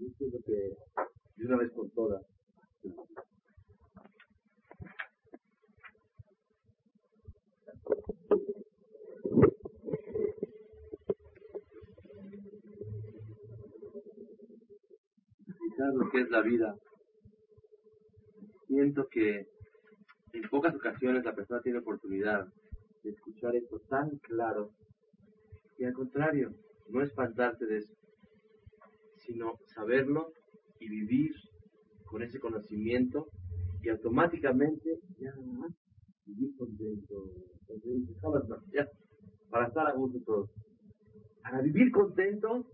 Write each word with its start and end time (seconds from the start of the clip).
Es 0.00 0.32
lo 0.32 0.42
que 0.42 0.76
de 1.36 1.46
una 1.46 1.56
vez 1.58 1.70
por 1.72 1.90
todas 1.90 2.22
lo 15.94 16.10
que 16.10 16.20
es 16.20 16.30
la 16.30 16.42
vida, 16.42 16.76
siento 18.66 19.08
que 19.08 19.46
en 20.32 20.48
pocas 20.50 20.74
ocasiones 20.74 21.24
la 21.24 21.34
persona 21.34 21.60
tiene 21.62 21.78
oportunidad 21.78 22.46
de 23.02 23.10
escuchar 23.10 23.54
esto 23.54 23.78
tan 23.88 24.18
claro. 24.18 24.70
Y 25.78 25.84
al 25.84 25.92
contrario, 25.92 26.54
no 26.88 27.02
espantarse 27.02 27.66
de 27.66 27.78
eso, 27.78 27.94
sino 29.16 29.58
saberlo 29.66 30.32
y 30.78 30.88
vivir 30.88 31.32
con 32.04 32.22
ese 32.22 32.38
conocimiento 32.38 33.28
y 33.82 33.88
automáticamente 33.88 35.00
ya 35.18 35.32
vivir 36.26 36.56
contento, 36.56 37.30
para 39.50 39.68
estar 39.68 39.86
a 39.86 39.92
gusto 39.92 40.18
todos. 40.24 40.50
Para 41.42 41.60
vivir 41.62 41.90
contento, 41.92 42.66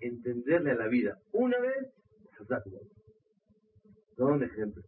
entenderle 0.00 0.72
a 0.72 0.74
la 0.74 0.88
vida. 0.88 1.18
Una 1.32 1.58
vez, 1.58 1.88
todo 4.16 4.28
un 4.28 4.42
ejemplo. 4.42 4.82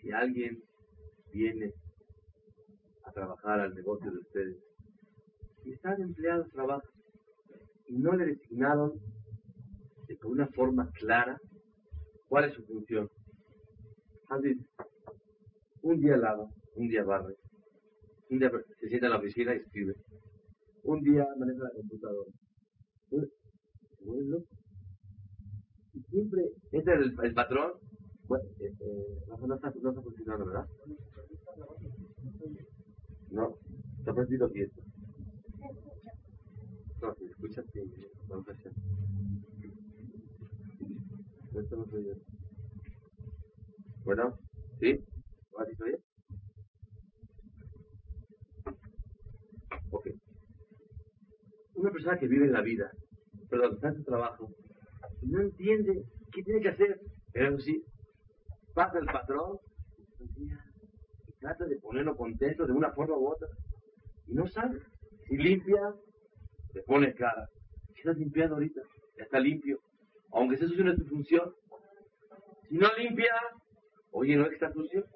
Si 0.00 0.10
alguien 0.10 0.62
viene 1.32 1.72
a 3.04 3.12
trabajar 3.12 3.60
al 3.60 3.74
negocio 3.74 4.10
de 4.10 4.18
ustedes 4.18 4.65
están 5.72 6.00
empleados 6.00 6.50
trabajan 6.50 6.90
y 7.88 7.98
no 7.98 8.12
le 8.14 8.26
designaron 8.26 8.92
de 10.08 10.18
una 10.24 10.46
forma 10.48 10.90
clara 10.92 11.38
cuál 12.28 12.44
es 12.44 12.54
su 12.54 12.64
función. 12.64 13.08
Así, 14.28 14.54
un 15.82 16.00
día 16.00 16.16
lava, 16.16 16.48
un 16.74 16.88
día 16.88 17.04
barre, 17.04 17.34
un 18.30 18.38
día 18.38 18.50
se 18.80 18.88
sienta 18.88 19.06
en 19.06 19.12
la 19.12 19.18
oficina 19.18 19.54
y 19.54 19.58
escribe, 19.58 19.94
un 20.82 21.00
día 21.02 21.26
maneja 21.38 21.62
la 21.62 21.70
computadora. 21.70 22.30
Bueno, 24.00 24.38
y 25.94 26.00
siempre, 26.10 26.42
¿este 26.72 26.92
es 26.92 27.00
el, 27.00 27.16
el 27.24 27.34
patrón? 27.34 27.72
Bueno, 28.28 28.44
eh, 28.60 28.72
eh, 28.80 29.18
no, 29.28 29.54
está, 29.54 29.72
no 29.80 29.90
está 29.90 30.02
funcionando, 30.02 30.46
¿verdad? 30.46 30.66
No, 33.30 33.54
está 33.98 34.14
perdido 34.14 34.50
quieto. 34.50 34.85
No, 37.00 37.14
si 37.14 37.24
escucha, 37.26 37.62
sí, 37.72 37.80
vamos 38.28 38.48
a 38.48 38.52
hacer. 38.52 38.72
Esto 41.54 41.76
no 41.76 41.86
soy 41.86 42.04
yo. 42.04 42.14
Bueno, 44.04 44.38
¿sí? 44.80 45.04
¿Lo 45.52 45.60
has 45.60 45.68
dicho 45.68 45.84
bien? 45.84 45.98
Ok. 49.90 50.08
Una 51.74 51.90
persona 51.90 52.18
que 52.18 52.28
vive 52.28 52.46
en 52.46 52.52
la 52.52 52.62
vida, 52.62 52.90
perdón, 53.50 53.74
está 53.74 53.88
en 53.88 53.96
su 53.96 54.04
trabajo, 54.04 54.50
no 55.22 55.40
entiende 55.40 56.04
qué 56.32 56.42
tiene 56.42 56.60
que 56.60 56.68
hacer, 56.68 57.00
pero 57.32 57.58
sí, 57.58 57.84
pasa 58.74 58.98
el 58.98 59.06
patrón 59.06 59.58
y 60.36 60.48
trata 61.40 61.66
de 61.66 61.76
ponerlo 61.78 62.16
contento 62.16 62.66
de 62.66 62.72
una 62.72 62.92
forma 62.92 63.16
u 63.16 63.28
otra, 63.28 63.48
y 64.26 64.34
no 64.34 64.46
sabe. 64.46 64.80
Si 65.26 65.36
limpia, 65.36 65.94
le 66.76 66.82
pone 66.82 67.14
cara. 67.14 67.48
Si 67.94 68.00
estás 68.00 68.18
limpiando 68.18 68.56
ahorita, 68.56 68.82
ya 69.16 69.24
está 69.24 69.40
limpio. 69.40 69.80
Aunque 70.32 70.56
eso 70.56 70.66
no 70.66 70.92
es 70.92 70.98
tu 70.98 71.06
función. 71.06 71.54
Si 72.68 72.76
no 72.76 72.88
limpia, 72.98 73.32
oye, 74.10 74.36
no 74.36 74.44
es 74.44 74.52
está 74.52 74.70
sucio. 74.72 75.06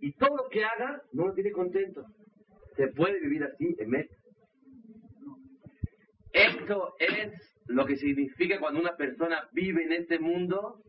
Y 0.00 0.12
todo 0.12 0.34
lo 0.36 0.48
que 0.48 0.64
haga, 0.64 1.02
no 1.12 1.26
lo 1.26 1.34
tiene 1.34 1.52
contento. 1.52 2.06
Se 2.76 2.88
puede 2.88 3.20
vivir 3.20 3.44
así, 3.44 3.76
en 3.78 4.08
Esto 6.32 6.94
es 6.98 7.32
lo 7.66 7.84
que 7.84 7.96
significa 7.96 8.58
cuando 8.58 8.80
una 8.80 8.96
persona 8.96 9.46
vive 9.52 9.84
en 9.84 9.92
este 9.92 10.18
mundo 10.18 10.82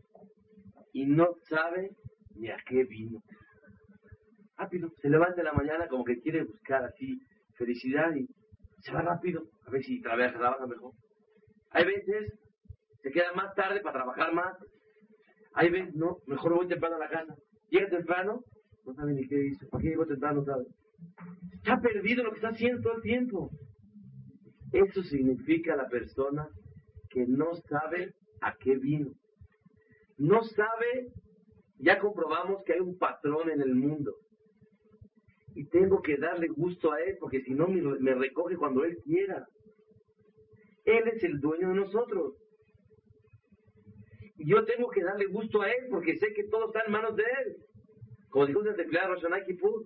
y 0.94 1.04
no 1.04 1.34
sabe 1.48 1.90
ni 2.36 2.48
a 2.48 2.56
qué 2.66 2.84
vino. 2.84 3.22
Rápido, 4.56 4.90
se 5.02 5.10
levanta 5.10 5.42
en 5.42 5.44
la 5.44 5.52
mañana 5.52 5.88
como 5.88 6.04
que 6.04 6.20
quiere 6.20 6.44
buscar 6.44 6.84
así 6.84 7.20
felicidad 7.54 8.14
y 8.14 8.26
se 8.80 8.92
va 8.92 9.02
rápido 9.02 9.42
a 9.66 9.70
ver 9.70 9.82
si 9.82 10.00
trabaja, 10.00 10.38
trabaja 10.38 10.66
mejor. 10.66 10.92
Hay 11.70 11.84
veces 11.84 12.32
se 13.02 13.10
queda 13.10 13.32
más 13.34 13.54
tarde 13.54 13.80
para 13.80 13.94
trabajar 13.94 14.32
más. 14.32 14.56
Hay 15.54 15.70
veces, 15.70 15.94
no, 15.94 16.18
mejor 16.26 16.54
voy 16.54 16.68
temprano 16.68 16.96
a 16.96 17.00
la 17.00 17.08
casa. 17.08 17.34
Llega 17.70 17.88
temprano, 17.88 18.42
no 18.84 18.94
sabe 18.94 19.14
ni 19.14 19.26
qué 19.26 19.46
hizo. 19.46 19.68
¿Para 19.68 19.82
qué 19.82 19.88
llegó 19.90 20.06
temprano? 20.06 20.40
No 20.40 20.44
sabe. 20.44 20.64
Está 21.52 21.80
perdido 21.80 22.24
lo 22.24 22.30
que 22.30 22.36
está 22.36 22.48
haciendo 22.48 22.82
todo 22.82 22.96
el 22.96 23.02
tiempo. 23.02 23.50
Eso 24.72 25.02
significa 25.02 25.76
la 25.76 25.88
persona 25.88 26.48
que 27.10 27.26
no 27.26 27.54
sabe 27.68 28.14
a 28.40 28.54
qué 28.56 28.76
vino. 28.76 29.12
No 30.18 30.42
sabe, 30.42 31.12
ya 31.78 31.98
comprobamos 31.98 32.62
que 32.64 32.74
hay 32.74 32.80
un 32.80 32.98
patrón 32.98 33.50
en 33.50 33.60
el 33.60 33.74
mundo. 33.74 34.14
Y 35.54 35.64
tengo 35.68 36.02
que 36.02 36.16
darle 36.16 36.48
gusto 36.48 36.92
a 36.92 37.00
él 37.00 37.16
porque 37.18 37.40
si 37.42 37.54
no 37.54 37.68
me, 37.68 38.14
recoge 38.14 38.56
cuando 38.56 38.84
él 38.84 38.98
quiera. 39.04 39.46
Él 40.86 41.08
es 41.08 41.22
el 41.24 41.40
dueño 41.40 41.68
de 41.68 41.74
nosotros. 41.74 42.34
Y 44.38 44.48
yo 44.50 44.64
tengo 44.64 44.88
que 44.88 45.02
darle 45.02 45.26
gusto 45.26 45.62
a 45.62 45.70
él 45.70 45.88
porque 45.90 46.16
sé 46.16 46.32
que 46.32 46.44
todo 46.44 46.66
está 46.66 46.82
en 46.86 46.92
manos 46.92 47.16
de 47.16 47.24
él. 47.24 47.56
Como 48.30 48.46
dijo 48.46 48.62
el 48.62 48.76
declarado 48.76 49.14
Roshanay 49.14 49.44
Kippur. 49.44 49.84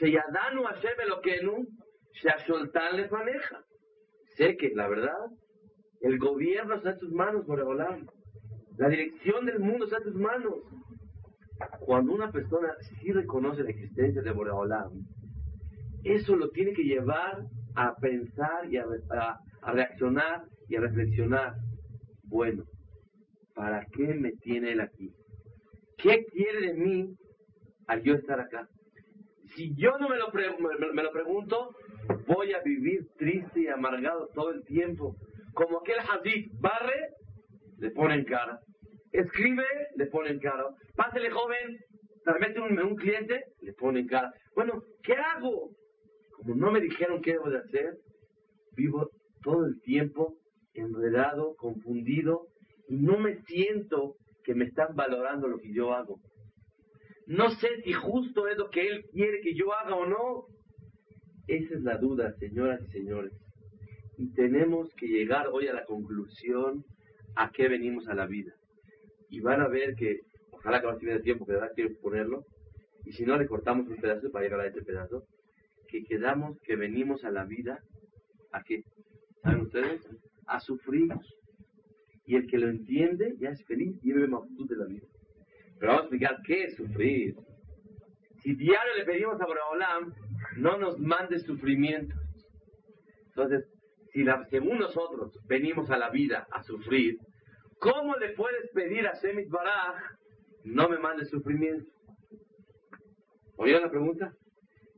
Sheyadanu 0.00 0.64
Hashem 0.64 1.00
Elokeenu, 1.00 1.66
Sheasholtan 2.12 2.96
le 2.96 3.08
maneja. 3.08 3.64
Sé 4.36 4.56
que, 4.56 4.70
la 4.74 4.88
verdad, 4.88 5.30
el 6.00 6.18
gobierno 6.18 6.74
está 6.74 6.90
en 6.90 6.98
tus 6.98 7.12
manos, 7.12 7.46
Boreolam. 7.46 8.06
La 8.76 8.88
dirección 8.88 9.46
del 9.46 9.58
mundo 9.58 9.86
está 9.86 9.98
en 9.98 10.04
tus 10.04 10.14
manos. 10.14 10.54
Cuando 11.80 12.12
una 12.12 12.30
persona 12.30 12.74
sí 12.80 13.12
reconoce 13.12 13.62
la 13.62 13.70
existencia 13.70 14.20
de 14.20 14.30
Boreolam, 14.32 14.92
eso 16.04 16.36
lo 16.36 16.50
tiene 16.50 16.72
que 16.72 16.84
llevar 16.84 17.46
a 17.76 17.94
pensar 17.96 18.66
y 18.70 18.78
a, 18.78 18.84
reaccionar 19.66 20.42
y 20.68 20.76
a 20.76 20.80
reflexionar. 20.80 21.54
Bueno, 22.24 22.64
¿para 23.54 23.84
qué 23.86 24.14
me 24.14 24.32
tiene 24.32 24.72
él 24.72 24.80
aquí? 24.80 25.12
¿Qué 25.98 26.24
quiere 26.32 26.68
de 26.68 26.74
mí 26.74 27.14
al 27.86 28.02
yo 28.02 28.14
estar 28.14 28.40
acá? 28.40 28.68
Si 29.54 29.74
yo 29.76 29.96
no 29.98 30.08
me 30.08 30.16
lo, 30.16 30.30
me 30.92 31.02
lo 31.02 31.12
pregunto, 31.12 31.74
voy 32.26 32.52
a 32.52 32.60
vivir 32.62 33.06
triste 33.16 33.60
y 33.60 33.68
amargado 33.68 34.28
todo 34.34 34.50
el 34.50 34.64
tiempo 34.64 35.16
como 35.56 35.78
aquel 35.78 35.96
hadith, 35.98 36.52
barre, 36.60 37.14
le 37.78 37.90
pone 37.90 38.14
en 38.14 38.24
cara. 38.24 38.60
Escribe, 39.10 39.64
le 39.96 40.06
pone 40.06 40.30
en 40.30 40.38
cara. 40.38 40.64
Pásele 40.94 41.30
joven, 41.30 41.78
mete 42.38 42.60
un, 42.60 42.78
un 42.78 42.94
cliente, 42.94 43.42
le 43.62 43.72
pone 43.72 44.00
en 44.00 44.06
cara. 44.06 44.30
Bueno, 44.54 44.82
¿qué 45.02 45.14
hago? 45.14 45.70
No 46.54 46.70
me 46.70 46.80
dijeron 46.80 47.22
qué 47.22 47.32
debo 47.32 47.50
de 47.50 47.58
hacer, 47.58 47.98
vivo 48.76 49.10
todo 49.42 49.66
el 49.66 49.80
tiempo 49.80 50.36
enredado, 50.74 51.56
confundido, 51.56 52.46
y 52.88 52.96
no 52.96 53.18
me 53.18 53.42
siento 53.42 54.16
que 54.44 54.54
me 54.54 54.66
están 54.66 54.94
valorando 54.94 55.48
lo 55.48 55.58
que 55.58 55.72
yo 55.72 55.92
hago. 55.92 56.20
No 57.26 57.50
sé 57.50 57.68
si 57.82 57.92
justo 57.92 58.46
es 58.46 58.56
lo 58.56 58.70
que 58.70 58.86
Él 58.86 59.04
quiere 59.12 59.40
que 59.40 59.54
yo 59.54 59.72
haga 59.72 59.96
o 59.96 60.06
no. 60.06 60.46
Esa 61.48 61.74
es 61.74 61.82
la 61.82 61.96
duda, 61.98 62.32
señoras 62.38 62.80
y 62.82 62.92
señores. 62.92 63.32
Y 64.18 64.32
tenemos 64.32 64.88
que 64.96 65.08
llegar 65.08 65.48
hoy 65.48 65.66
a 65.66 65.74
la 65.74 65.84
conclusión 65.84 66.84
a 67.34 67.50
qué 67.50 67.68
venimos 67.68 68.06
a 68.08 68.14
la 68.14 68.26
vida. 68.26 68.52
Y 69.28 69.40
van 69.40 69.60
a 69.60 69.68
ver 69.68 69.96
que, 69.96 70.20
ojalá 70.52 70.80
que 70.80 70.86
no 70.86 71.12
el 71.12 71.22
tiempo, 71.22 71.44
que 71.44 71.52
de 71.52 71.58
verdad 71.58 71.74
quiero 71.74 71.90
ponerlo, 72.00 72.44
y 73.04 73.12
si 73.12 73.24
no 73.24 73.36
le 73.36 73.46
cortamos 73.46 73.88
un 73.88 73.96
pedazo 73.96 74.30
para 74.30 74.44
llegar 74.44 74.60
a 74.60 74.66
este 74.66 74.82
pedazo, 74.82 75.24
que 75.86 76.04
quedamos, 76.04 76.60
que 76.62 76.76
venimos 76.76 77.24
a 77.24 77.30
la 77.30 77.44
vida, 77.44 77.80
¿a 78.52 78.62
qué? 78.62 78.84
¿Saben 79.42 79.62
ustedes? 79.62 80.00
A 80.46 80.60
sufrir. 80.60 81.12
Y 82.26 82.36
el 82.36 82.46
que 82.48 82.58
lo 82.58 82.68
entiende 82.68 83.36
ya 83.38 83.50
es 83.50 83.64
feliz 83.66 83.96
y 84.02 84.12
vive 84.12 84.26
magnitud 84.26 84.68
de 84.68 84.76
la 84.76 84.86
vida. 84.86 85.06
Pero 85.78 85.92
vamos 85.92 86.02
a 86.02 86.04
explicar 86.06 86.40
qué 86.44 86.64
es 86.64 86.76
sufrir. 86.76 87.36
Si 88.42 88.54
diario 88.54 88.94
le 88.96 89.04
pedimos 89.04 89.40
a 89.40 89.44
Abraham, 89.44 90.14
no 90.56 90.78
nos 90.78 90.98
mande 90.98 91.38
sufrimiento. 91.38 92.14
Entonces, 93.28 93.68
si 94.12 94.24
según 94.50 94.78
nosotros 94.78 95.38
venimos 95.46 95.90
a 95.90 95.98
la 95.98 96.10
vida 96.10 96.46
a 96.50 96.62
sufrir, 96.62 97.18
¿cómo 97.78 98.16
le 98.16 98.30
puedes 98.30 98.70
pedir 98.72 99.06
a 99.06 99.12
Shemit 99.20 99.48
Baraj 99.50 99.96
no 100.64 100.88
me 100.88 100.98
mande 100.98 101.26
sufrimiento? 101.26 101.90
¿Oyeron 103.56 103.82
la 103.82 103.90
pregunta? 103.90 104.32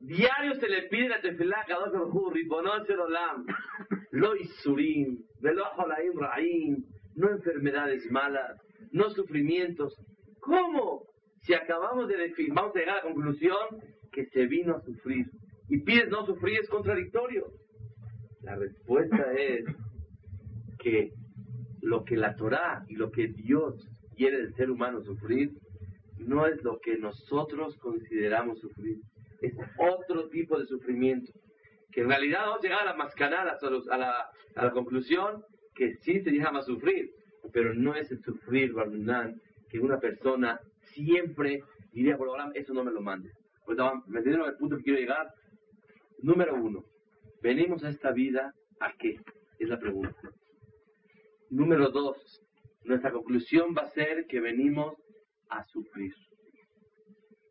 Diario 0.01 0.55
se 0.55 0.69
le 0.69 0.83
pide 0.89 1.09
la 1.09 1.21
tefilá 1.21 1.61
a 1.61 1.65
Kadosh 1.65 1.93
Baruj 1.93 2.33
Ribonon 2.33 2.87
Olam, 2.89 3.47
lo 4.13 4.37
isurim, 4.37 5.19
velo 5.41 5.65
holaim 5.77 6.19
ra'im, 6.19 6.85
no 7.17 7.31
enfermedades 7.31 8.09
malas, 8.11 8.61
no 8.93 9.11
sufrimientos. 9.11 9.95
¿Cómo? 10.41 11.03
Si 11.43 11.55
acabamos 11.55 12.09
de 12.09 12.17
definir, 12.17 12.53
vamos 12.55 12.75
a 12.77 12.79
llegar 12.79 12.95
a 12.95 12.99
la 12.99 13.13
conclusión 13.13 13.59
que 14.13 14.27
se 14.27 14.47
vino 14.47 14.77
a 14.77 14.81
sufrir. 14.83 15.27
Y 15.69 15.81
pides 15.83 16.09
no 16.09 16.25
sufrir 16.27 16.61
es 16.61 16.69
contradictorio. 16.69 17.47
La 18.43 18.57
respuesta 18.57 19.33
es 19.37 19.65
que 20.79 21.13
lo 21.83 22.05
que 22.05 22.17
la 22.17 22.35
Torah 22.37 22.85
y 22.89 22.97
lo 22.97 23.11
que 23.11 23.29
Dios 23.29 23.75
quiere 24.17 24.39
del 24.39 24.55
ser 24.55 24.71
humano 24.71 25.01
sufrir 25.03 25.51
no 26.19 26.47
es 26.47 26.63
lo 26.63 26.79
que 26.81 26.99
nosotros 26.99 27.77
consideramos 27.79 28.59
sufrir. 28.61 28.99
Es 29.41 29.55
otro 29.79 30.29
tipo 30.29 30.59
de 30.59 30.67
sufrimiento. 30.67 31.33
Que 31.93 32.03
en 32.03 32.09
realidad 32.09 32.41
vamos 32.47 32.59
a 32.59 32.63
llegar 32.63 32.81
a 32.81 32.97
la 32.97 33.89
a 33.91 33.99
la, 33.99 34.31
a 34.57 34.65
la 34.65 34.71
conclusión 34.71 35.43
que 35.75 35.95
sí 36.03 36.21
se 36.21 36.33
llama 36.33 36.63
sufrir, 36.63 37.11
pero 37.53 37.73
no 37.73 37.95
es 37.95 38.11
el 38.11 38.21
sufrir, 38.23 38.73
Barminan, 38.73 39.41
que 39.71 39.79
una 39.79 39.99
persona 39.99 40.59
siempre 40.93 41.63
diría, 41.93 42.17
por 42.17 42.29
ahora, 42.29 42.51
eso 42.55 42.75
no 42.75 42.85
me 42.85 42.91
lo 42.91 43.01
mandes. 43.01 43.33
¿Me 44.07 44.19
entienden 44.19 44.45
el 44.47 44.57
punto 44.57 44.77
que 44.77 44.83
quiero 44.83 44.99
llegar? 44.99 45.29
Número 46.21 46.55
uno, 46.55 46.85
venimos 47.43 47.85
a 47.85 47.91
esta 47.91 48.13
vida 48.13 48.53
a 48.81 48.93
qué? 48.99 49.17
Es 49.59 49.69
la 49.69 49.79
pregunta. 49.79 50.17
Número 51.51 51.91
dos, 51.91 52.17
nuestra 52.85 53.13
conclusión 53.13 53.75
va 53.77 53.83
a 53.83 53.91
ser 53.91 54.27
que 54.27 54.41
venimos 54.41 54.95
a 55.49 55.63
sufrir. 55.65 56.13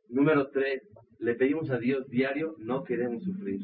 Número 0.10 0.50
tres, 0.50 0.81
le 1.19 1.35
pedimos 1.35 1.69
a 1.69 1.79
Dios 1.79 2.07
diario, 2.09 2.55
no 2.59 2.83
queremos 2.83 3.23
sufrir. 3.23 3.61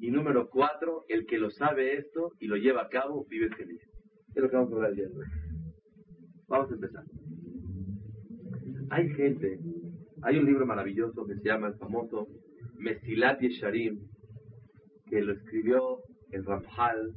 Y 0.00 0.10
número 0.10 0.48
cuatro, 0.48 1.04
el 1.08 1.26
que 1.26 1.38
lo 1.38 1.50
sabe 1.50 1.96
esto 1.96 2.32
y 2.38 2.46
lo 2.46 2.56
lleva 2.56 2.82
a 2.82 2.88
cabo, 2.88 3.26
vive 3.28 3.48
feliz. 3.50 3.80
Es 4.34 4.42
lo 4.42 4.48
que 4.48 4.56
vamos 4.56 4.72
a 4.72 4.76
hablar 4.76 4.92
hoy. 4.92 5.26
Vamos 6.48 6.70
a 6.70 6.74
empezar. 6.74 7.04
Hay 8.90 9.08
gente, 9.10 9.58
hay 10.22 10.38
un 10.38 10.46
libro 10.46 10.66
maravilloso 10.66 11.24
que 11.26 11.36
se 11.36 11.44
llama 11.44 11.68
el 11.68 11.74
famoso 11.74 12.26
Mesilat 12.78 13.40
Yesharim, 13.40 14.00
que 15.06 15.20
lo 15.20 15.32
escribió 15.34 15.98
el 16.30 16.44
Ramjal, 16.44 17.14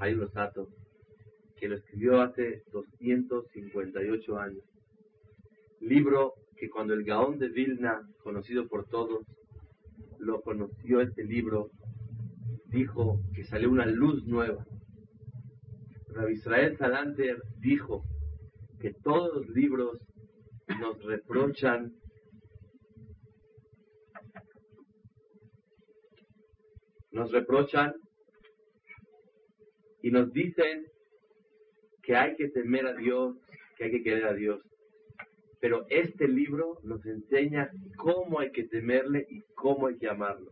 Haim 0.00 0.20
Rosato, 0.20 0.68
que 1.56 1.68
lo 1.68 1.76
escribió 1.76 2.20
hace 2.20 2.62
258 2.72 4.38
años. 4.38 4.62
Libro 5.80 6.34
que 6.56 6.68
cuando 6.70 6.94
el 6.94 7.04
Gaón 7.04 7.38
de 7.38 7.48
Vilna, 7.48 8.00
conocido 8.22 8.66
por 8.68 8.86
todos, 8.88 9.26
lo 10.18 10.40
conoció 10.42 11.00
este 11.00 11.24
libro, 11.24 11.70
dijo 12.66 13.20
que 13.34 13.44
salió 13.44 13.70
una 13.70 13.86
luz 13.86 14.24
nueva. 14.26 14.64
Rabbi 16.08 16.34
Israel 16.34 16.76
Salanter 16.78 17.36
dijo 17.60 18.02
que 18.80 18.92
todos 19.02 19.34
los 19.34 19.48
libros 19.50 19.98
nos 20.80 21.02
reprochan 21.04 21.92
nos 27.16 27.32
reprochan 27.32 27.94
y 30.02 30.10
nos 30.10 30.30
dicen 30.32 30.86
que 32.02 32.14
hay 32.14 32.36
que 32.36 32.48
temer 32.50 32.86
a 32.86 32.94
Dios, 32.94 33.36
que 33.76 33.84
hay 33.84 33.90
que 33.90 34.02
querer 34.02 34.26
a 34.26 34.34
Dios. 34.34 34.60
Pero 35.60 35.86
este 35.88 36.28
libro 36.28 36.78
nos 36.82 37.04
enseña 37.06 37.70
cómo 37.96 38.40
hay 38.40 38.50
que 38.52 38.64
temerle 38.64 39.26
y 39.30 39.42
cómo 39.54 39.86
hay 39.86 39.96
que 39.96 40.08
amarlo. 40.08 40.50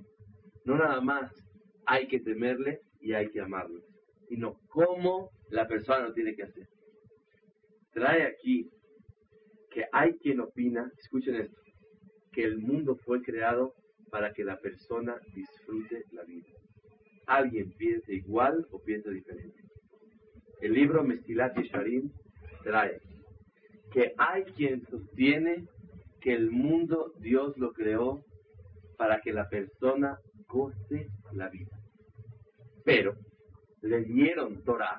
No 0.65 0.77
nada 0.77 1.01
más 1.01 1.31
hay 1.87 2.09
que 2.09 2.21
temerle 2.21 2.81
y 3.01 3.13
hay 3.13 3.29
que 3.31 3.41
amarlo, 3.41 3.83
sino 4.29 4.59
cómo 4.69 5.31
la 5.51 5.69
persona 5.69 6.09
lo 6.09 6.15
tiene 6.15 6.35
que 6.35 6.45
hacer. 6.45 6.67
Trae 7.93 8.23
aquí 8.23 8.71
que 9.71 9.85
hay 9.93 10.15
quien 10.15 10.41
opina, 10.41 10.91
escuchen 10.99 11.37
esto, 11.37 11.61
que 12.33 12.45
el 12.45 12.59
mundo 12.59 12.97
fue 12.97 13.23
creado 13.23 13.75
para 14.11 14.33
que 14.33 14.45
la 14.45 14.59
persona 14.59 15.17
disfrute 15.35 16.05
la 16.13 16.25
vida. 16.25 16.49
Alguien 17.27 17.73
piensa 17.77 18.13
igual 18.13 18.67
o 18.71 18.81
piensa 18.81 19.11
diferente. 19.11 19.63
El 20.61 20.73
libro 20.73 21.03
Mestilat 21.03 21.57
Yesharim 21.57 22.11
trae 22.63 23.01
que 23.95 24.13
hay 24.19 24.43
quien 24.57 24.85
sostiene 24.87 25.69
que 26.21 26.35
el 26.35 26.51
mundo 26.51 27.13
Dios 27.21 27.57
lo 27.57 27.73
creó 27.73 28.25
para 28.99 29.21
que 29.21 29.33
la 29.33 29.49
persona 29.49 30.19
goce 30.49 31.07
la 31.33 31.49
vida. 31.49 31.79
Pero 32.85 33.15
le 33.83 34.03
dieron 34.03 34.65
Torah. 34.65 34.99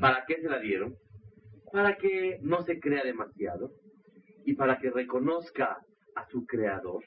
¿Para 0.00 0.26
qué 0.26 0.36
se 0.42 0.50
la 0.50 0.58
dieron? 0.58 0.96
Para 1.72 1.96
que 1.96 2.38
no 2.42 2.62
se 2.62 2.78
crea 2.78 3.02
demasiado 3.04 3.72
y 4.44 4.52
para 4.52 4.78
que 4.78 4.90
reconozca 4.90 5.78
a 6.14 6.26
su 6.26 6.44
creador 6.44 7.02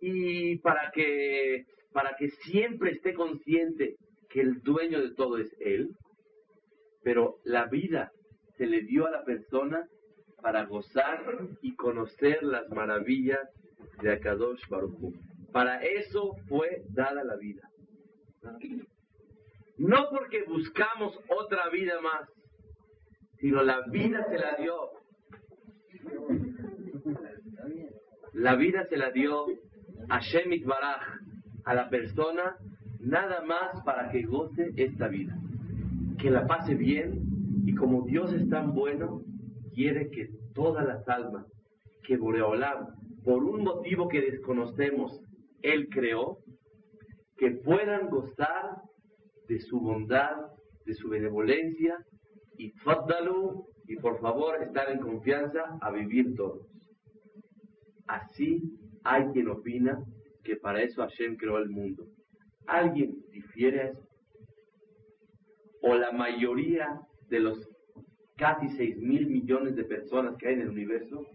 y 0.00 0.58
para 0.58 0.92
que 0.92 1.64
para 1.92 2.14
que 2.16 2.28
siempre 2.28 2.92
esté 2.92 3.12
consciente 3.12 3.96
que 4.28 4.40
el 4.40 4.60
dueño 4.62 5.00
de 5.00 5.14
todo 5.14 5.38
es 5.38 5.52
él 5.58 5.96
pero 7.02 7.38
la 7.44 7.66
vida 7.66 8.12
se 8.58 8.66
le 8.66 8.82
dio 8.82 9.06
a 9.06 9.10
la 9.10 9.24
persona 9.24 9.88
para 10.42 10.64
gozar 10.66 11.22
y 11.62 11.74
conocer 11.76 12.42
las 12.42 12.68
maravillas 12.70 13.48
de 14.02 14.12
Akadosh 14.12 14.60
Baruch 14.68 15.14
Para 15.52 15.82
eso 15.82 16.34
fue 16.48 16.82
dada 16.90 17.24
la 17.24 17.36
vida. 17.36 17.62
No 19.78 20.08
porque 20.10 20.42
buscamos 20.42 21.18
otra 21.28 21.70
vida 21.70 22.00
más, 22.00 22.28
sino 23.38 23.62
la 23.62 23.82
vida 23.90 24.26
se 24.28 24.38
la 24.38 24.56
dio. 24.56 24.74
La 28.32 28.56
vida 28.56 28.86
se 28.88 28.96
la 28.96 29.10
dio 29.10 29.46
a 30.08 30.20
Shemit 30.20 30.64
Baraj, 30.64 31.02
a 31.64 31.74
la 31.74 31.88
persona, 31.88 32.56
nada 33.00 33.40
más 33.42 33.82
para 33.84 34.10
que 34.10 34.22
goce 34.22 34.72
esta 34.76 35.08
vida 35.08 35.36
que 36.18 36.30
la 36.30 36.46
pase 36.46 36.74
bien 36.74 37.37
y 37.68 37.74
como 37.74 38.06
Dios 38.06 38.32
es 38.32 38.48
tan 38.48 38.72
bueno, 38.72 39.20
quiere 39.74 40.08
que 40.08 40.30
todas 40.54 40.86
las 40.86 41.06
almas 41.06 41.44
que 42.02 42.16
Boreolam, 42.16 42.86
por 43.22 43.44
un 43.44 43.62
motivo 43.62 44.08
que 44.08 44.22
desconocemos, 44.22 45.20
Él 45.60 45.86
creó, 45.90 46.38
que 47.36 47.50
puedan 47.50 48.08
gozar 48.08 48.80
de 49.48 49.60
su 49.60 49.80
bondad, 49.80 50.34
de 50.86 50.94
su 50.94 51.10
benevolencia 51.10 51.98
y 52.56 52.72
y 53.86 53.96
por 53.96 54.18
favor 54.18 54.62
estar 54.62 54.90
en 54.90 55.00
confianza 55.00 55.60
a 55.82 55.90
vivir 55.90 56.34
todos. 56.36 56.66
Así 58.06 58.62
hay 59.04 59.26
quien 59.34 59.48
opina 59.48 60.02
que 60.42 60.56
para 60.56 60.80
eso 60.82 61.02
Hashem 61.02 61.36
creó 61.36 61.58
el 61.58 61.68
mundo. 61.68 62.06
¿Alguien 62.66 63.14
difiere 63.30 63.80
a 63.82 63.84
eso? 63.90 64.08
o 65.80 65.94
la 65.94 66.12
mayoría 66.12 67.00
de 67.28 67.40
los 67.40 67.68
casi 68.36 68.68
6 68.68 68.98
mil 68.98 69.26
millones 69.28 69.76
de 69.76 69.84
personas 69.84 70.36
que 70.36 70.48
hay 70.48 70.54
en 70.54 70.62
el 70.62 70.70
universo 70.70 71.26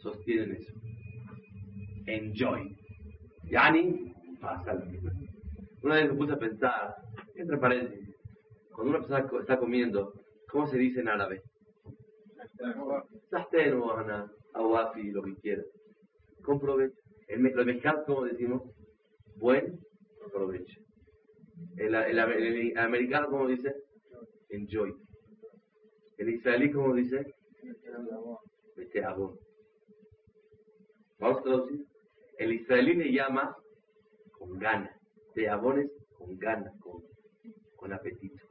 sostienen 0.00 0.56
eso. 0.56 0.72
Enjoy. 2.06 2.76
Yani, 3.44 4.14
pasa 4.40 4.82
Una 5.82 5.96
vez 5.96 6.10
me 6.10 6.18
puse 6.18 6.32
a 6.32 6.38
pensar, 6.38 6.96
entre 7.34 7.58
paréntesis, 7.58 8.16
cuando 8.72 8.90
una 8.90 9.00
persona 9.00 9.40
está 9.40 9.58
comiendo, 9.58 10.14
¿cómo 10.50 10.66
se 10.66 10.78
dice 10.78 11.00
en 11.00 11.08
árabe? 11.08 11.42
awafi, 14.54 15.10
lo 15.10 15.22
que 15.22 15.34
quiera. 15.36 15.62
Con 16.42 16.58
provecho. 16.58 16.96
Los 17.28 17.66
mexicanos, 17.66 18.04
¿cómo 18.06 18.24
decimos? 18.24 18.62
Buen 19.36 19.80
provecho. 20.32 20.80
El, 21.76 21.94
el, 21.94 22.78
americano, 22.78 23.28
como 23.28 23.48
dice? 23.48 23.74
Enjoy. 24.54 24.94
El 26.16 26.28
israelí, 26.28 26.70
como 26.70 26.94
dice? 26.94 27.34
Vete 28.76 29.04
a 29.04 29.14
Vamos 31.18 31.38
a 31.38 31.42
traducir. 31.42 31.86
El 32.38 32.52
israelí 32.52 32.94
le 32.94 33.12
llama 33.12 33.56
con 34.32 34.58
ganas. 34.58 34.94
De 35.34 35.48
abones 35.48 35.90
con 36.16 36.38
ganas, 36.38 36.72
con, 36.78 37.02
con 37.74 37.92
apetito. 37.92 38.46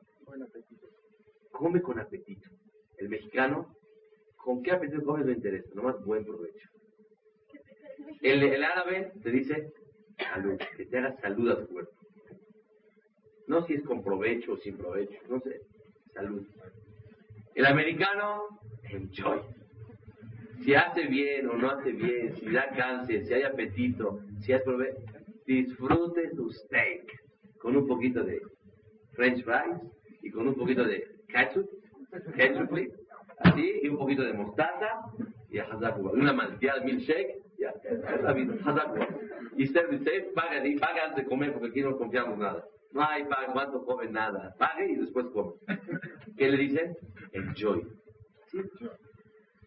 Come 1.52 1.82
con 1.82 2.00
apetito. 2.00 2.50
El 2.98 3.08
mexicano, 3.08 3.74
¿con 4.36 4.62
qué 4.62 4.72
apetito 4.72 5.04
come? 5.04 5.24
No 5.24 5.32
interesa, 5.32 5.70
nomás 5.74 6.04
buen 6.04 6.26
provecho. 6.26 6.70
El, 8.22 8.44
el 8.44 8.64
árabe 8.64 9.14
te 9.22 9.32
dice 9.32 9.72
salud, 10.18 10.60
que 10.76 10.86
te 10.86 10.98
haga 10.98 11.16
salud 11.22 11.50
a 11.52 11.60
tu 11.60 11.68
cuerpo. 11.72 11.94
No 13.48 13.66
si 13.66 13.74
es 13.76 13.84
con 13.84 14.04
provecho 14.04 14.54
o 14.54 14.58
sin 14.58 14.78
provecho, 14.78 15.20
no 15.30 15.40
sé. 15.40 15.62
Salud. 16.14 16.46
El 17.56 17.66
americano, 17.66 18.60
enjoy. 18.84 19.40
si 20.64 20.76
hace 20.76 21.08
bien 21.08 21.48
o 21.50 21.54
no 21.54 21.72
hace 21.72 21.92
bien, 21.92 22.36
si 22.36 22.52
da 22.52 22.70
cáncer, 22.70 23.26
si 23.26 23.34
hay 23.34 23.44
apetito, 23.44 24.20
si 24.40 24.54
hay 24.54 24.62
problema, 24.62 24.98
disfrute 25.46 26.30
su 26.36 26.50
steak 26.52 27.24
con 27.58 27.76
un 27.76 27.88
poquito 27.88 28.24
de 28.24 28.42
french 29.14 29.44
fries 29.44 29.82
y 30.22 30.32
con 30.32 30.48
un 30.48 30.56
poquito 30.56 30.84
de 30.84 31.06
ketchup, 31.28 31.70
ketchup, 32.36 32.72
así, 33.40 33.80
y 33.82 33.90
un 33.90 33.98
poquito 33.98 34.24
de 34.24 34.34
mostaza 34.34 35.02
y 35.50 35.60
a 35.60 35.68
Una 36.14 36.34
manteada 36.34 36.84
milkshake, 36.84 37.42
Y 39.56 39.64
usted 39.66 40.34
paga, 40.34 40.68
y 40.68 40.80
paga 40.80 41.06
antes 41.06 41.24
de 41.24 41.30
comer 41.30 41.54
porque 41.54 41.68
aquí 41.68 41.82
no 41.82 41.96
confiamos 41.96 42.38
nada. 42.40 42.66
No 42.94 43.04
hay 43.04 43.24
paga, 43.26 43.52
cuánto 43.52 43.84
come 43.86 44.08
nada. 44.10 44.56
Pague 44.58 44.92
y 44.92 44.96
después 44.96 45.26
come. 45.34 45.54
¿Qué 46.38 46.50
le 46.50 46.58
dicen? 46.58 46.96
Enjoy. 47.32 47.88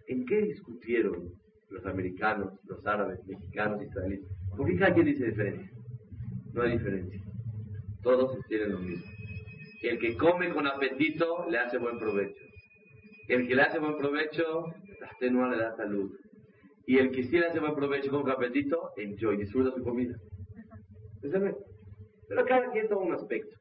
¿En 0.07 0.25
qué 0.27 0.43
discutieron 0.43 1.33
los 1.71 1.85
americanos, 1.87 2.53
los 2.65 2.87
árabes, 2.87 3.25
mexicanos, 3.27 3.83
israelíes? 3.83 4.27
¿Por 4.57 4.67
qué 4.67 4.77
cada 4.77 4.95
quien 4.95 5.07
dice 5.07 5.27
diferencia? 5.27 5.71
No 6.53 6.63
hay 6.63 6.73
diferencia. 6.73 7.21
Todos 8.03 8.39
tienen 8.47 8.73
lo 8.73 8.79
mismo. 8.79 9.05
El 9.83 9.99
que 9.99 10.17
come 10.17 10.51
con 10.51 10.67
apetito 10.69 11.47
le 11.51 11.59
hace 11.59 11.79
buen 11.79 11.99
provecho. 11.99 12.45
El 13.29 13.49
que 13.49 13.57
le 13.57 13.63
hace 13.63 13.81
buen 13.81 13.97
provecho, 13.99 14.67
no 15.33 15.51
le 15.51 15.57
da 15.57 15.77
salud. 15.77 16.13
Y 16.87 16.99
el 16.99 17.11
que 17.11 17.25
sí 17.25 17.39
le 17.39 17.47
hace 17.47 17.59
buen 17.59 17.75
provecho 17.75 18.11
con 18.11 18.31
apetito, 18.31 18.93
enjoy, 18.97 19.37
disfruta 19.39 19.75
su 19.77 19.83
comida. 19.83 20.17
Pero 22.29 22.45
cada 22.45 22.71
quien 22.71 22.89
toma 22.89 23.07
un 23.07 23.15
aspecto. 23.15 23.57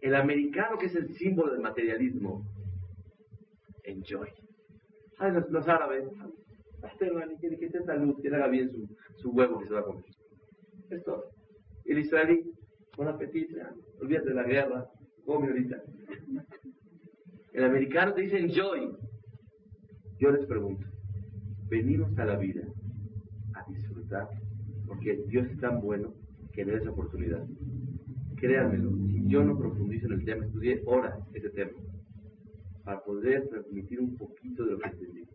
El 0.00 0.14
americano, 0.14 0.78
que 0.78 0.86
es 0.86 0.94
el 0.94 1.14
símbolo 1.14 1.52
del 1.52 1.60
materialismo, 1.60 2.44
enjoy. 3.84 4.28
Ay, 5.18 5.32
los, 5.50 5.68
árabes, 5.68 6.08
que, 7.40 7.56
que 7.58 7.66
esté 7.66 7.82
salud, 7.82 8.20
que 8.20 8.28
haga 8.28 8.48
bien 8.48 8.70
su, 8.70 8.88
su, 9.16 9.30
huevo 9.30 9.58
que 9.58 9.66
se 9.66 9.74
va 9.74 9.80
a 9.80 9.84
comer. 9.84 10.04
Esto. 10.88 11.24
El 11.84 11.98
israelí, 11.98 12.50
con 12.96 13.08
apetito, 13.08 13.58
olvídate 14.00 14.28
de 14.30 14.34
la 14.34 14.44
guerra, 14.44 14.86
come 15.24 15.48
ahorita. 15.48 15.82
El 17.52 17.64
americano 17.64 18.14
te 18.14 18.22
dice 18.22 18.38
enjoy. 18.38 18.96
Yo 20.18 20.30
les 20.30 20.46
pregunto, 20.46 20.86
venimos 21.68 22.16
a 22.18 22.24
la 22.24 22.36
vida 22.36 22.62
a 23.54 23.70
disfrutar, 23.70 24.28
porque 24.86 25.16
Dios 25.28 25.46
es 25.48 25.58
tan 25.58 25.80
bueno 25.80 26.14
que 26.52 26.64
me 26.64 26.72
da 26.72 26.78
esa 26.78 26.90
oportunidad. 26.90 27.46
Créanmelo, 28.40 28.90
si 29.06 29.28
yo 29.28 29.44
no 29.44 29.58
profundizo 29.58 30.06
en 30.06 30.12
el 30.14 30.24
tema, 30.24 30.46
estudié 30.46 30.82
horas 30.86 31.18
ese 31.34 31.50
tema, 31.50 31.78
para 32.84 33.04
poder 33.04 33.46
transmitir 33.48 34.00
un 34.00 34.16
poquito 34.16 34.64
de 34.64 34.72
lo 34.72 34.78
que 34.78 34.88
entendí. 34.88 35.28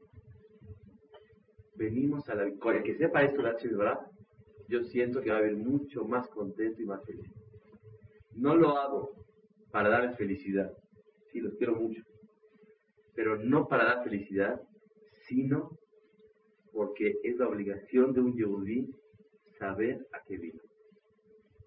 Venimos 1.76 2.28
a 2.30 2.36
la 2.36 2.46
el 2.46 2.84
que 2.84 2.98
sepa 2.98 3.22
esto, 3.22 3.44
¿verdad? 3.44 4.00
Yo 4.68 4.84
siento 4.86 5.22
que 5.22 5.30
va 5.30 5.36
a 5.36 5.40
haber 5.40 5.56
mucho 5.56 6.04
más 6.04 6.28
contento 6.30 6.82
y 6.82 6.86
más 6.86 7.06
feliz. 7.06 7.30
No 8.34 8.56
lo 8.56 8.76
hago 8.76 9.12
para 9.70 9.90
darles 9.90 10.18
felicidad, 10.18 10.74
sí, 11.32 11.42
los 11.42 11.54
quiero 11.56 11.76
mucho, 11.76 12.02
pero 13.14 13.38
no 13.38 13.68
para 13.68 13.86
dar 13.86 14.04
felicidad, 14.04 14.60
sino 15.28 15.78
porque 16.74 17.20
es 17.24 17.38
la 17.38 17.48
obligación 17.48 18.14
de 18.14 18.22
un 18.22 18.34
yehudí 18.36 18.90
saber 19.60 20.08
a 20.12 20.24
qué 20.24 20.38
vino. 20.38 20.65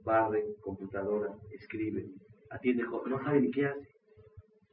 Barre, 0.04 0.44
computadora, 0.60 1.34
escribe, 1.50 2.06
atiende, 2.50 2.84
no 2.84 3.22
sabe 3.22 3.40
ni 3.40 3.50
qué 3.50 3.66
hace. 3.66 3.88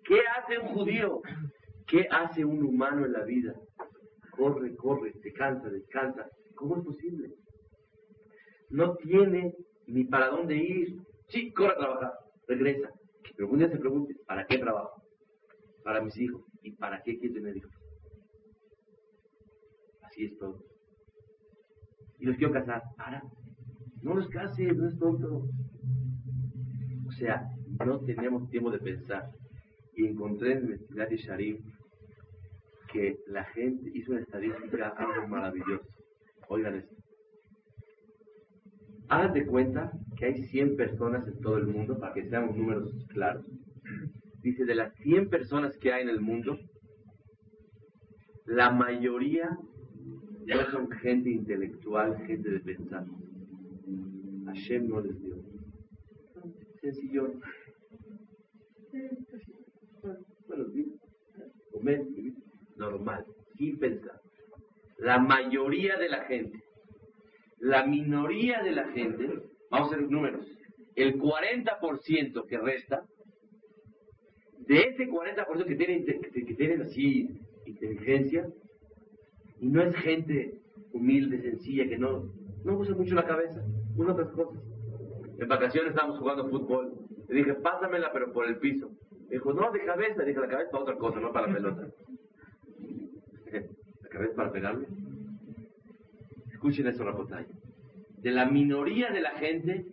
¿Qué 0.03 0.19
hace 0.37 0.59
un 0.59 0.67
judío? 0.67 1.21
¿Qué 1.87 2.07
hace 2.09 2.45
un 2.45 2.63
humano 2.63 3.05
en 3.05 3.13
la 3.13 3.23
vida? 3.23 3.55
Corre, 4.31 4.75
corre, 4.75 5.13
se 5.21 5.33
cansa, 5.33 5.69
descansa. 5.69 6.29
¿Cómo 6.55 6.77
es 6.77 6.85
posible? 6.85 7.33
No 8.69 8.95
tiene 8.95 9.55
ni 9.87 10.03
para 10.05 10.29
dónde 10.29 10.55
ir. 10.55 11.01
Sí, 11.29 11.51
corre 11.53 11.73
a 11.73 11.77
trabajar, 11.77 12.13
regresa. 12.47 12.89
Pero 13.35 13.49
un 13.49 13.59
día 13.59 13.69
se 13.69 13.77
pregunte, 13.77 14.15
¿para 14.25 14.45
qué 14.45 14.57
trabajo? 14.57 15.01
Para 15.83 16.01
mis 16.01 16.17
hijos. 16.17 16.43
¿Y 16.61 16.71
para 16.73 17.01
qué 17.03 17.17
quiere 17.17 17.35
tener 17.35 17.57
hijos? 17.57 17.71
Así 20.01 20.25
es 20.25 20.37
todo. 20.37 20.63
Y 22.19 22.25
los 22.25 22.37
quiero 22.37 22.53
casar. 22.53 22.81
Para. 22.95 23.21
No 24.05 24.13
los 24.13 24.29
cases, 24.29 24.77
no 24.77 24.87
es 24.87 24.99
tonto. 24.99 25.49
O 27.07 27.11
sea, 27.13 27.49
no 27.83 27.99
tenemos 28.01 28.47
tiempo 28.51 28.69
de 28.69 28.77
pensar. 28.77 29.31
Y 29.95 30.05
encontré 30.05 30.51
en 30.51 30.79
el 30.95 31.09
de 31.09 31.17
Sharif 31.17 31.59
que 32.93 33.17
la 33.25 33.45
gente 33.45 33.89
hizo 33.95 34.11
una 34.11 34.21
estadística 34.21 34.89
algo 34.89 35.27
maravilloso. 35.27 35.87
Oigan 36.49 36.75
esto. 36.75 36.95
Hagan 39.07 39.33
de 39.33 39.47
cuenta 39.47 39.91
que 40.17 40.25
hay 40.25 40.43
100 40.49 40.75
personas 40.75 41.27
en 41.27 41.41
todo 41.41 41.57
el 41.57 41.65
mundo, 41.65 41.97
para 41.97 42.13
que 42.13 42.29
seamos 42.29 42.55
números 42.55 42.93
claros. 43.07 43.43
Dice, 44.43 44.65
de 44.65 44.75
las 44.75 44.93
100 44.97 45.29
personas 45.31 45.75
que 45.77 45.91
hay 45.91 46.03
en 46.03 46.09
el 46.09 46.21
mundo, 46.21 46.59
la 48.45 48.69
mayoría 48.69 49.57
no 50.45 50.71
son 50.71 50.91
gente 50.91 51.31
intelectual, 51.31 52.17
gente 52.27 52.51
de 52.51 52.59
pensar. 52.59 53.03
Hashem 54.45 54.87
no 54.87 55.01
les 55.01 55.19
dio. 55.21 55.35
Sencillo. 56.81 57.33
Bueno, 60.47 60.65
comer, 61.71 62.05
normal, 62.77 63.25
sin 63.57 63.77
pensar. 63.77 64.21
La 64.99 65.19
mayoría 65.19 65.97
de 65.97 66.09
la 66.09 66.25
gente, 66.25 66.63
la 67.59 67.85
minoría 67.85 68.61
de 68.63 68.71
la 68.71 68.87
gente, 68.91 69.27
vamos 69.69 69.91
a 69.91 69.95
hacer 69.95 70.09
números, 70.09 70.45
el 70.95 71.19
40% 71.19 72.45
que 72.47 72.57
resta, 72.57 73.03
de 74.67 74.79
ese 74.79 75.07
40% 75.07 75.65
que 75.65 75.75
tienen, 75.75 76.05
que 76.05 76.55
tienen 76.55 76.81
así 76.81 77.29
inteligencia, 77.65 78.47
y 79.59 79.67
no 79.67 79.81
es 79.81 79.95
gente 79.97 80.61
humilde, 80.93 81.41
sencilla, 81.41 81.87
que 81.87 81.97
no, 81.97 82.31
no 82.65 82.79
usa 82.79 82.95
mucho 82.95 83.13
la 83.13 83.25
cabeza, 83.25 83.63
usa 83.95 84.13
otras 84.13 84.31
cosas. 84.31 84.61
En 85.37 85.47
vacaciones 85.47 85.91
estábamos 85.91 86.17
jugando 86.17 86.49
fútbol. 86.49 86.93
Le 87.27 87.35
dije, 87.35 87.53
pásamela, 87.53 88.11
pero 88.11 88.33
por 88.33 88.47
el 88.47 88.57
piso. 88.57 88.89
Me 89.27 89.35
dijo, 89.35 89.53
no, 89.53 89.71
de 89.71 89.85
cabeza. 89.85 90.23
Dije, 90.23 90.39
la 90.39 90.47
cabeza 90.47 90.71
para 90.71 90.83
otra 90.83 90.95
cosa, 90.97 91.19
no 91.19 91.31
para 91.31 91.47
la 91.47 91.53
pelota. 91.53 91.87
¿La 94.01 94.09
cabeza 94.09 94.35
para 94.35 94.51
pegarle? 94.51 94.87
Escuchen 96.51 96.87
eso, 96.87 97.05
batalla. 97.05 97.47
De 98.17 98.31
la 98.31 98.45
minoría 98.45 99.11
de 99.11 99.21
la 99.21 99.31
gente, 99.31 99.85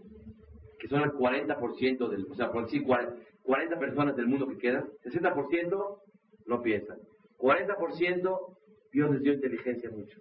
que 0.79 0.89
son 0.89 1.03
el 1.03 1.13
40% 1.13 2.09
del, 2.09 2.27
o 2.31 2.35
sea, 2.35 2.51
por 2.51 2.65
decir 2.65 2.85
40 2.85 3.79
personas 3.79 4.17
del 4.17 4.29
mundo 4.29 4.49
que 4.49 4.57
quedan, 4.57 4.89
60% 5.05 5.99
no 6.47 6.63
piensan. 6.63 6.99
40% 7.37 8.57
Dios 8.93 9.11
les 9.11 9.23
dio 9.23 9.33
inteligencia 9.35 9.91
mucho. 9.91 10.19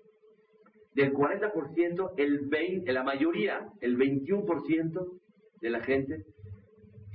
Del 0.93 1.13
40%, 1.13 2.13
el 2.17 2.39
20, 2.48 2.91
la 2.91 3.03
mayoría, 3.03 3.69
el 3.79 3.98
21% 3.98 5.19
de 5.62 5.69
la 5.69 5.81
gente 5.81 6.25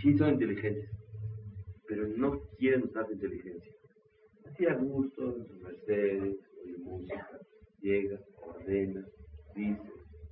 sí 0.01 0.17
son 0.17 0.35
inteligentes, 0.35 0.89
pero 1.87 2.07
no 2.07 2.41
quieren 2.59 2.85
usar 2.85 3.07
su 3.07 3.13
inteligencia. 3.13 3.73
Así 4.47 4.67
a 4.67 4.75
gusto, 4.75 5.37
en 5.37 5.47
su 5.47 5.55
Mercedes, 5.57 6.37
oye 6.63 6.79
música, 6.79 7.41
llega, 7.81 8.19
ordena, 8.43 9.05
dice, 9.55 9.83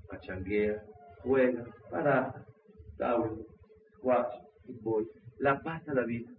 pachanguea, 0.08 0.82
juega, 1.22 1.66
para, 1.90 2.46
tauro, 2.96 3.44
squash, 3.96 4.40
fútbol, 4.66 5.10
la 5.38 5.60
pasa 5.62 5.92
la 5.92 6.04
vida. 6.04 6.30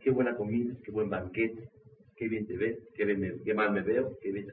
Qué 0.00 0.10
buena 0.10 0.36
comida, 0.36 0.74
qué 0.82 0.90
buen 0.90 1.08
banquete, 1.08 1.68
qué 2.16 2.28
bien 2.28 2.46
te 2.46 2.56
ves, 2.56 2.78
qué, 2.94 3.04
bien 3.04 3.40
qué 3.44 3.54
mal 3.54 3.72
me 3.72 3.82
veo, 3.82 4.18
qué 4.20 4.32
bien 4.32 4.46
te 4.46 4.52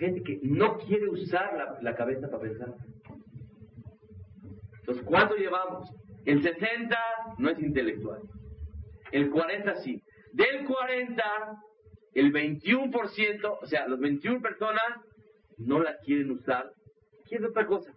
Gente 0.00 0.22
que 0.22 0.40
no 0.42 0.78
quiere 0.78 1.08
usar 1.08 1.54
la, 1.56 1.78
la 1.82 1.94
cabeza 1.94 2.28
para 2.28 2.42
pensar. 2.42 2.74
Entonces, 4.80 5.04
¿cuánto 5.04 5.36
llevamos? 5.36 5.90
El 6.24 6.42
60 6.42 6.96
no 7.36 7.50
es 7.50 7.58
intelectual. 7.60 8.22
El 9.12 9.30
40 9.30 9.74
sí. 9.82 10.02
Del 10.32 10.64
40, 10.66 11.22
el 12.14 12.32
21%, 12.32 13.58
o 13.60 13.66
sea, 13.66 13.86
los 13.88 14.00
21 14.00 14.40
personas 14.40 14.82
no 15.58 15.80
la 15.80 15.98
quieren 15.98 16.30
usar. 16.30 16.70
Quieren 17.28 17.50
otra 17.50 17.66
cosa. 17.66 17.92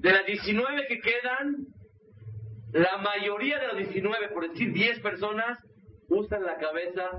De 0.00 0.12
las 0.12 0.26
19 0.26 0.86
que 0.86 1.00
quedan, 1.00 1.66
la 2.72 2.98
mayoría 2.98 3.58
de 3.58 3.68
los 3.68 3.78
19, 3.78 4.28
por 4.28 4.50
decir 4.50 4.70
10 4.72 5.00
personas, 5.00 5.58
usan 6.08 6.44
la 6.44 6.58
cabeza 6.58 7.10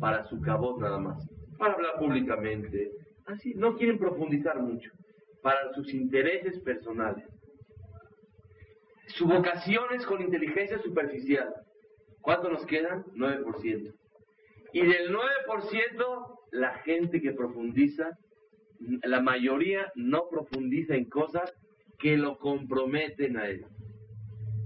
para 0.00 0.24
su 0.24 0.40
cabot 0.40 0.80
nada 0.80 0.98
más, 0.98 1.22
para 1.56 1.74
hablar 1.74 1.98
públicamente, 1.98 2.90
así, 3.26 3.54
no 3.54 3.76
quieren 3.76 3.98
profundizar 3.98 4.60
mucho, 4.60 4.90
para 5.42 5.72
sus 5.74 5.92
intereses 5.92 6.58
personales. 6.60 7.26
Su 9.08 9.26
vocación 9.26 9.84
es 9.92 10.04
con 10.06 10.22
inteligencia 10.22 10.78
superficial. 10.78 11.54
¿Cuánto 12.20 12.48
nos 12.48 12.64
quedan? 12.66 13.04
9%. 13.14 13.94
Y 14.72 14.80
del 14.80 15.14
9%, 15.14 16.38
la 16.52 16.74
gente 16.78 17.20
que 17.20 17.32
profundiza, 17.32 18.18
la 19.02 19.20
mayoría 19.20 19.92
no 19.94 20.28
profundiza 20.30 20.94
en 20.94 21.08
cosas 21.08 21.52
que 21.98 22.16
lo 22.16 22.38
comprometen 22.38 23.36
a 23.36 23.46
él. 23.46 23.66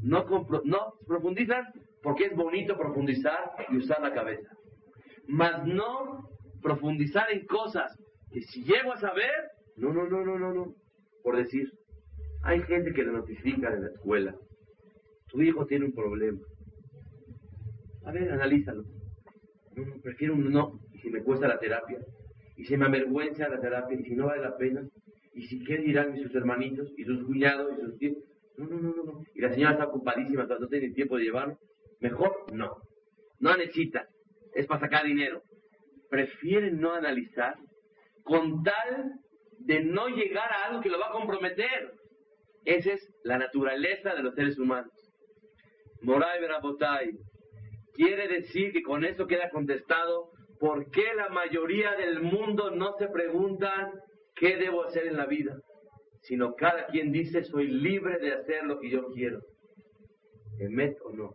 No, 0.02 0.25
no 0.64 0.95
profundizan 1.07 1.66
porque 2.02 2.26
es 2.26 2.37
bonito 2.37 2.78
profundizar 2.78 3.54
y 3.68 3.76
usar 3.76 4.00
la 4.00 4.14
cabeza. 4.14 4.49
Mas 5.26 5.66
no 5.66 6.30
profundizar 6.62 7.31
en 7.31 7.47
cosas 7.47 7.97
que 8.31 8.43
si 8.43 8.65
llego 8.65 8.93
a 8.93 9.00
saber, 9.00 9.31
no, 9.77 9.93
no, 9.93 10.09
no, 10.09 10.25
no, 10.25 10.38
no, 10.38 10.53
no. 10.53 10.75
Por 11.23 11.37
decir, 11.37 11.73
hay 12.43 12.61
gente 12.62 12.93
que 12.93 13.05
le 13.05 13.12
notifica 13.12 13.71
de 13.71 13.81
la 13.81 13.88
escuela, 13.88 14.35
tu 15.29 15.41
hijo 15.43 15.67
tiene 15.67 15.87
un 15.87 15.93
problema. 15.93 16.41
A 18.05 18.12
ver, 18.12 18.31
analízalo. 18.33 18.85
No, 19.77 19.85
no, 19.85 20.00
prefiero 20.00 20.35
un 20.35 20.50
no, 20.50 20.81
y 20.93 20.99
si 20.99 21.11
me 21.11 21.23
cuesta 21.23 21.47
la 21.47 21.59
terapia, 21.59 21.99
y 22.57 22.65
si 22.65 22.77
me 22.77 22.87
avergüenza 22.87 23.49
la 23.49 23.61
terapia, 23.61 23.99
y 23.99 24.05
si 24.05 24.15
no 24.15 24.27
vale 24.27 24.43
la 24.43 24.57
pena, 24.57 24.88
y 25.35 25.43
si 25.47 25.62
qué 25.65 25.79
dirán 25.79 26.17
sus 26.17 26.35
hermanitos, 26.35 26.93
y 26.97 27.05
sus 27.05 27.25
cuñados, 27.25 27.79
y 27.79 27.81
sus 27.83 27.99
tíos. 27.99 28.17
No, 28.57 28.67
no, 28.67 28.81
no, 28.81 29.05
no, 29.05 29.25
Y 29.35 29.41
la 29.41 29.53
señora 29.53 29.73
está 29.73 29.87
ocupadísima, 29.87 30.45
no 30.45 30.67
tiene 30.67 30.91
tiempo 30.91 31.17
de 31.17 31.25
llevarlo. 31.25 31.59
Mejor 32.00 32.53
no. 32.53 32.83
No 33.38 33.57
necesita. 33.57 34.09
Es 34.53 34.67
para 34.67 34.81
sacar 34.81 35.07
dinero. 35.07 35.43
Prefieren 36.11 36.81
no 36.81 36.93
analizar 36.93 37.57
con 38.25 38.62
tal 38.62 39.12
de 39.59 39.85
no 39.85 40.09
llegar 40.09 40.50
a 40.50 40.65
algo 40.67 40.81
que 40.81 40.88
lo 40.88 40.99
va 40.99 41.09
a 41.09 41.12
comprometer. 41.12 41.93
Esa 42.65 42.93
es 42.93 43.15
la 43.25 43.38
naturaleza 43.38 44.15
de 44.15 44.23
los 44.23 44.35
seres 44.35 44.59
humanos. 44.59 44.93
Moray 46.03 46.41
Berabotay 46.41 47.11
quiere 47.95 48.29
decir 48.29 48.73
que 48.73 48.83
con 48.83 49.05
eso 49.05 49.27
queda 49.27 49.50
contestado 49.50 50.31
por 50.61 50.91
qué 50.91 51.15
la 51.15 51.29
mayoría 51.29 51.93
del 51.93 52.23
mundo 52.23 52.71
no 52.71 52.93
se 52.99 53.09
preguntan 53.09 53.93
qué 54.35 54.57
debo 54.57 54.85
hacer 54.85 55.07
en 55.07 55.17
la 55.17 55.27
vida, 55.27 55.57
sino 56.23 56.55
cada 56.55 56.87
quien 56.87 57.12
dice 57.12 57.45
soy 57.45 57.69
libre 57.69 58.19
de 58.19 58.33
hacer 58.33 58.65
lo 58.65 58.79
que 58.81 58.91
yo 58.91 59.07
quiero. 59.12 59.41
¿Emet 60.61 60.97
o 61.05 61.12
no? 61.12 61.35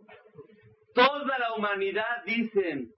Toda 0.94 1.38
la 1.38 1.54
humanidad 1.54 2.24
dicen 2.26 2.92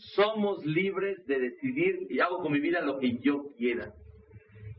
somos 0.00 0.64
libres 0.64 1.24
de 1.26 1.38
decidir 1.38 2.06
y 2.08 2.20
hago 2.20 2.38
con 2.38 2.52
mi 2.52 2.60
vida 2.60 2.80
lo 2.80 2.98
que 2.98 3.18
yo 3.18 3.52
quiera. 3.56 3.92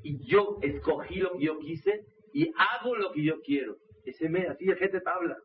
Y 0.04 0.18
yo 0.26 0.58
escogí 0.62 1.20
lo 1.20 1.34
que 1.34 1.46
yo 1.46 1.60
quise 1.60 2.02
y 2.34 2.52
hago 2.58 2.96
lo 2.96 3.12
que 3.12 3.24
yo 3.24 3.40
quiero. 3.42 3.78
Ese 4.04 4.30
me, 4.30 4.48
así 4.48 4.66
la 4.66 4.76
gente 4.76 5.00
habla. 5.06 5.38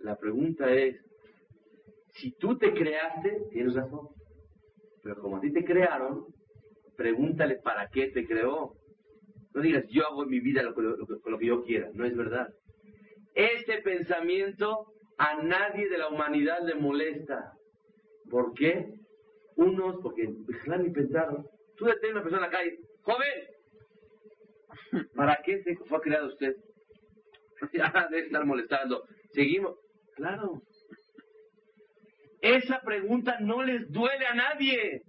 La 0.00 0.16
pregunta 0.16 0.70
es, 0.72 0.96
si 2.14 2.32
tú 2.32 2.58
te 2.58 2.72
creaste, 2.72 3.38
tienes 3.50 3.74
razón. 3.74 4.08
Pero 5.02 5.22
como 5.22 5.38
a 5.38 5.40
ti 5.40 5.50
te 5.52 5.64
crearon, 5.64 6.26
pregúntale 6.96 7.56
para 7.56 7.88
qué 7.88 8.08
te 8.08 8.26
creó. 8.26 8.74
No 9.54 9.62
digas, 9.62 9.84
yo 9.88 10.06
hago 10.06 10.24
en 10.24 10.30
mi 10.30 10.40
vida 10.40 10.62
lo, 10.62 10.72
lo 10.72 11.38
que 11.38 11.46
yo 11.46 11.62
quiera. 11.64 11.88
No 11.94 12.04
es 12.04 12.14
verdad. 12.14 12.48
Este 13.34 13.80
pensamiento 13.80 14.92
a 15.16 15.42
nadie 15.42 15.88
de 15.88 15.96
la 15.96 16.08
humanidad 16.08 16.58
le 16.62 16.74
molesta. 16.74 17.57
¿Por 18.30 18.54
qué? 18.54 18.94
Unos, 19.56 19.96
porque 20.02 20.28
ni 20.28 20.90
pensaron. 20.90 21.46
Tú 21.76 21.86
a 21.86 21.94
una 22.10 22.22
persona 22.22 22.46
la 22.46 22.50
calle, 22.50 22.78
joven, 23.02 23.28
¿para 25.14 25.38
qué 25.44 25.62
fue 25.86 26.00
creado 26.00 26.28
usted? 26.28 26.56
ya 27.72 28.08
debe 28.10 28.26
estar 28.26 28.44
molestando. 28.44 29.04
Seguimos. 29.32 29.76
Claro. 30.16 30.62
Esa 32.40 32.80
pregunta 32.80 33.38
no 33.40 33.62
les 33.62 33.90
duele 33.90 34.26
a 34.26 34.34
nadie. 34.34 35.02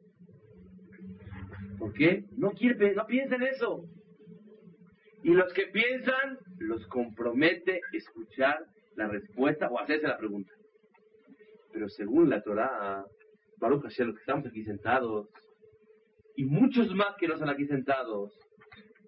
¿Por 1.77 1.93
qué? 1.93 2.25
No, 2.37 2.51
quiere, 2.51 2.93
no 2.93 3.05
piensen 3.05 3.41
eso. 3.43 3.85
Y 5.23 5.31
los 5.31 5.51
que 5.53 5.67
piensan, 5.67 6.39
los 6.59 6.85
compromete 6.87 7.81
escuchar 7.93 8.65
la 8.95 9.07
respuesta 9.07 9.69
o 9.69 9.79
hacerse 9.79 10.07
la 10.07 10.17
pregunta. 10.17 10.51
Pero 11.79 11.87
según 11.87 12.29
la 12.29 12.41
Torah, 12.41 13.05
Baruch 13.55 13.83
Hashem, 13.83 14.07
los 14.07 14.15
que 14.17 14.19
estamos 14.19 14.45
aquí 14.45 14.65
sentados, 14.65 15.29
y 16.35 16.43
muchos 16.43 16.93
más 16.93 17.15
que 17.17 17.25
no 17.25 17.35
están 17.35 17.47
aquí 17.47 17.65
sentados, 17.67 18.37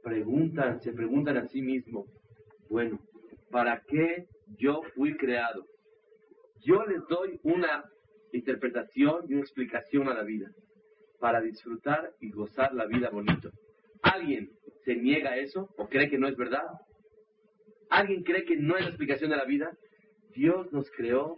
preguntan, 0.02 0.80
se 0.80 0.94
preguntan 0.94 1.36
a 1.36 1.48
sí 1.50 1.62
mismos, 1.62 2.08
bueno, 2.70 2.98
¿para 3.50 3.82
qué 3.86 4.26
yo 4.58 4.84
fui 4.96 5.18
creado? 5.18 5.66
Yo 6.66 6.86
les 6.86 7.06
doy 7.10 7.42
una 7.44 7.84
interpretación 8.32 9.26
y 9.28 9.34
una 9.34 9.42
explicación 9.42 10.08
a 10.08 10.14
la 10.14 10.24
vida, 10.24 10.50
para 11.20 11.42
disfrutar 11.42 12.14
y 12.22 12.32
gozar 12.32 12.74
la 12.74 12.86
vida 12.86 13.10
bonito. 13.10 13.50
¿Alguien 14.02 14.50
se 14.86 14.96
niega 14.96 15.32
a 15.32 15.38
eso 15.40 15.68
o 15.78 15.90
cree 15.90 16.10
que 16.10 16.18
no 16.18 16.30
es 16.30 16.38
verdad? 16.38 16.64
¿Alguien 17.90 18.24
cree 18.24 18.46
que 18.46 18.56
no 18.56 18.78
es 18.78 18.84
la 18.84 18.92
explicación 18.92 19.30
de 19.30 19.36
la 19.36 19.44
vida? 19.44 19.70
Dios 20.34 20.72
nos 20.72 20.90
creó 20.92 21.36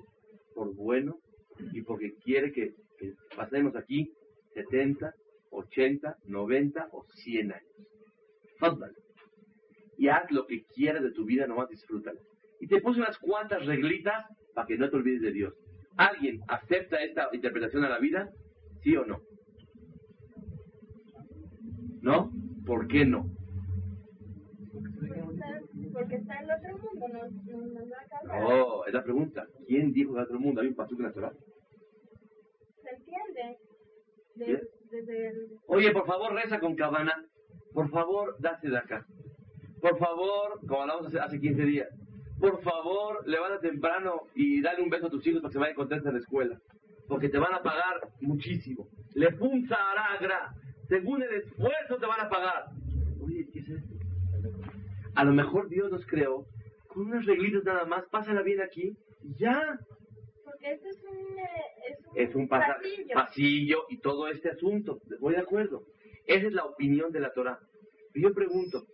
por 0.53 0.75
bueno 0.75 1.22
y 1.71 1.81
porque 1.81 2.15
quiere 2.15 2.51
que, 2.51 2.73
pasemos 3.35 3.75
aquí 3.75 4.11
70, 4.53 5.13
80, 5.51 6.17
90 6.25 6.89
o 6.91 7.05
100 7.23 7.53
años. 7.53 7.67
Y 9.97 10.07
haz 10.07 10.31
lo 10.31 10.47
que 10.47 10.63
quieras 10.65 11.03
de 11.03 11.11
tu 11.11 11.25
vida, 11.25 11.47
nomás 11.47 11.69
disfrútalo. 11.69 12.19
Y 12.59 12.67
te 12.67 12.81
puse 12.81 12.99
unas 12.99 13.17
cuantas 13.19 13.65
reglitas 13.65 14.25
para 14.53 14.67
que 14.67 14.77
no 14.77 14.89
te 14.89 14.95
olvides 14.95 15.21
de 15.21 15.31
Dios. 15.31 15.53
¿Alguien 15.97 16.41
acepta 16.47 17.03
esta 17.03 17.29
interpretación 17.33 17.83
a 17.83 17.89
la 17.89 17.99
vida? 17.99 18.29
¿Sí 18.83 18.95
o 18.95 19.05
no? 19.05 19.21
¿No? 22.01 22.31
¿Por 22.65 22.87
qué 22.87 23.05
no? 23.05 23.29
Porque 25.93 26.15
está 26.15 26.39
en 26.39 26.45
el 26.45 26.51
otro 26.51 26.77
mundo, 26.79 27.07
no, 27.07 27.19
no, 28.25 28.49
no, 28.49 28.85
es 28.85 28.93
la 28.93 29.03
pregunta. 29.03 29.47
¿Quién 29.67 29.93
dijo 29.93 30.17
el 30.17 30.23
otro 30.23 30.39
mundo? 30.39 30.61
¿Hay 30.61 30.67
un 30.67 30.73
pasuk 30.73 30.99
en 30.99 31.05
la 31.05 31.13
Torah? 31.13 31.33
Desde 34.35 35.27
el... 35.27 35.59
Oye, 35.67 35.91
por 35.91 36.05
favor, 36.05 36.33
reza 36.33 36.59
con 36.59 36.75
cabana. 36.75 37.13
Por 37.73 37.89
favor, 37.89 38.35
date 38.39 38.69
de 38.69 38.77
acá. 38.77 39.05
Por 39.81 39.97
favor, 39.97 40.59
como 40.67 40.81
hablamos 40.81 41.07
hace, 41.07 41.19
hace 41.19 41.39
15 41.39 41.63
días, 41.63 41.89
por 42.39 42.61
favor, 42.61 43.27
levanta 43.27 43.59
temprano 43.59 44.23
y 44.35 44.61
dale 44.61 44.81
un 44.83 44.89
beso 44.89 45.07
a 45.07 45.09
tus 45.09 45.25
hijos 45.25 45.41
para 45.41 45.49
que 45.49 45.53
se 45.53 45.59
vayan 45.59 45.75
contentos 45.75 46.07
a 46.07 46.11
la 46.11 46.19
escuela. 46.19 46.59
Porque 47.07 47.29
te 47.29 47.37
van 47.37 47.53
a 47.53 47.61
pagar 47.61 48.01
muchísimo. 48.21 48.87
Le 49.13 49.31
punza 49.33 49.75
aragra. 49.91 50.53
Según 50.87 51.23
el 51.23 51.33
esfuerzo 51.33 51.97
te 51.97 52.05
van 52.05 52.21
a 52.21 52.29
pagar. 52.29 52.65
Oye, 53.21 53.47
¿qué 53.51 53.59
es 53.59 53.69
esto? 53.69 53.93
A 55.15 55.23
lo 55.23 55.33
mejor 55.33 55.69
Dios 55.69 55.91
nos 55.91 56.05
creó 56.05 56.45
con 56.87 57.07
unas 57.07 57.25
reglitas 57.25 57.63
nada 57.63 57.85
más. 57.85 58.03
Pásala 58.09 58.41
bien 58.41 58.61
aquí 58.61 58.95
y 59.23 59.35
ya. 59.35 59.79
Esto 60.63 60.87
es 60.87 61.03
un, 61.03 61.39
eh, 61.39 61.97
es 62.15 62.35
un, 62.35 62.47
pasillo. 62.47 63.13
pasillo 63.13 63.85
y 63.89 63.97
todo 63.99 64.27
este 64.29 64.49
asunto. 64.49 65.01
Voy 65.19 65.33
de 65.35 65.41
acuerdo. 65.41 65.83
Esa 66.25 66.47
es 66.47 66.53
la 66.53 66.63
opinión 66.63 67.11
de 67.11 67.19
la 67.19 67.33
Torah. 67.33 67.59
Y 68.13 68.21
yo 68.21 68.33
pregunto, 68.33 68.85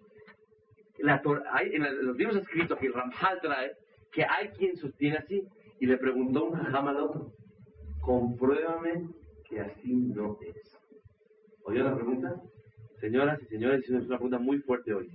la 0.98 1.22
hay, 1.52 1.76
en 1.76 2.06
los 2.06 2.18
libros 2.18 2.38
escritos 2.38 2.78
que 2.80 2.88
el 2.88 2.94
Ramjal 2.94 3.40
trae 3.42 3.72
que 4.12 4.24
hay 4.24 4.50
quien 4.50 4.76
sostiene 4.78 5.18
así 5.18 5.44
y 5.80 5.86
le 5.86 5.98
preguntó 5.98 6.46
un 6.46 6.54
jajam 6.54 6.88
al 6.88 6.98
otro, 6.98 7.32
compruébame 8.02 9.08
que 9.48 9.60
así 9.60 9.94
no 9.94 10.40
es. 10.42 10.78
¿Oyó 11.64 11.84
la 11.84 11.96
pregunta? 11.96 12.42
Señoras 13.00 13.40
y 13.44 13.46
señores, 13.46 13.84
es 13.84 13.90
una 13.90 14.08
pregunta 14.08 14.40
muy 14.40 14.58
fuerte 14.60 14.94
hoy. 14.94 15.10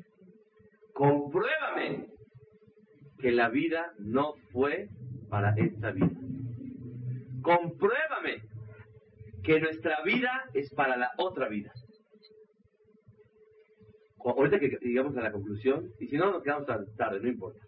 Compruébame 0.92 2.06
que 3.18 3.32
la 3.32 3.48
vida 3.48 3.92
no 3.98 4.34
fue 4.52 4.88
para 5.28 5.54
esta 5.56 5.90
vida. 5.90 6.23
Compruébame 7.44 8.42
que 9.44 9.60
nuestra 9.60 10.02
vida 10.02 10.50
es 10.54 10.74
para 10.74 10.96
la 10.96 11.12
otra 11.18 11.48
vida 11.48 11.72
ahorita 14.32 14.58
que 14.58 14.78
llegamos 14.80 15.16
a 15.16 15.22
la 15.22 15.32
conclusión, 15.32 15.92
y 15.98 16.06
si 16.06 16.16
no, 16.16 16.30
nos 16.32 16.42
quedamos 16.42 16.66
tarde, 16.96 17.20
no 17.20 17.28
importa. 17.28 17.60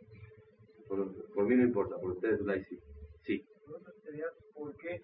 Por, 0.88 1.46
mí 1.46 1.56
no 1.56 1.64
importa, 1.64 1.96
por 1.98 2.12
ustedes 2.12 2.40
la 2.42 2.54
sí. 2.62 2.78
Sí. 3.22 3.44
¿Por 4.54 4.74
qué 4.76 5.02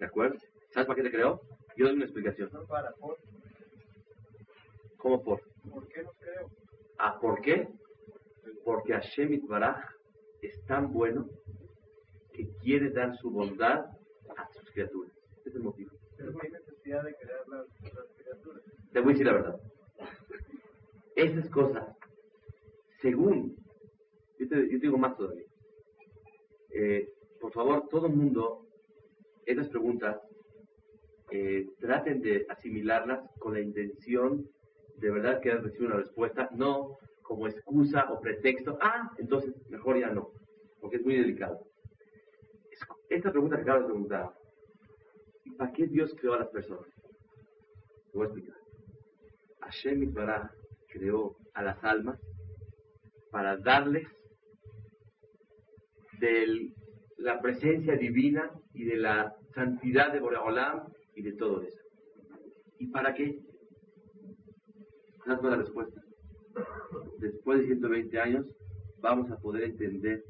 ¿De 0.00 0.06
acuerdo? 0.06 0.38
¿Sabes 0.70 0.86
para 0.86 0.96
qué 0.96 1.02
te 1.02 1.10
creó? 1.10 1.40
Yo 1.76 1.86
doy 1.86 1.96
una 1.96 2.04
explicación. 2.04 2.50
No, 2.52 2.64
para, 2.66 2.92
por. 2.92 3.18
¿Cómo 4.96 5.22
por? 5.22 5.42
¿Por 5.70 5.88
qué 5.88 6.02
nos 6.02 6.16
creó? 6.16 6.50
Ah, 6.98 7.18
¿por 7.20 7.40
qué? 7.40 7.68
Porque 8.64 8.94
Hashem 8.94 9.46
Baraj 9.46 9.84
es 10.40 10.64
tan 10.66 10.92
bueno 10.92 11.28
que 12.38 12.48
quiere 12.62 12.90
dar 12.90 13.16
su 13.16 13.32
bondad 13.32 13.84
a 14.36 14.48
sus 14.52 14.70
criaturas. 14.70 15.12
Ese 15.40 15.48
es 15.48 15.54
el 15.56 15.62
motivo. 15.62 15.90
Pero 16.16 16.30
no 16.30 16.38
hay 16.40 16.50
necesidad 16.50 17.02
de 17.02 17.14
crear 17.16 17.48
las, 17.48 17.66
las 17.82 18.06
criaturas. 18.16 18.62
Te 18.92 19.00
voy 19.00 19.08
a 19.08 19.12
decir 19.12 19.26
la 19.26 19.32
verdad. 19.32 19.60
Esas 21.16 21.50
cosas, 21.50 21.96
según, 23.00 23.56
yo 24.38 24.48
te, 24.48 24.56
digo 24.78 24.96
más 24.98 25.16
todavía, 25.16 25.46
eh, 26.70 27.08
por 27.40 27.52
favor, 27.52 27.88
todo 27.88 28.06
el 28.06 28.12
mundo, 28.12 28.68
esas 29.44 29.68
preguntas, 29.68 30.16
eh, 31.32 31.66
traten 31.80 32.20
de 32.20 32.46
asimilarlas 32.48 33.28
con 33.40 33.54
la 33.54 33.60
intención 33.60 34.48
de 34.98 35.10
verdad 35.10 35.40
que 35.40 35.56
recibir 35.56 35.88
una 35.88 35.96
respuesta, 35.96 36.48
no 36.52 36.98
como 37.22 37.48
excusa 37.48 38.06
o 38.12 38.20
pretexto. 38.20 38.78
Ah, 38.80 39.10
entonces 39.18 39.52
mejor 39.68 39.98
ya 39.98 40.10
no, 40.10 40.30
porque 40.80 40.98
es 40.98 41.04
muy 41.04 41.16
delicado. 41.16 41.68
Esta 43.08 43.30
pregunta 43.30 43.56
que 43.56 43.62
acabo 43.62 43.80
de 43.80 43.86
preguntar, 43.86 44.34
¿para 45.56 45.72
qué 45.72 45.86
Dios 45.86 46.14
creó 46.18 46.34
a 46.34 46.40
las 46.40 46.48
personas? 46.48 46.88
Te 48.12 48.18
voy 48.18 48.26
a 48.26 48.30
explicar. 48.30 48.56
Hashem 49.60 50.02
Itbaraj 50.02 50.50
creó 50.88 51.36
a 51.54 51.62
las 51.62 51.82
almas 51.82 52.20
para 53.30 53.56
darles 53.56 54.06
de 56.20 56.72
la 57.16 57.40
presencia 57.40 57.96
divina 57.96 58.50
y 58.74 58.84
de 58.84 58.96
la 58.96 59.34
santidad 59.54 60.12
de 60.12 60.20
Boreolam 60.20 60.92
y 61.14 61.22
de 61.22 61.32
todo 61.32 61.62
eso. 61.62 61.80
¿Y 62.78 62.88
para 62.88 63.14
qué? 63.14 63.38
Esa 65.20 65.42
la 65.42 65.56
respuesta. 65.56 66.00
Después 67.18 67.60
de 67.60 67.66
120 67.66 68.20
años 68.20 68.46
vamos 69.00 69.30
a 69.30 69.38
poder 69.38 69.64
entender 69.64 70.24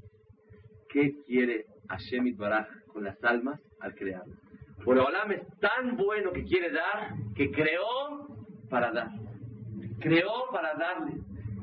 qué 0.89 1.23
quiere 1.25 1.67
Hashem 1.89 2.37
Baraj 2.37 2.67
con 2.93 3.05
las 3.05 3.23
almas 3.25 3.61
al 3.81 3.95
crearlas. 3.95 4.39
Boreolam 4.85 5.33
es 5.33 5.43
tan 5.61 5.97
bueno 5.97 6.33
que 6.33 6.45
quiere 6.45 6.71
dar 6.71 7.15
que 7.35 7.51
creó 7.51 8.29
para 8.71 8.93
dar. 8.93 9.11
Creó 10.01 10.51
para 10.53 10.75
darle. 10.75 11.21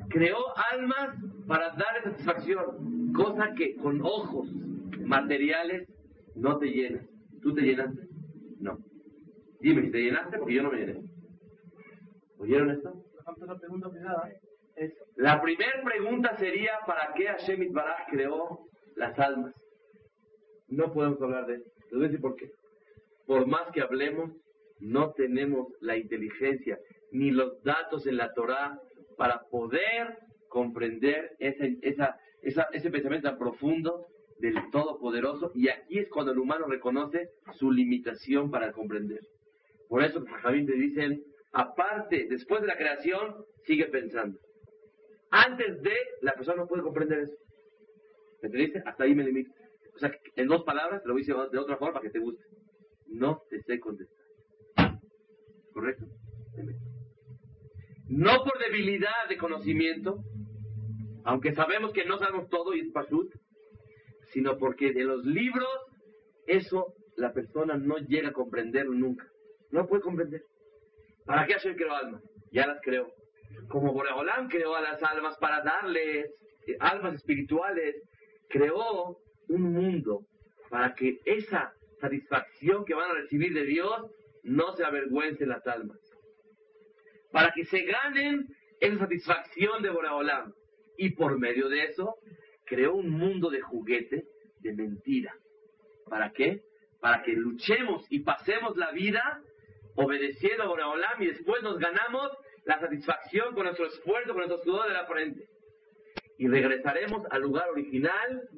Creó 0.09 0.37
almas 0.71 1.15
para 1.47 1.69
darle 1.69 2.03
satisfacción. 2.03 3.13
Cosa 3.13 3.53
que 3.55 3.75
con 3.77 4.01
ojos 4.01 4.49
materiales 4.99 5.87
no 6.35 6.57
te 6.57 6.67
llenas. 6.67 7.05
¿Tú 7.41 7.53
te 7.53 7.61
llenaste? 7.61 8.07
No. 8.59 8.77
Dime 9.59 9.83
si 9.83 9.91
te 9.91 10.03
llenaste 10.03 10.37
porque 10.37 10.53
yo 10.55 10.63
no 10.63 10.71
me 10.71 10.79
llené. 10.79 11.01
¿Oyeron 12.37 12.71
esto? 12.71 12.93
La 15.15 15.41
primera 15.41 15.83
pregunta 15.83 16.35
sería 16.37 16.79
¿para 16.85 17.13
qué 17.13 17.27
Hashem 17.27 17.63
Itbaraj 17.63 18.07
creó 18.09 18.67
las 18.95 19.17
almas? 19.17 19.53
No 20.67 20.93
podemos 20.93 21.21
hablar 21.21 21.45
de 21.47 21.55
eso. 21.55 21.71
Les 21.83 21.91
voy 21.91 22.03
a 22.03 22.07
decir 22.07 22.21
por 22.21 22.35
qué. 22.35 22.51
Por 23.25 23.47
más 23.47 23.71
que 23.71 23.81
hablemos, 23.81 24.31
no 24.79 25.11
tenemos 25.13 25.67
la 25.79 25.97
inteligencia 25.97 26.77
ni 27.11 27.31
los 27.31 27.61
datos 27.63 28.05
en 28.07 28.17
la 28.17 28.33
Torah 28.33 28.79
para 29.17 29.41
poder 29.49 30.17
comprender 30.49 31.35
ese, 31.39 31.77
esa, 31.81 32.17
ese 32.41 32.91
pensamiento 32.91 33.29
tan 33.29 33.37
profundo 33.37 34.05
del 34.39 34.55
Todopoderoso. 34.71 35.51
Y 35.55 35.69
aquí 35.69 35.99
es 35.99 36.09
cuando 36.09 36.31
el 36.31 36.39
humano 36.39 36.65
reconoce 36.67 37.29
su 37.53 37.71
limitación 37.71 38.51
para 38.51 38.71
comprender. 38.71 39.21
Por 39.87 40.03
eso 40.03 40.23
Javín 40.41 40.65
te 40.65 40.73
dicen, 40.73 41.23
aparte, 41.53 42.27
después 42.29 42.61
de 42.61 42.67
la 42.67 42.77
creación, 42.77 43.45
sigue 43.63 43.85
pensando. 43.85 44.39
Antes 45.31 45.81
de, 45.81 45.95
la 46.21 46.33
persona 46.33 46.57
no 46.57 46.67
puede 46.67 46.83
comprender 46.83 47.19
eso. 47.19 47.35
¿Me 48.41 48.47
entendiste? 48.47 48.81
Hasta 48.85 49.03
ahí 49.03 49.15
me 49.15 49.23
limito. 49.23 49.51
O 49.95 49.99
sea, 49.99 50.11
en 50.35 50.47
dos 50.47 50.63
palabras, 50.63 51.01
lo 51.05 51.13
voy 51.13 51.21
a 51.21 51.25
decir 51.25 51.35
de 51.51 51.57
otra 51.57 51.77
forma 51.77 51.93
para 51.93 52.03
que 52.03 52.11
te 52.11 52.19
guste. 52.19 52.43
No 53.07 53.41
te 53.49 53.61
sé 53.61 53.79
contestar. 53.79 54.99
¿Correcto? 55.73 56.05
No 58.07 58.43
por 58.43 58.59
debilidad 58.59 59.27
de 59.29 59.37
conocimiento, 59.37 60.19
aunque 61.23 61.53
sabemos 61.53 61.91
que 61.91 62.05
no 62.05 62.17
sabemos 62.17 62.49
todo 62.49 62.73
y 62.73 62.81
es 62.81 62.91
pashut, 62.91 63.33
sino 64.31 64.57
porque 64.57 64.93
de 64.93 65.03
los 65.05 65.25
libros 65.25 65.67
eso 66.45 66.93
la 67.17 67.33
persona 67.33 67.77
no 67.77 67.97
llega 67.97 68.29
a 68.29 68.33
comprenderlo 68.33 68.93
nunca. 68.93 69.25
No 69.71 69.87
puede 69.87 70.03
comprender. 70.03 70.43
¿Para 71.25 71.47
qué 71.47 71.53
Hashem 71.53 71.75
creó 71.75 71.95
almas? 71.95 72.21
Ya 72.51 72.67
las 72.67 72.79
creó. 72.81 73.07
Como 73.69 73.93
Boreolán 73.93 74.49
creó 74.49 74.75
a 74.75 74.81
las 74.81 75.01
almas 75.01 75.37
para 75.37 75.63
darles 75.63 76.27
eh, 76.67 76.75
almas 76.79 77.15
espirituales, 77.15 77.95
creó 78.49 79.17
un 79.49 79.73
mundo 79.73 80.25
para 80.69 80.93
que 80.95 81.19
esa 81.25 81.73
satisfacción 81.99 82.85
que 82.85 82.93
van 82.93 83.11
a 83.11 83.13
recibir 83.13 83.53
de 83.53 83.65
Dios 83.65 84.11
no 84.43 84.75
se 84.75 84.83
avergüencen 84.83 85.49
las 85.49 85.65
almas. 85.67 85.99
Para 87.31 87.51
que 87.51 87.65
se 87.65 87.81
ganen 87.81 88.47
esa 88.79 88.99
satisfacción 88.99 89.81
de 89.81 89.89
Boreolam. 89.89 90.53
Y 90.97 91.11
por 91.11 91.37
medio 91.39 91.67
de 91.67 91.85
eso, 91.85 92.15
creó 92.65 92.95
un 92.95 93.09
mundo 93.09 93.49
de 93.49 93.61
juguete, 93.61 94.25
de 94.59 94.73
mentira. 94.73 95.33
¿Para 96.09 96.31
qué? 96.31 96.61
Para 97.01 97.23
que 97.23 97.33
luchemos 97.33 98.05
y 98.09 98.19
pasemos 98.19 98.77
la 98.77 98.91
vida 98.91 99.41
obedeciendo 99.95 100.63
a 100.63 100.67
Boreolam 100.67 101.21
y 101.21 101.27
después 101.27 101.63
nos 101.63 101.77
ganamos 101.79 102.31
la 102.65 102.79
satisfacción 102.79 103.53
con 103.53 103.63
nuestro 103.63 103.85
esfuerzo, 103.87 104.33
con 104.33 104.47
nuestro 104.47 104.63
sudor 104.63 104.87
de 104.87 104.93
la 104.93 105.05
frente. 105.05 105.47
Y 106.37 106.47
regresaremos 106.47 107.25
al 107.29 107.41
lugar 107.41 107.69
original 107.69 108.49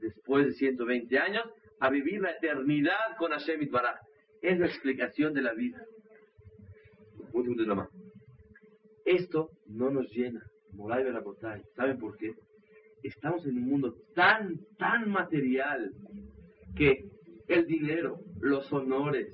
después 0.00 0.46
de 0.46 0.52
120 0.54 1.18
años 1.18 1.44
a 1.80 1.90
vivir 1.90 2.20
la 2.20 2.30
eternidad 2.30 3.16
con 3.18 3.32
Hashem 3.32 3.62
Itbaraj. 3.62 4.00
Es 4.42 4.58
la 4.58 4.66
explicación 4.66 5.34
de 5.34 5.42
la 5.42 5.54
vida. 5.54 5.82
Esto 9.04 9.50
no 9.66 9.90
nos 9.90 10.10
llena. 10.10 10.42
Moray 10.72 11.04
Belabotay. 11.04 11.62
¿Saben 11.74 11.98
por 11.98 12.16
qué? 12.16 12.34
Estamos 13.02 13.46
en 13.46 13.56
un 13.58 13.68
mundo 13.68 13.94
tan, 14.14 14.58
tan 14.78 15.10
material 15.10 15.92
que 16.76 17.04
el 17.48 17.66
dinero, 17.66 18.20
los 18.40 18.70
honores, 18.72 19.28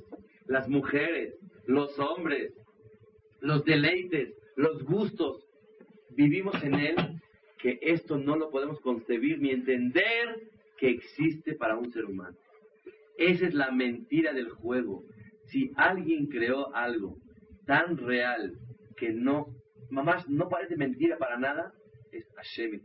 las 0.47 0.69
mujeres, 0.69 1.35
los 1.67 1.99
hombres, 1.99 2.53
los 3.41 3.65
deleites, 3.65 4.35
los 4.57 4.83
gustos, 4.85 5.45
vivimos 6.11 6.63
en 6.63 6.75
él 6.75 6.97
que 7.63 7.79
esto 7.81 8.19
no 8.19 8.37
lo 8.37 8.51
podemos 8.51 8.81
concebir 8.81 9.39
ni 9.39 9.51
entender 9.51 10.37
que 10.77 10.91
existe 10.91 11.55
para 11.55 11.79
un 11.79 11.93
ser 11.93 12.05
humano. 12.05 12.37
Esa 13.17 13.47
es 13.47 13.55
la 13.55 13.71
mentira 13.71 14.33
del 14.33 14.51
juego. 14.51 15.05
Si 15.47 15.71
alguien 15.77 16.27
creó 16.27 16.75
algo 16.75 17.19
tan 17.65 17.97
real 17.99 18.53
que 18.97 19.13
no, 19.13 19.47
mamás, 19.91 20.29
no 20.29 20.49
parece 20.49 20.77
mentira 20.77 21.17
para 21.19 21.39
nada, 21.39 21.73
es 22.11 22.27
Hashem. 22.35 22.83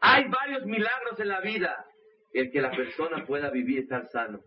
Hay 0.00 0.24
varios 0.28 0.64
milagros 0.64 1.20
en 1.20 1.28
la 1.28 1.40
vida. 1.42 1.84
El 2.32 2.50
que 2.50 2.62
la 2.62 2.70
persona 2.70 3.26
pueda 3.26 3.50
vivir 3.50 3.80
estar 3.80 4.06
sano. 4.08 4.40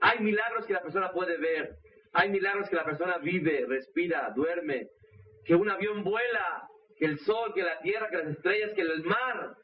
Hay 0.00 0.20
milagros 0.20 0.64
que 0.66 0.74
la 0.74 0.82
persona 0.82 1.10
puede 1.10 1.38
ver. 1.38 1.76
Hay 2.12 2.30
milagros 2.30 2.68
que 2.68 2.76
la 2.76 2.84
persona 2.84 3.18
vive, 3.18 3.64
respira, 3.66 4.30
duerme. 4.34 4.88
Que 5.44 5.56
un 5.56 5.68
avión 5.70 6.04
vuela. 6.04 6.68
Que 6.96 7.06
el 7.06 7.18
sol, 7.20 7.52
que 7.54 7.62
la 7.62 7.80
tierra, 7.80 8.08
que 8.10 8.16
las 8.16 8.28
estrellas, 8.28 8.72
que 8.74 8.82
el 8.82 9.04
mar. 9.04 9.56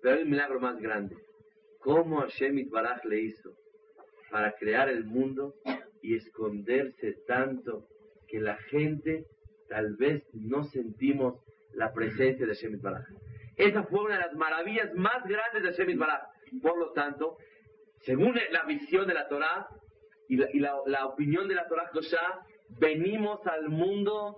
Pero 0.00 0.16
hay 0.16 0.22
un 0.22 0.30
milagro 0.30 0.60
más 0.60 0.78
grande. 0.78 1.16
¿Cómo 1.80 2.20
Hashem 2.20 2.70
Baraj 2.70 3.04
le 3.04 3.20
hizo 3.20 3.52
para 4.30 4.52
crear 4.52 4.88
el 4.88 5.04
mundo 5.04 5.54
y 6.00 6.16
esconderse 6.16 7.14
tanto 7.26 7.88
que 8.28 8.40
la 8.40 8.56
gente 8.56 9.26
tal 9.68 9.96
vez 9.96 10.22
no 10.32 10.64
sentimos 10.64 11.40
la 11.74 11.92
presencia 11.92 12.46
de 12.46 12.54
Hashem? 12.54 12.80
Esa 13.56 13.82
fue 13.84 14.04
una 14.04 14.16
de 14.16 14.26
las 14.26 14.34
maravillas 14.34 14.94
más 14.94 15.24
grandes 15.24 15.62
de 15.62 15.72
Hashem. 15.72 15.98
Por 16.60 16.78
lo 16.78 16.92
tanto, 16.92 17.36
según 18.00 18.34
la 18.50 18.64
visión 18.64 19.06
de 19.06 19.14
la 19.14 19.28
Torah 19.28 19.68
y 20.28 20.36
la, 20.36 21.06
opinión 21.06 21.48
de 21.48 21.54
la 21.54 21.66
Torah 21.68 21.90
Kosha, 21.92 22.46
venimos 22.78 23.46
al 23.46 23.68
mundo 23.68 24.36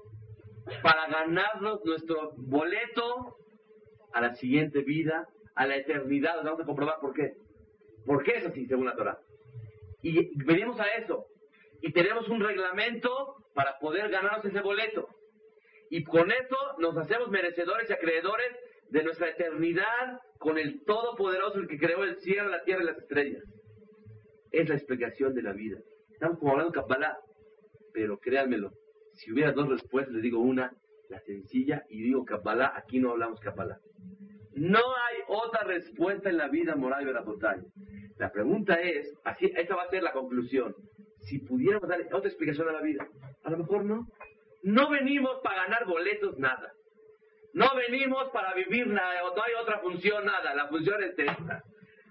para 0.83 1.07
ganarnos 1.09 1.85
nuestro 1.85 2.33
boleto 2.37 3.37
a 4.12 4.20
la 4.20 4.35
siguiente 4.35 4.83
vida 4.83 5.29
a 5.55 5.66
la 5.66 5.77
eternidad. 5.77 6.42
Vamos 6.42 6.61
a 6.61 6.64
comprobar 6.64 6.96
por 7.00 7.14
qué. 7.14 7.35
¿Por 8.07 8.22
qué 8.22 8.38
es 8.38 8.46
así, 8.46 8.66
según 8.66 8.87
la 8.87 8.96
Torah? 8.96 9.18
Y 10.03 10.37
venimos 10.44 10.79
a 10.81 10.87
eso. 10.98 11.27
Y 11.81 11.92
tenemos 11.92 12.29
un 12.29 12.40
reglamento 12.40 13.37
para 13.55 13.79
poder 13.79 14.11
ganarnos 14.11 14.44
ese 14.44 14.61
boleto. 14.61 15.09
Y 15.90 16.05
con 16.05 16.31
eso 16.31 16.57
nos 16.79 16.96
hacemos 16.96 17.31
merecedores 17.31 17.88
y 17.88 17.92
acreedores 17.92 18.57
de 18.90 19.03
nuestra 19.05 19.29
eternidad 19.29 20.20
con 20.38 20.59
el 20.59 20.85
Todopoderoso, 20.85 21.59
el 21.59 21.68
que 21.68 21.79
creó 21.79 22.05
el 22.05 22.16
cielo, 22.16 22.48
la 22.48 22.64
tierra 22.64 22.83
y 22.83 22.87
las 22.87 22.98
estrellas. 22.98 23.42
Es 24.50 24.68
la 24.68 24.74
explicación 24.74 25.35
de 25.35 25.42
la 25.42 25.53
vida. 25.53 25.79
Estamos 26.11 26.38
como 26.38 26.53
hablando 26.53 26.72
de 26.72 26.81
Kabbalah, 26.81 27.18
pero 27.92 28.18
créanmelo, 28.18 28.72
si 29.14 29.33
hubiera 29.33 29.53
dos 29.53 29.68
respuestas, 29.68 30.14
les 30.14 30.22
digo 30.22 30.40
una, 30.40 30.72
la 31.09 31.20
sencilla, 31.20 31.85
y 31.88 32.03
digo 32.03 32.24
Kabbalah, 32.24 32.72
aquí 32.77 32.98
no 32.98 33.12
hablamos 33.12 33.40
Kabbalah. 33.40 33.79
No 34.55 34.79
hay 34.79 35.16
otra 35.29 35.64
respuesta 35.64 36.31
en 36.31 36.37
la 36.37 36.48
vida 36.48 36.77
moral 36.77 37.03
y 37.03 37.07
verapotay. 37.07 37.61
La 38.18 38.31
pregunta 38.31 38.81
es, 38.81 39.12
así, 39.24 39.50
esta 39.57 39.74
va 39.74 39.83
a 39.83 39.90
ser 39.90 40.03
la 40.03 40.12
conclusión. 40.12 40.74
Si 41.20 41.38
pudiéramos 41.40 41.88
dar 41.88 42.00
otra 42.12 42.29
explicación 42.29 42.68
a 42.68 42.72
la 42.72 42.83
vida, 42.83 43.07
a 43.42 43.50
lo 43.50 43.59
mejor 43.59 43.85
no. 43.85 44.07
No 44.62 44.88
venimos 44.90 45.40
para 45.42 45.64
ganar 45.64 45.87
boletos, 45.87 46.38
nada. 46.38 46.72
No 47.53 47.66
venimos 47.74 48.31
para 48.31 48.55
vivir 48.55 48.87
nada, 48.87 49.20
no 49.22 49.42
hay 49.42 49.53
otra 49.61 49.79
función, 49.81 50.24
nada. 50.24 50.55
La 50.55 50.68
función 50.68 51.03
es 51.03 51.18
esta. 51.18 51.62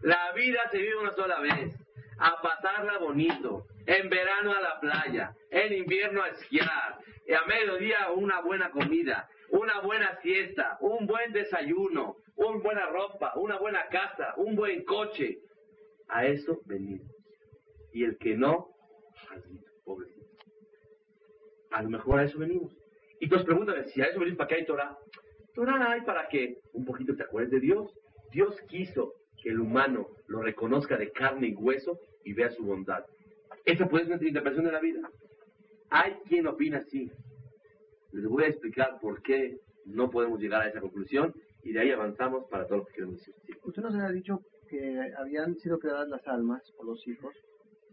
La 0.02 0.32
vida 0.34 0.60
se 0.72 0.78
vive 0.78 0.98
una 0.98 1.14
sola 1.14 1.40
vez. 1.40 1.74
a 2.20 2.42
pasarla 2.42 3.00
bonito, 3.00 3.66
en 3.86 4.10
verano 4.10 4.54
a 4.54 4.62
la 4.62 4.80
playa, 4.80 5.36
en 5.52 5.74
invierno 5.74 6.24
a 6.24 6.30
esquiar, 6.30 7.00
y 7.26 7.34
a 7.34 7.46
mediodía 7.46 8.12
una 8.12 8.42
buena 8.42 8.70
comida, 8.72 9.30
una 9.50 9.82
buena 9.82 10.20
siesta, 10.22 10.78
un 10.82 11.06
buen 11.06 11.32
desayuno, 11.32 12.18
una 12.36 12.60
buena 12.60 12.86
ropa, 12.88 13.34
una 13.36 13.58
buena 13.58 13.88
casa, 13.88 14.34
un 14.38 14.56
buen 14.56 14.84
coche. 14.84 15.40
A 16.10 16.26
eso 16.26 16.60
venimos. 16.66 17.08
Y 17.94 18.04
el 18.04 18.18
que 18.18 18.36
no, 18.36 18.70
pobrecito. 19.86 20.26
A 21.72 21.82
lo 21.82 21.90
mejor 21.90 22.20
a 22.20 22.24
eso 22.24 22.38
venimos. 22.40 22.76
Y 23.20 23.30
tú 23.30 23.44
pregúntame, 23.46 23.86
si 23.86 24.02
a 24.02 24.06
eso 24.06 24.20
venimos, 24.20 24.38
¿para 24.38 24.48
qué 24.50 24.56
hay 24.56 24.66
Torah? 24.66 24.98
Torah 25.54 25.92
hay 25.92 26.02
para 26.02 26.28
que 26.28 26.58
un 26.74 26.86
poquito 26.86 27.16
te 27.16 27.24
acuerdes 27.24 27.52
de 27.52 27.60
Dios. 27.60 27.94
Dios 28.32 28.60
quiso 28.68 29.14
que 29.42 29.50
el 29.50 29.60
humano 29.60 30.08
lo 30.28 30.42
reconozca 30.42 30.98
de 30.98 31.12
carne 31.12 31.48
y 31.48 31.56
hueso 31.56 32.00
y 32.24 32.34
vea 32.34 32.50
su 32.50 32.64
bondad. 32.66 33.06
Esa 33.66 33.88
puede 33.88 34.04
ser 34.04 34.10
nuestra 34.10 34.28
interpretación 34.28 34.66
de 34.66 34.72
la 34.72 34.80
vida. 34.80 35.10
Hay 35.90 36.14
quien 36.28 36.48
opina 36.48 36.80
así. 36.80 37.12
Les 38.12 38.26
voy 38.26 38.44
a 38.44 38.48
explicar 38.48 39.00
por 39.00 39.22
qué 39.22 39.58
no 39.86 40.10
podemos 40.10 40.40
llegar 40.40 40.62
a 40.62 40.70
esa 40.70 40.82
conclusión 40.82 41.34
y 41.64 41.72
de 41.72 41.80
ahí 41.80 41.92
avanzamos 41.92 42.46
para 42.50 42.68
todo 42.68 42.80
lo 42.80 42.86
que 42.86 42.94
queremos 42.94 43.18
decir. 43.18 43.34
Usted 43.64 43.82
nos 43.82 43.96
había 43.96 44.10
dicho 44.10 44.42
que 44.68 45.14
habían 45.18 45.56
sido 45.58 45.80
creadas 45.80 46.10
las 46.10 46.28
almas 46.28 46.62
o 46.78 46.84
los 46.84 47.08
hijos, 47.08 47.34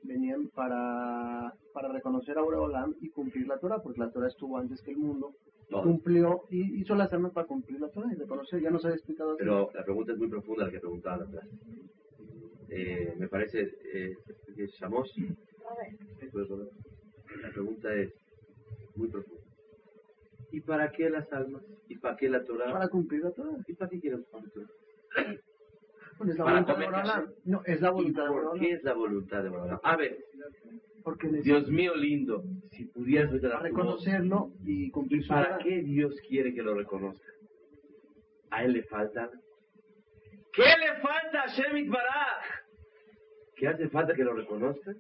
venían 0.03 0.49
para, 0.49 1.55
para 1.73 1.93
reconocer 1.93 2.39
a 2.39 2.43
Olam 2.43 2.95
y 3.01 3.11
cumplir 3.11 3.47
la 3.47 3.59
Torah, 3.59 3.81
porque 3.83 4.01
la 4.01 4.11
Torah 4.11 4.29
estuvo 4.29 4.59
antes 4.59 4.81
que 4.83 4.93
el 4.93 4.99
mundo. 4.99 5.35
Todo. 5.69 5.83
Cumplió 5.83 6.43
y 6.51 6.81
hizo 6.81 6.97
las 6.97 7.13
almas 7.13 7.33
para 7.33 7.47
cumplir 7.47 7.81
la 7.81 7.91
Torah 7.91 8.11
y 8.13 8.17
reconocer. 8.17 8.61
Ya 8.61 8.71
nos 8.71 8.85
había 8.85 8.97
explicado. 8.97 9.33
así. 9.33 9.39
Pero 9.39 9.71
la 9.73 9.85
pregunta 9.85 10.13
es 10.13 10.19
muy 10.19 10.29
profunda 10.29 10.65
la 10.65 10.73
que 10.73 10.81
preguntaban 10.81 11.23
atrás. 11.23 11.49
Eh, 12.71 13.15
me 13.19 13.29
parece 13.29 13.79
eh, 13.93 14.17
que 14.57 14.69
bueno, 16.33 16.71
La 17.43 17.51
pregunta 17.51 17.95
es 17.95 18.13
muy 18.97 19.09
profunda. 19.09 19.43
¿Y 20.53 20.61
para 20.61 20.91
qué 20.91 21.09
las 21.11 21.33
almas? 21.33 21.63
¿Y 21.89 21.99
para 21.99 22.17
qué 22.17 22.29
la 22.29 22.45
Torah? 22.45 22.73
Para 22.73 22.89
cumplir 22.89 23.23
la 23.23 23.31
Torah. 23.31 23.57
¿Y 23.67 23.75
para 23.75 23.91
qué 23.91 24.01
quieren 24.01 24.25
la 24.33 24.41
Torah? 24.51 24.69
Pues 26.19 26.31
es 26.31 26.39
la 26.39 26.45
Para 26.45 26.61
voluntad 26.63 27.27
de. 27.27 27.35
No, 27.45 27.63
es 27.65 27.81
la 27.81 27.89
¿Y 27.89 27.93
voluntad 27.93 28.23
de 28.25 28.29
por 28.29 28.59
qué 28.59 28.73
es 28.73 28.85
la 28.85 28.95
voluntad 28.95 29.43
de 29.43 29.49
Borolam? 29.49 29.81
A 29.83 29.97
ver, 29.97 30.19
Porque 31.05 31.29
Dios 31.29 31.69
mío 31.71 31.95
lindo, 31.95 32.45
si 32.73 32.85
pudieras 32.87 33.31
reconocerlo 33.63 34.53
y 34.65 34.91
cumplir 34.91 35.21
¿Y 35.21 35.25
su 35.25 35.29
para 35.29 35.59
qué 35.59 35.83
Dios 35.83 36.15
quiere 36.29 36.53
que 36.53 36.63
lo 36.63 36.75
reconozca? 36.75 37.27
A 38.51 38.65
él 38.65 38.73
le 38.73 38.83
falta. 38.83 39.31
¿Qué 40.53 40.63
le 40.63 41.01
falta 41.01 41.43
a 41.43 41.47
Shemit 41.47 41.89
Baraj? 41.89 42.45
¿Qué 43.55 43.69
hace 43.69 43.89
falta 43.89 44.15
que 44.15 44.25
lo 44.25 44.35
reconozca? 44.35 44.93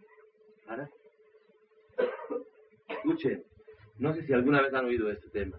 Para. 0.71 0.89
Escuchen, 2.89 3.43
no 3.99 4.15
sé 4.15 4.23
si 4.25 4.33
alguna 4.33 4.63
vez 4.63 4.73
han 4.73 4.85
oído 4.85 5.11
este 5.11 5.29
tema, 5.31 5.59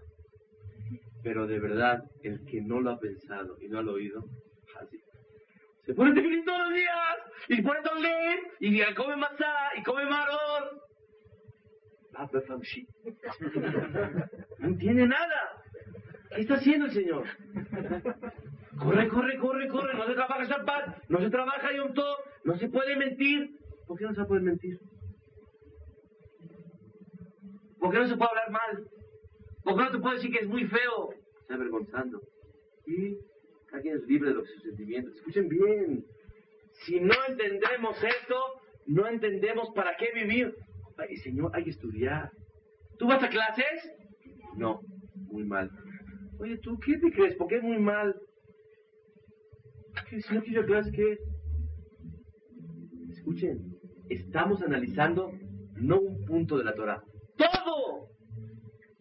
pero 1.22 1.46
de 1.46 1.60
verdad, 1.60 2.02
el 2.22 2.42
que 2.46 2.62
no 2.62 2.80
lo 2.80 2.92
ha 2.92 2.98
pensado 2.98 3.58
y 3.60 3.68
no 3.68 3.80
ha 3.80 3.82
oído, 3.82 4.24
así. 4.80 4.98
Se 5.84 5.92
pone 5.92 6.14
tefilín 6.14 6.46
todos 6.46 6.60
los 6.60 6.72
días, 6.72 7.18
y 7.48 7.60
pone 7.60 7.82
tolín, 7.82 8.38
y 8.60 8.94
come 8.94 9.16
masá, 9.16 9.54
y 9.76 9.82
come 9.82 10.06
maror. 10.06 10.80
Ah, 12.14 12.26
pues. 12.30 12.44
No 14.60 14.68
entiende 14.68 15.06
nada. 15.06 15.62
¿Qué 16.34 16.40
está 16.40 16.54
haciendo 16.54 16.86
el 16.86 16.92
Señor? 16.92 17.26
Corre, 18.78 19.08
corre, 19.08 19.36
corre, 19.36 19.68
corre. 19.68 19.94
No 19.94 20.06
se 20.06 20.14
trabaja 20.14 20.44
Shabbat, 20.44 21.08
no 21.10 21.20
se 21.20 21.28
trabaja 21.28 21.70
Yom 21.76 21.92
Tov, 21.92 22.16
no 22.44 22.56
se 22.56 22.70
puede 22.70 22.96
mentir. 22.96 23.58
¿Por 23.86 23.98
qué 23.98 24.04
no 24.04 24.14
se 24.14 24.24
puede 24.24 24.40
mentir? 24.40 24.80
¿Por 27.82 27.90
qué 27.90 27.98
no 27.98 28.06
se 28.06 28.16
puede 28.16 28.30
hablar 28.30 28.50
mal? 28.52 28.88
¿Por 29.64 29.76
qué 29.76 29.82
no 29.82 29.90
te 29.90 29.98
puede 29.98 30.14
decir 30.14 30.30
que 30.30 30.44
es 30.44 30.48
muy 30.48 30.64
feo? 30.66 31.10
Está 31.40 31.54
avergonzando. 31.54 32.20
Y 32.86 33.16
cada 33.66 33.82
quien 33.82 33.96
es 33.96 34.04
libre 34.04 34.28
de 34.28 34.36
los 34.36 34.48
sus 34.48 34.62
sentimientos. 34.62 35.16
Escuchen 35.16 35.48
bien. 35.48 36.04
Si 36.84 37.00
no 37.00 37.14
entendemos 37.28 37.96
esto, 38.04 38.36
no 38.86 39.08
entendemos 39.08 39.68
para 39.74 39.96
qué 39.96 40.12
vivir. 40.14 40.54
Ay, 40.96 41.16
señor, 41.16 41.50
hay 41.54 41.64
que 41.64 41.70
estudiar. 41.70 42.30
¿Tú 42.98 43.08
vas 43.08 43.20
a 43.20 43.28
clases? 43.28 43.90
No, 44.56 44.80
muy 45.14 45.42
mal. 45.42 45.68
Oye, 46.38 46.58
¿tú 46.58 46.78
qué 46.78 46.98
te 46.98 47.10
crees? 47.10 47.34
¿Por 47.34 47.48
qué 47.48 47.60
muy 47.60 47.78
mal? 47.78 48.14
¿Qué, 50.08 50.20
si 50.20 50.34
no 50.34 50.42
quiero 50.42 50.64
clases, 50.66 50.92
¿qué? 50.94 51.18
Escuchen, 53.10 53.58
estamos 54.08 54.62
analizando 54.62 55.32
no 55.74 55.98
un 55.98 56.24
punto 56.24 56.56
de 56.56 56.64
la 56.64 56.74
Torah, 56.74 57.02
todo. 57.50 58.08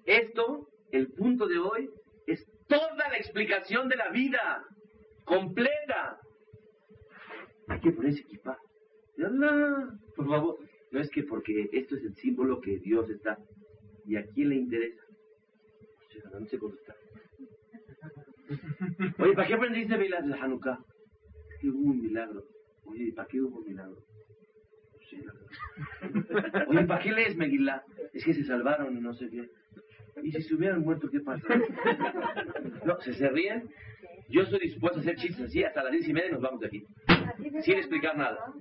Esto, 0.06 0.68
el 0.92 1.12
punto 1.12 1.48
de 1.48 1.60
hoy, 1.60 1.90
es 2.28 2.46
toda 2.68 3.10
la 3.10 3.18
explicación 3.18 3.90
de 3.90 3.96
la 3.96 4.10
vida, 4.10 4.66
completa. 5.26 6.20
Hay 7.68 7.80
que 7.80 7.92
ponerse 7.92 8.22
equipa. 8.22 8.58
Yalá, 9.18 9.98
Por 10.16 10.28
favor, 10.28 10.58
no 10.92 11.00
es 11.00 11.10
que 11.10 11.24
porque 11.24 11.70
esto 11.72 11.96
es 11.96 12.04
el 12.04 12.16
símbolo 12.16 12.60
que 12.62 12.80
Dios 12.80 13.10
está. 13.10 13.38
¿Y 14.06 14.16
a 14.16 14.26
quién 14.26 14.50
le 14.50 14.56
interesa? 14.56 15.02
No 16.34 16.46
sé 16.48 16.58
contestar. 16.58 16.96
Oye, 19.20 19.34
¿para 19.34 19.48
qué 19.48 19.54
aprendiste 19.54 19.98
velas 19.98 20.28
de 20.28 20.34
Hanukkah? 20.34 20.84
Que 21.60 21.70
hubo 21.70 21.92
un 21.92 22.02
milagro. 22.02 22.44
Oye, 22.86 23.14
¿para 23.14 23.28
qué 23.28 23.42
hubo 23.42 23.60
un 23.60 23.66
milagro? 23.66 23.96
No 23.96 24.02
sé, 24.02 24.06
la 24.06 24.92
verdad. 24.92 25.01
Oye, 26.68 26.84
¿para 26.86 27.02
qué 27.04 27.12
lees 27.12 27.36
Megillah? 27.36 27.84
Es 28.14 28.24
que 28.24 28.34
se 28.34 28.44
salvaron 28.44 28.98
y 28.98 29.02
no 29.02 29.14
sé 29.14 29.30
qué. 29.30 29.50
¿Y 30.24 30.32
si 30.32 30.42
se 30.42 30.56
hubieran 30.56 30.82
muerto, 30.82 31.10
qué 31.10 31.20
pasa? 31.20 31.48
No, 32.86 33.00
¿se, 33.02 33.14
se 33.14 33.30
ríen? 33.30 33.70
Yo 34.30 34.42
estoy 34.44 34.60
dispuesto 34.60 35.00
a 35.00 35.02
hacer 35.02 35.16
chistes 35.18 35.48
así 35.48 35.64
hasta 35.64 35.84
las 35.84 35.92
diez 35.92 36.08
y 36.08 36.14
media 36.14 36.30
y 36.30 36.34
nos 36.34 36.42
vamos 36.42 36.62
de 36.62 36.68
aquí. 36.68 36.86
Sin 37.62 37.78
explicar 37.78 38.18
nada. 38.18 38.54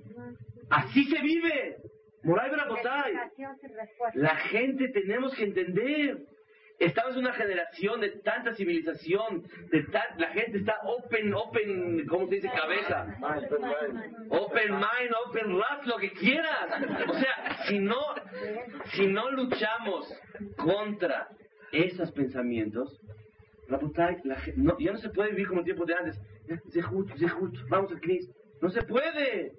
Así 0.69 1.03
se 1.05 1.21
vive. 1.21 1.77
Moray 2.23 2.51
Brabotay. 2.51 3.13
La 4.15 4.35
gente 4.35 4.89
tenemos 4.89 5.35
que 5.35 5.43
entender. 5.43 6.25
Estamos 6.81 7.13
en 7.13 7.19
una 7.19 7.33
generación 7.33 8.01
de 8.01 8.09
tanta 8.09 8.55
civilización, 8.55 9.43
de 9.69 9.85
la 10.17 10.29
gente 10.29 10.57
está 10.57 10.79
open, 10.83 11.31
open, 11.31 12.07
¿cómo 12.07 12.27
se 12.27 12.35
dice? 12.35 12.49
Cabeza. 12.49 13.05
Open 14.29 14.71
mind, 14.71 15.13
open 15.27 15.59
rat, 15.59 15.85
lo 15.85 15.97
que 15.97 16.11
quieras. 16.11 16.81
O 17.07 17.13
sea, 17.13 17.65
si 17.67 17.77
no, 17.77 18.01
si 18.93 19.05
no 19.05 19.29
luchamos 19.29 20.11
contra 20.57 21.27
esos 21.71 22.11
pensamientos, 22.13 22.99
la 23.67 23.77
no, 24.55 24.79
ya 24.79 24.91
no 24.91 24.97
se 24.97 25.09
puede 25.09 25.29
vivir 25.29 25.49
como 25.49 25.59
en 25.59 25.65
tiempos 25.65 25.85
de 25.85 25.93
antes. 25.93 26.19
Zehut, 26.71 27.15
Zehut, 27.15 27.55
vamos 27.69 27.91
a 27.91 27.99
Cristo. 27.99 28.33
No 28.59 28.69
se 28.71 28.81
puede. 28.81 29.53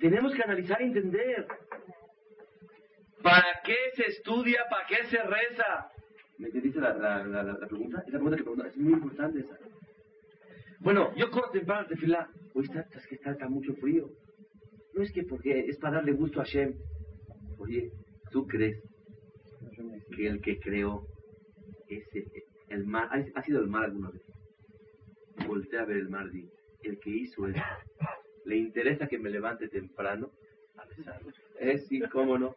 Tenemos 0.00 0.34
que 0.34 0.42
analizar 0.42 0.82
y 0.82 0.86
entender. 0.86 1.46
¿Para 3.22 3.60
qué 3.64 3.76
se 3.94 4.06
estudia? 4.06 4.64
¿Para 4.68 4.86
qué 4.88 5.04
se 5.04 5.22
reza? 5.22 5.88
¿Me 6.38 6.46
entendiste 6.46 6.80
la, 6.80 6.94
la, 6.94 7.24
la, 7.26 7.42
la- 7.42 7.68
pregunta? 7.68 8.00
Esa 8.00 8.10
pregunta 8.18 8.36
que 8.36 8.42
pregunta 8.42 8.68
es 8.68 8.76
muy 8.76 8.92
importante 8.92 9.40
esa. 9.40 9.58
Bueno, 10.80 11.14
yo 11.16 11.30
corro 11.30 11.50
temprano 11.50 11.88
de 11.88 11.96
fila. 11.96 12.28
Hoy 12.54 12.64
está, 12.64 12.80
es 12.94 13.06
que 13.06 13.14
está, 13.14 13.32
está 13.32 13.48
mucho 13.48 13.74
frío. 13.76 14.10
No 14.94 15.02
es 15.02 15.12
que 15.12 15.22
porque 15.24 15.60
es 15.68 15.78
para 15.78 15.96
darle 15.96 16.12
gusto 16.12 16.40
a 16.40 16.44
Shem. 16.44 16.74
Oye, 17.58 17.90
¿tú 18.30 18.46
crees 18.46 18.82
que 20.16 20.26
el 20.26 20.40
que 20.40 20.58
creó 20.58 21.06
ese, 21.88 22.24
el 22.68 22.84
mar, 22.84 23.08
ha, 23.12 23.38
ha 23.38 23.42
sido 23.42 23.60
el 23.60 23.68
mar 23.68 23.84
alguna 23.84 24.10
vez? 24.10 24.22
Voltea 25.46 25.82
a 25.82 25.84
ver 25.84 25.96
el 25.98 26.08
mar, 26.08 26.30
di, 26.30 26.48
el 26.82 26.98
que 27.00 27.10
hizo 27.10 27.46
eso, 27.48 27.60
¿le 28.44 28.56
interesa 28.56 29.06
que 29.08 29.18
me 29.18 29.30
levante 29.30 29.68
temprano? 29.68 30.30
A 30.76 30.84
besarlo. 30.86 31.32
Eh, 31.58 31.78
sí, 31.88 32.00
cómo 32.12 32.38
no. 32.38 32.54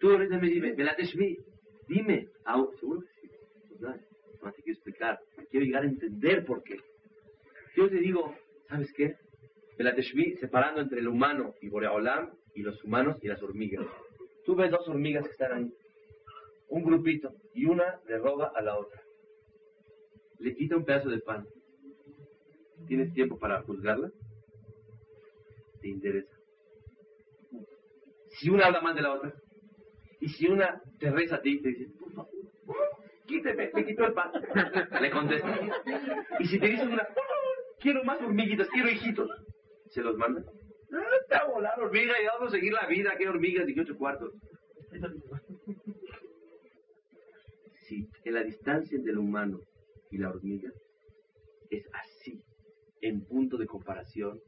Tú 0.00 0.10
ahorita 0.10 0.38
me 0.38 0.48
dime, 0.48 0.74
me 0.74 0.84
la 0.84 0.96
dime, 1.88 2.28
ah, 2.44 2.64
seguro 2.78 3.00
que 3.00 3.20
sí. 3.20 3.30
Pues 3.68 3.80
nada, 3.80 4.00
no 4.42 4.52
te 4.52 4.62
quiero 4.62 4.74
explicar, 4.74 5.18
quiero 5.50 5.66
llegar 5.66 5.82
a 5.82 5.86
entender 5.86 6.44
por 6.44 6.62
qué. 6.62 6.76
Yo 7.76 7.88
te 7.88 7.96
digo, 7.96 8.34
¿sabes 8.68 8.92
qué? 8.92 9.16
Belateshvi 9.76 10.36
separando 10.36 10.80
entre 10.80 11.00
el 11.00 11.08
humano 11.08 11.54
y 11.60 11.68
Boreolam 11.68 12.30
y 12.54 12.62
los 12.62 12.82
humanos 12.84 13.18
y 13.22 13.28
las 13.28 13.42
hormigas. 13.42 13.86
Tú 14.44 14.54
ves 14.54 14.70
dos 14.70 14.86
hormigas 14.88 15.24
que 15.24 15.32
están 15.32 15.52
ahí, 15.52 15.74
un 16.68 16.84
grupito, 16.84 17.34
y 17.54 17.66
una 17.66 18.00
le 18.06 18.18
roba 18.18 18.52
a 18.54 18.62
la 18.62 18.78
otra. 18.78 19.00
Le 20.38 20.54
quita 20.54 20.76
un 20.76 20.84
pedazo 20.84 21.08
de 21.08 21.20
pan. 21.20 21.46
¿Tienes 22.86 23.12
tiempo 23.14 23.38
para 23.38 23.62
juzgarla? 23.62 24.10
Te 25.80 25.88
interesa. 25.88 26.34
Si 28.28 28.50
una 28.50 28.66
habla 28.66 28.80
más 28.80 28.94
de 28.94 29.02
la 29.02 29.14
otra, 29.14 29.34
y 30.20 30.28
si 30.28 30.46
una 30.46 30.80
te 30.98 31.10
reza 31.10 31.36
a 31.36 31.40
ti, 31.40 31.60
te 31.60 31.68
dice, 31.68 31.86
por 31.98 32.12
favor, 32.12 32.30
quíteme, 33.26 33.70
me 33.74 33.84
quitó 33.84 34.06
el 34.06 34.12
pan. 34.12 34.30
Le 35.00 35.10
contestas. 35.10 35.60
Y 36.40 36.46
si 36.46 36.58
te 36.58 36.66
dice 36.66 36.86
una, 36.86 37.04
por 37.04 37.24
favor, 37.24 37.76
quiero 37.80 38.04
más 38.04 38.20
hormiguitas, 38.20 38.68
quiero 38.68 38.90
hijitos, 38.90 39.30
¿se 39.90 40.02
los 40.02 40.16
manda? 40.16 40.42
Ah, 40.92 41.16
está 41.22 41.46
volar 41.46 41.80
hormiga 41.80 42.14
y 42.22 42.26
vamos 42.26 42.48
a 42.48 42.56
seguir 42.56 42.72
la 42.72 42.86
vida. 42.86 43.14
¿Qué 43.18 43.28
hormigas? 43.28 43.66
18 43.66 43.96
cuartos. 43.96 44.32
Sí, 47.88 48.08
en 48.24 48.34
la 48.34 48.42
distancia 48.42 48.96
entre 48.96 49.12
el 49.12 49.18
humano 49.18 49.60
y 50.10 50.18
la 50.18 50.30
hormiga 50.30 50.70
es 51.70 51.84
así, 51.92 52.40
en 53.00 53.24
punto 53.24 53.56
de 53.56 53.66
comparación 53.66 54.40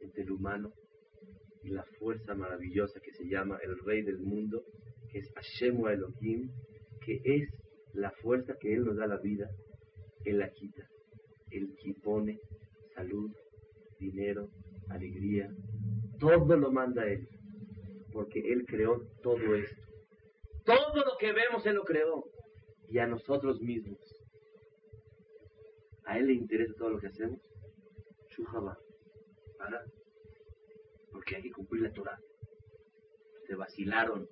entre 0.00 0.22
el 0.22 0.30
humano 0.30 0.72
y 1.62 1.70
la 1.70 1.84
fuerza 1.98 2.34
maravillosa 2.34 3.00
que 3.00 3.12
se 3.12 3.26
llama 3.26 3.58
el 3.62 3.78
Rey 3.78 4.02
del 4.02 4.18
Mundo, 4.18 4.62
es 5.18 5.32
Hashem 5.34 5.80
o 5.80 5.88
Elohim, 5.88 6.50
que 7.04 7.20
es 7.24 7.48
la 7.94 8.10
fuerza 8.22 8.54
que 8.60 8.74
Él 8.74 8.84
nos 8.84 8.96
da 8.96 9.06
la 9.06 9.18
vida, 9.18 9.48
Él 10.24 10.38
la 10.38 10.50
quita. 10.50 10.86
Él 11.50 11.74
pone 12.02 12.38
salud, 12.94 13.30
dinero, 13.98 14.48
alegría, 14.88 15.48
todo 16.18 16.56
lo 16.56 16.70
manda 16.70 17.06
Él, 17.06 17.28
porque 18.12 18.40
Él 18.40 18.64
creó 18.66 19.00
todo 19.22 19.54
esto. 19.54 19.82
Todo 20.64 20.96
lo 20.96 21.16
que 21.18 21.32
vemos 21.32 21.64
Él 21.66 21.76
lo 21.76 21.84
creó, 21.84 22.24
y 22.88 22.98
a 22.98 23.06
nosotros 23.06 23.60
mismos. 23.60 24.00
¿A 26.04 26.18
Él 26.18 26.26
le 26.26 26.34
interesa 26.34 26.72
todo 26.78 26.90
lo 26.90 27.00
que 27.00 27.08
hacemos? 27.08 27.40
Shuhaba. 28.30 28.78
¿Para? 29.58 29.82
Porque 31.10 31.36
hay 31.36 31.42
que 31.42 31.52
cumplir 31.52 31.82
la 31.82 31.92
Torah. 31.92 32.18
Se 33.46 33.54
vacilaron. 33.54 34.28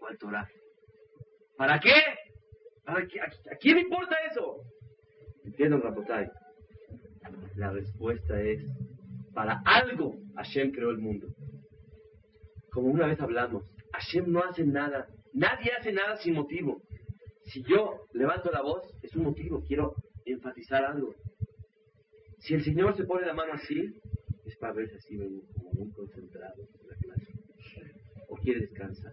¿Cuál 0.00 0.18
Torah? 0.18 0.48
¿Para 1.56 1.78
qué? 1.78 1.92
¿A 2.86 3.56
quién 3.60 3.76
le 3.76 3.82
importa 3.82 4.16
eso? 4.30 4.62
¿Entienden, 5.44 5.82
Rapotay? 5.82 6.26
La 7.56 7.70
respuesta 7.70 8.40
es, 8.40 8.64
para 9.34 9.60
algo 9.64 10.16
Hashem 10.36 10.72
creó 10.72 10.90
el 10.90 10.98
mundo. 10.98 11.28
Como 12.72 12.88
una 12.88 13.06
vez 13.06 13.20
hablamos, 13.20 13.70
Hashem 13.92 14.32
no 14.32 14.42
hace 14.42 14.64
nada, 14.64 15.06
nadie 15.34 15.72
hace 15.78 15.92
nada 15.92 16.16
sin 16.16 16.34
motivo. 16.34 16.82
Si 17.44 17.62
yo 17.64 18.06
levanto 18.14 18.50
la 18.50 18.62
voz, 18.62 18.82
es 19.02 19.14
un 19.14 19.24
motivo, 19.24 19.62
quiero 19.62 19.94
enfatizar 20.24 20.84
algo. 20.84 21.14
Si 22.38 22.54
el 22.54 22.64
Señor 22.64 22.96
se 22.96 23.04
pone 23.04 23.26
la 23.26 23.34
mano 23.34 23.52
así, 23.52 24.00
es 24.46 24.56
para 24.56 24.72
verse 24.72 24.96
así 24.96 25.18
como 25.18 25.72
muy 25.72 25.92
concentrado 25.92 26.62
en 26.80 26.88
la 26.88 26.96
clase. 26.96 27.32
O 28.28 28.36
quiere 28.36 28.60
descansar. 28.60 29.12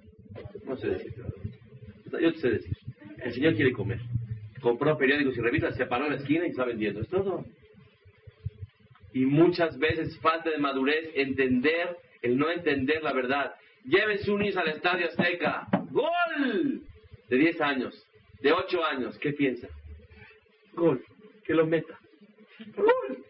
No 0.66 0.76
sé 0.78 0.90
decir. 0.90 1.14
Yo 2.20 2.34
te 2.34 2.40
sé 2.40 2.50
decir. 2.50 2.78
El 3.24 3.34
Señor 3.34 3.56
quiere 3.56 3.72
comer. 3.72 4.00
Compró 4.62 4.98
periódicos 4.98 5.38
y 5.38 5.42
revistas, 5.42 5.76
se 5.76 5.86
paró 5.86 6.06
en 6.06 6.12
la 6.12 6.18
esquina 6.18 6.46
y 6.46 6.50
está 6.50 6.66
vendiendo. 6.66 7.02
Es 7.02 7.08
todo. 7.10 7.46
Y 9.14 9.26
muchas 9.26 9.78
veces 9.78 10.18
falta 10.20 10.50
de 10.50 10.58
madurez 10.58 11.12
entender, 11.16 11.98
el 12.22 12.38
no 12.38 12.50
entender 12.52 13.02
la 13.04 13.14
verdad. 13.14 13.54
Llévense 13.86 14.32
un 14.32 14.42
al 14.42 14.68
estadio 14.68 15.08
Azteca. 15.08 15.68
¡Gol! 15.92 16.82
De 17.30 17.38
10 17.38 17.62
años, 17.62 18.08
de 18.42 18.52
8 18.52 18.86
años. 18.86 19.18
¿Qué 19.20 19.34
piensa? 19.34 19.68
Gol. 20.74 21.04
Que 21.46 21.54
lo 21.54 21.66
meta. 21.66 21.98
¡Gol! 22.76 23.24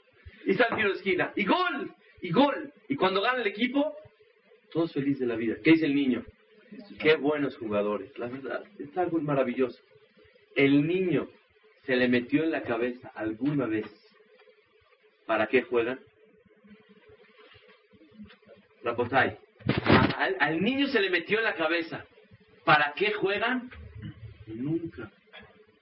Y 0.45 0.55
tiro 0.55 0.89
de 0.89 0.95
esquina. 0.95 1.33
Y 1.35 1.45
gol. 1.45 1.91
Y 2.21 2.31
gol. 2.31 2.71
Y 2.87 2.95
cuando 2.95 3.21
gana 3.21 3.41
el 3.41 3.47
equipo, 3.47 3.93
todos 4.71 4.93
felices 4.93 5.19
de 5.19 5.27
la 5.27 5.35
vida. 5.35 5.55
¿Qué 5.63 5.71
dice 5.71 5.85
el 5.85 5.95
niño? 5.95 6.23
Qué 6.99 7.15
buenos 7.15 7.57
jugadores. 7.57 8.17
La 8.17 8.27
verdad, 8.27 8.63
es 8.79 8.97
algo 8.97 9.19
maravilloso. 9.19 9.79
El 10.55 10.87
niño 10.87 11.27
se 11.85 11.95
le 11.95 12.07
metió 12.07 12.43
en 12.43 12.51
la 12.51 12.63
cabeza 12.63 13.11
alguna 13.15 13.65
vez 13.65 13.85
¿Para 15.27 15.47
qué 15.47 15.61
juegan? 15.61 15.99
Rapotay. 18.81 19.37
Al, 20.17 20.37
al 20.39 20.61
niño 20.61 20.87
se 20.87 21.01
le 21.01 21.09
metió 21.09 21.37
en 21.37 21.43
la 21.43 21.55
cabeza. 21.55 22.05
¿Para 22.63 22.93
qué 22.95 23.11
juegan? 23.11 23.69
Nunca. 24.47 25.11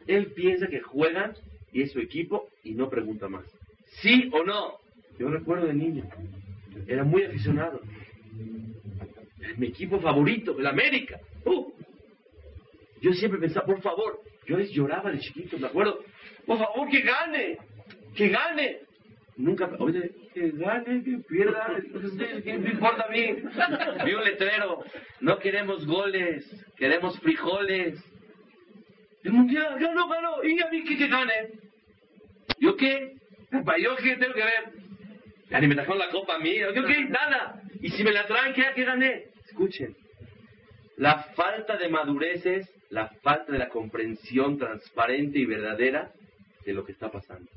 Él 0.08 0.32
piensa 0.34 0.68
que 0.68 0.82
juegan 0.82 1.36
y 1.72 1.84
es 1.84 1.92
su 1.92 2.00
equipo 2.00 2.50
y 2.64 2.74
no 2.74 2.90
pregunta 2.90 3.28
más. 3.30 3.46
¿Sí 4.02 4.30
o 4.34 4.44
no? 4.44 4.80
Yo 5.20 5.30
recuerdo 5.30 5.68
de 5.68 5.76
niño. 5.76 6.10
Era 6.88 7.04
muy 7.04 7.24
aficionado. 7.24 7.80
Mi 9.58 9.68
equipo 9.68 10.00
favorito, 10.00 10.58
el 10.60 10.68
América. 10.68 11.20
Uh. 11.46 11.72
Yo 13.02 13.14
siempre 13.14 13.40
pensaba, 13.40 13.66
por 13.66 13.82
favor, 13.82 14.20
yo 14.48 14.58
les 14.58 14.72
lloraba 14.72 15.12
de 15.12 15.20
chiquito, 15.20 15.58
me 15.58 15.68
acuerdo. 15.68 16.04
Por 16.46 16.58
favor, 16.58 16.90
que 16.90 17.02
gane, 17.02 17.58
que 18.16 18.30
gane. 18.30 18.80
Nunca, 19.38 19.70
oye, 19.80 20.12
que 20.34 20.52
gane, 20.52 21.04
que 21.04 21.18
pierda, 21.28 21.78
¿qué 22.44 22.58
me 22.58 22.72
importa 22.72 23.06
a 23.06 23.12
mí? 23.12 23.36
Vi 24.06 24.14
un 24.14 24.24
letrero, 24.24 24.84
no 25.20 25.38
queremos 25.40 25.86
goles, 25.86 26.46
queremos 26.78 27.20
frijoles. 27.20 28.02
El 29.24 29.34
mundial, 29.34 29.78
ganó, 29.80 30.08
ganó, 30.08 30.44
y 30.44 30.62
a 30.62 30.70
mí 30.70 30.84
que, 30.84 30.98
que 30.98 31.08
gane. 31.08 31.50
¿Yo 32.60 32.78
qué? 32.78 33.16
¿Yo 33.52 33.96
qué 33.98 34.16
tengo 34.16 34.34
que 34.34 34.44
ver? 34.44 34.74
Ya 35.50 35.60
ni 35.60 35.68
me 35.68 35.76
trajeron 35.76 36.00
la 36.00 36.10
copa 36.10 36.36
a 36.36 36.40
mí, 36.40 36.58
¿yo 36.58 36.74
qué? 36.74 37.06
Nada. 37.06 37.62
Y 37.82 37.90
si 37.90 38.04
me 38.04 38.12
la 38.12 38.26
traen, 38.26 38.54
¿qué, 38.54 38.64
que 38.74 38.84
gané? 38.84 39.35
Escuchen, 39.56 39.96
la 40.98 41.24
falta 41.36 41.78
de 41.78 41.90
madurez 41.90 42.46
es 42.46 42.70
la 42.90 43.08
falta 43.24 43.52
de 43.52 43.60
la 43.60 43.70
comprensión 43.70 44.58
transparente 44.58 45.40
y 45.40 45.46
verdadera 45.46 46.12
de 46.66 46.74
lo 46.74 46.86
que 46.86 46.92
está 46.92 47.10
pasando 47.10 47.50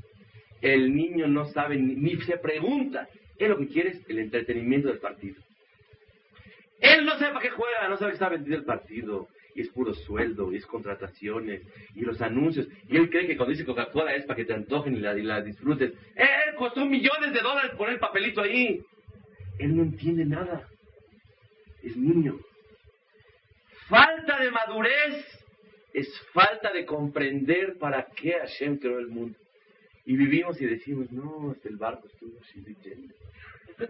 el 0.61 0.95
niño 0.95 1.27
no 1.29 1.47
sabe 1.47 1.77
ni, 1.77 2.17
se 2.23 2.37
pregunta. 2.39 3.09
Él 3.39 3.51
lo 3.51 3.59
que 3.59 3.69
quiere 3.69 3.91
es 3.91 4.01
el 4.09 4.19
entretenimiento 4.19 4.89
del 4.89 4.99
partido. 4.99 5.37
Él 6.81 7.05
no 7.05 7.19
sabe 7.19 7.35
para 7.35 7.41
qué 7.41 7.51
juega, 7.51 7.89
no 7.89 7.97
sabe 7.97 8.13
que 8.13 8.15
está 8.15 8.29
vendido 8.29 8.57
el 8.57 8.65
partido. 8.65 9.29
Y 9.55 9.63
es 9.63 9.69
puro 9.71 9.93
sueldo, 9.93 10.53
y 10.53 10.57
es 10.57 10.67
contrataciones, 10.67 11.63
y 11.97 12.03
los 12.03 12.21
anuncios. 12.21 12.69
Y 12.89 12.97
él 12.97 13.11
cree 13.11 13.27
que 13.27 13.37
cuando 13.37 13.53
dice 13.53 13.65
Coca-Cola 13.65 14.15
es 14.15 14.25
para 14.25 14.37
que 14.37 14.45
te 14.45 14.55
antojen 14.55 14.95
y 14.95 15.01
la, 15.01 15.19
y 15.19 15.23
la 15.23 15.43
disfrutes. 15.43 15.93
Él 16.15 16.55
costó 16.57 16.85
millones 16.85 17.33
de 17.33 17.41
dólares 17.41 17.73
poner 17.77 17.95
el 17.95 18.01
papelito 18.01 18.41
ahí. 18.41 18.81
Él 19.59 19.77
no 19.77 19.83
entiende 19.83 20.25
nada. 20.25 20.69
Es 21.83 21.97
niño. 21.97 22.39
Falta 23.89 24.41
de 24.41 24.51
madurez 24.51 25.25
es 25.93 26.09
falta 26.33 26.73
de 26.73 26.85
comprender 26.85 27.79
para 27.79 28.07
qué 28.17 28.33
Hashem 28.33 28.79
creó 28.79 28.99
el 28.99 29.09
mundo. 29.09 29.39
Y 30.05 30.17
vivimos 30.17 30.61
y 30.61 30.67
decimos, 30.67 31.11
no, 31.11 31.57
el 31.65 31.77
barco 31.77 32.07
estuvo 32.09 32.39
así 32.41 32.63
lleno. 32.83 33.13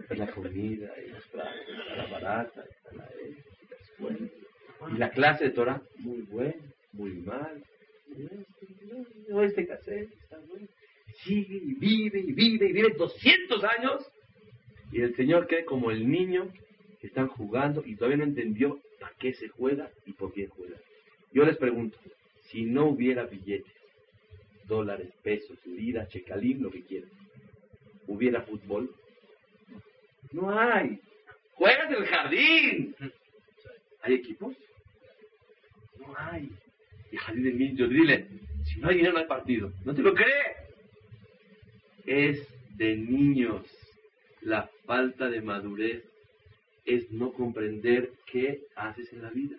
Y 0.09 0.15
la 0.15 0.27
comida, 0.27 0.93
y 1.05 1.09
las 1.09 1.25
clases, 1.25 1.67
la 1.95 2.05
barata, 2.07 2.63
y 2.91 2.95
la, 2.95 3.03
la 3.03 3.77
escuela. 3.81 4.29
Y 4.93 4.97
la 4.97 5.09
clase 5.09 5.45
de 5.45 5.49
Torah, 5.51 5.81
muy 5.97 6.21
buena, 6.21 6.61
muy 6.93 7.11
mal. 7.11 7.63
No, 9.27 9.43
este 9.43 9.67
cassette 9.67 10.11
está 10.21 10.37
bueno. 10.39 10.67
Sigue 11.23 11.55
y 11.55 11.73
vive 11.75 12.19
y 12.19 12.33
vive 12.33 12.69
y 12.69 12.73
vive 12.73 12.93
200 12.97 13.63
años. 13.63 14.11
Y 14.91 15.01
el 15.01 15.15
Señor 15.15 15.47
cree 15.47 15.65
como 15.65 15.91
el 15.91 16.09
niño 16.09 16.51
que 16.99 17.07
están 17.07 17.27
jugando 17.27 17.83
y 17.85 17.95
todavía 17.95 18.17
no 18.17 18.23
entendió 18.23 18.79
para 18.99 19.13
qué 19.15 19.33
se 19.33 19.47
juega 19.47 19.89
y 20.05 20.13
por 20.13 20.33
qué 20.33 20.47
juega. 20.47 20.77
Yo 21.31 21.45
les 21.45 21.57
pregunto, 21.57 21.97
si 22.49 22.63
no 22.63 22.87
hubiera 22.87 23.25
billetes, 23.25 23.73
dólares, 24.65 25.09
pesos, 25.23 25.57
liras, 25.65 26.09
checalín, 26.09 26.61
lo 26.61 26.71
que 26.71 26.83
quieras. 26.83 27.09
¿Hubiera 28.07 28.41
fútbol? 28.41 28.93
No 30.31 30.57
hay. 30.57 30.99
Juegas 31.53 31.89
en 31.91 31.95
el 31.95 32.05
jardín. 32.05 32.95
¿Hay 34.01 34.13
equipos? 34.15 34.55
No 35.99 36.13
hay. 36.17 36.49
Y 37.11 37.41
del 37.41 37.57
Niño, 37.57 37.87
dile, 37.87 38.27
si 38.65 38.79
no 38.79 38.89
hay 38.89 38.97
dinero 38.97 39.13
no 39.13 39.19
hay 39.19 39.25
partido. 39.25 39.71
¿No 39.83 39.93
te 39.93 40.01
lo 40.01 40.13
cree? 40.13 40.55
Es 42.05 42.47
de 42.77 42.95
niños. 42.95 43.65
La 44.41 44.69
falta 44.85 45.29
de 45.29 45.41
madurez 45.41 46.03
es 46.85 47.11
no 47.11 47.31
comprender 47.33 48.11
qué 48.31 48.63
haces 48.75 49.11
en 49.13 49.21
la 49.21 49.29
vida. 49.29 49.57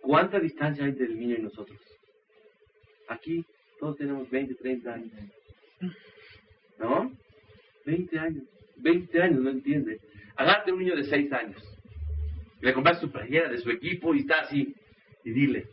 ¿Cuánta 0.00 0.38
distancia 0.38 0.84
hay 0.84 0.90
entre 0.90 1.06
el 1.06 1.18
niño 1.18 1.36
y 1.38 1.42
nosotros? 1.42 1.78
Aquí 3.08 3.44
todos 3.78 3.96
tenemos 3.96 4.28
20, 4.30 4.54
30 4.54 4.92
años. 4.92 5.12
¿No? 6.78 7.12
20 7.84 8.18
años. 8.18 8.44
20 8.76 9.22
años, 9.22 9.40
no 9.40 9.50
entiende. 9.50 10.00
Agárrate 10.36 10.72
un 10.72 10.78
niño 10.78 10.96
de 10.96 11.04
6 11.04 11.32
años. 11.32 11.62
Le 12.60 12.72
compras 12.72 13.00
su 13.00 13.10
playera 13.10 13.48
de 13.48 13.58
su 13.58 13.70
equipo 13.70 14.14
y 14.14 14.20
está 14.20 14.40
así. 14.40 14.74
Y 15.24 15.30
dile, 15.30 15.66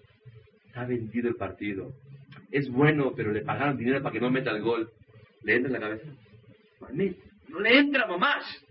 está 0.68 0.86
vendido 0.86 1.30
el 1.30 1.36
partido. 1.36 1.94
Es 2.52 2.70
bueno, 2.70 3.14
pero 3.16 3.32
le 3.32 3.42
pagaron 3.42 3.78
dinero 3.78 4.02
para 4.02 4.14
que 4.14 4.20
no 4.20 4.30
meta 4.30 4.52
el 4.52 4.62
gol. 4.62 4.92
¿Le 5.44 5.56
entra 5.56 5.68
en 5.68 5.74
la 5.74 5.80
cabeza? 5.80 6.08
No 7.50 7.60
le 7.60 7.78
entra, 7.78 8.08
mamás. 8.08 8.65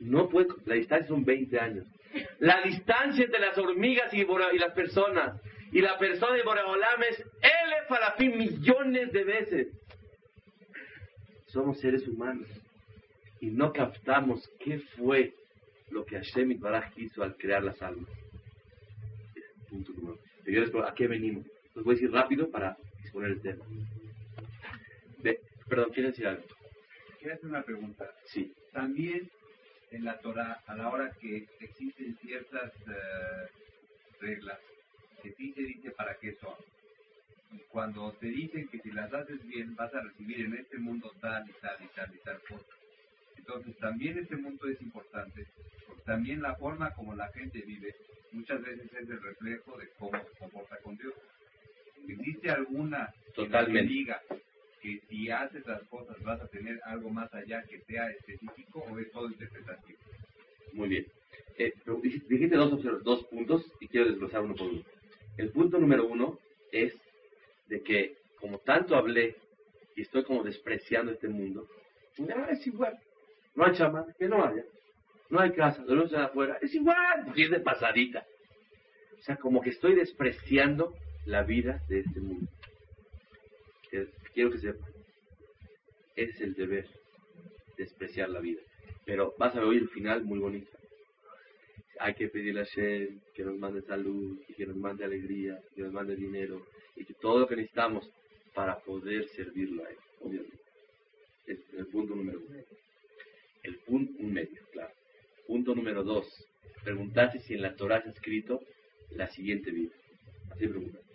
No 0.00 0.28
puede, 0.28 0.48
la 0.64 0.74
distancia 0.74 1.08
son 1.08 1.24
20 1.24 1.58
años. 1.58 1.86
La 2.38 2.62
distancia 2.62 3.24
entre 3.24 3.40
las 3.40 3.56
hormigas 3.58 4.12
y, 4.14 4.20
y 4.20 4.58
las 4.58 4.72
personas 4.72 5.40
y 5.72 5.80
la 5.80 5.98
persona 5.98 6.34
de 6.34 6.42
Boreolam 6.42 7.02
es 7.02 7.24
para 7.88 8.12
fin 8.12 8.36
millones 8.36 9.12
de 9.12 9.24
veces. 9.24 9.68
Somos 11.46 11.80
seres 11.80 12.06
humanos. 12.06 12.48
y 13.40 13.50
no 13.50 13.72
captamos 13.72 14.48
qué 14.58 14.80
fue 14.96 15.32
lo 15.90 16.04
que 16.04 16.16
Hashem 16.16 16.58
Baraj 16.58 16.92
quiso 16.92 17.22
al 17.22 17.36
crear 17.36 17.62
las 17.62 17.80
almas. 17.80 18.10
Punto 19.68 19.92
número. 19.92 20.18
Yo 20.44 20.60
les 20.60 20.74
¿a 20.74 20.94
qué 20.94 21.06
venimos? 21.06 21.46
Les 21.74 21.84
voy 21.84 21.94
a 21.94 21.96
decir 21.96 22.10
rápido 22.10 22.50
para 22.50 22.76
exponer 23.00 23.30
el 23.32 23.40
tema. 23.40 23.64
De, 25.18 25.40
perdón, 25.68 25.90
¿quieren 25.92 26.10
decir 26.10 26.26
algo? 26.26 26.44
Quiero 27.18 27.34
hacer 27.34 27.48
una 27.48 27.62
pregunta. 27.62 28.10
Sí. 28.26 28.52
También 28.72 29.30
en 29.90 30.04
la 30.04 30.18
Torah, 30.18 30.62
a 30.66 30.74
la 30.74 30.88
hora 30.88 31.10
que 31.20 31.48
existen 31.60 32.16
ciertas 32.20 32.72
eh, 32.86 33.48
reglas, 34.20 34.58
que 35.22 35.32
sí 35.32 35.52
se 35.52 35.62
dice 35.62 35.90
para 35.92 36.14
qué 36.16 36.34
son. 36.40 36.54
Y 37.52 37.58
cuando 37.70 38.12
te 38.12 38.26
dicen 38.26 38.68
que 38.68 38.78
si 38.80 38.90
las 38.90 39.12
haces 39.12 39.46
bien 39.46 39.74
vas 39.74 39.94
a 39.94 40.00
recibir 40.00 40.44
en 40.44 40.54
este 40.54 40.78
mundo 40.78 41.12
tal 41.20 41.48
y 41.48 41.52
tal 41.60 41.76
y 41.82 41.88
tal 41.88 42.14
y 42.14 42.18
tal 42.18 42.40
cosa. 42.42 42.74
Entonces 43.36 43.76
también 43.78 44.18
este 44.18 44.36
mundo 44.36 44.68
es 44.68 44.80
importante, 44.82 45.46
porque 45.86 46.02
también 46.02 46.42
la 46.42 46.54
forma 46.56 46.90
como 46.90 47.14
la 47.14 47.28
gente 47.28 47.62
vive 47.62 47.94
muchas 48.32 48.62
veces 48.62 48.92
es 48.92 49.08
el 49.08 49.22
reflejo 49.22 49.78
de 49.78 49.88
cómo 49.98 50.18
se 50.22 50.38
comporta 50.38 50.76
con 50.78 50.96
Dios. 50.98 51.14
¿Existe 52.06 52.50
alguna 52.50 53.12
que 53.34 53.82
diga 53.82 54.22
que 54.80 55.00
si 55.08 55.30
haces 55.30 55.66
las 55.66 55.82
cosas 55.84 56.16
vas 56.22 56.40
a 56.40 56.48
tener 56.48 56.80
algo 56.84 57.10
más 57.10 57.32
allá 57.34 57.62
que 57.62 57.80
sea 57.80 58.10
específico 58.10 58.84
o 58.88 58.98
es 58.98 59.10
todo 59.10 59.28
interpretativo? 59.28 59.98
Muy 60.72 60.88
bien. 60.88 61.06
Eh, 61.58 61.72
dijiste 62.28 62.56
dos, 62.56 62.82
dos 63.02 63.24
puntos 63.24 63.64
y 63.80 63.88
quiero 63.88 64.08
desglosar 64.08 64.42
uno 64.42 64.54
por 64.54 64.68
uno. 64.68 64.82
El 65.36 65.50
punto 65.50 65.78
número 65.78 66.06
uno 66.06 66.38
es 66.70 66.94
de 67.68 67.82
que 67.82 68.16
como 68.40 68.58
tanto 68.58 68.96
hablé 68.96 69.36
y 69.96 70.02
estoy 70.02 70.22
como 70.24 70.44
despreciando 70.44 71.12
este 71.12 71.28
mundo, 71.28 71.66
ah, 72.34 72.48
es 72.50 72.66
igual. 72.66 72.98
No 73.54 73.64
hay 73.64 73.74
chama, 73.74 74.06
que 74.18 74.28
no 74.28 74.44
haya. 74.44 74.64
No 75.30 75.40
hay 75.40 75.52
casa, 75.52 75.84
de 75.84 75.94
luz 75.94 76.12
afuera, 76.14 76.58
es 76.62 76.74
igual, 76.74 77.24
porque 77.24 77.44
es 77.44 77.50
de 77.50 77.60
pasadita. 77.60 78.24
O 79.18 79.22
sea, 79.22 79.36
como 79.36 79.60
que 79.60 79.70
estoy 79.70 79.94
despreciando 79.94 80.94
la 81.26 81.42
vida 81.42 81.82
de 81.88 82.00
este 82.00 82.20
mundo. 82.20 82.48
Quiero 84.38 84.52
que 84.52 84.58
sepan, 84.58 84.88
ese 86.14 86.30
es 86.30 86.40
el 86.42 86.54
deber, 86.54 86.86
despreciar 87.76 88.28
la 88.28 88.38
vida. 88.38 88.60
Pero 89.04 89.34
vas 89.36 89.56
a 89.56 89.66
oír 89.66 89.82
el 89.82 89.88
final 89.88 90.22
muy 90.22 90.38
bonito. 90.38 90.70
Hay 91.98 92.14
que 92.14 92.28
pedirle 92.28 92.60
a 92.60 92.64
Hashem 92.64 93.18
que 93.34 93.42
nos 93.42 93.58
mande 93.58 93.82
salud, 93.82 94.38
y 94.46 94.54
que 94.54 94.64
nos 94.64 94.76
mande 94.76 95.04
alegría, 95.04 95.60
que 95.74 95.82
nos 95.82 95.92
mande 95.92 96.14
dinero, 96.14 96.64
y 96.94 97.04
que 97.04 97.14
todo 97.14 97.40
lo 97.40 97.48
que 97.48 97.56
necesitamos 97.56 98.08
para 98.54 98.78
poder 98.78 99.26
servirlo 99.30 99.84
a 99.84 99.90
Él, 99.90 99.98
obviamente. 100.20 100.62
Es 101.44 101.58
el 101.76 101.88
punto 101.88 102.14
número 102.14 102.38
uno. 102.38 102.60
El 103.64 103.74
punto, 103.78 104.22
un 104.22 104.32
medio, 104.32 104.62
claro. 104.70 104.94
Punto 105.48 105.74
número 105.74 106.04
dos. 106.04 106.24
Preguntaste 106.84 107.40
si 107.40 107.54
en 107.54 107.62
la 107.62 107.74
Torah 107.74 107.98
está 107.98 108.10
escrito 108.10 108.60
la 109.10 109.26
siguiente 109.30 109.72
vida. 109.72 109.96
Así 110.52 110.68
preguntaste. 110.68 111.07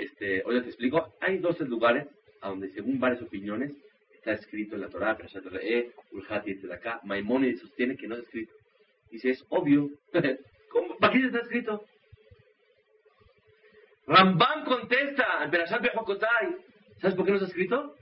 Este, 0.00 0.42
oye, 0.46 0.62
te 0.62 0.68
explico. 0.68 1.14
Hay 1.20 1.38
12 1.38 1.64
lugares 1.66 2.08
a 2.40 2.48
donde, 2.48 2.70
según 2.70 2.98
varias 2.98 3.20
opiniones, 3.20 3.72
está 4.14 4.32
escrito 4.32 4.74
en 4.74 4.80
la 4.80 4.88
Torah, 4.88 5.16
Perashat 5.16 5.44
Re'eh, 5.44 5.92
Ulhati, 6.12 6.58
acá. 6.72 7.00
Maimónides 7.04 7.60
sostiene 7.60 7.96
que 7.96 8.08
no 8.08 8.14
está 8.14 8.26
escrito. 8.26 8.54
Dice, 9.10 9.30
es 9.30 9.44
obvio. 9.50 9.90
¿Cómo? 10.70 10.96
¿Para 10.96 11.12
qué 11.12 11.26
está 11.26 11.40
escrito? 11.40 11.84
Rambam 14.06 14.64
contesta 14.64 15.44
en 15.44 15.50
Perashat 15.50 15.82
Bejokotai. 15.82 16.56
¿Sabes 17.00 17.14
por 17.14 17.26
qué 17.26 17.32
no 17.32 17.36
está 17.36 17.48
escrito? 17.48 17.94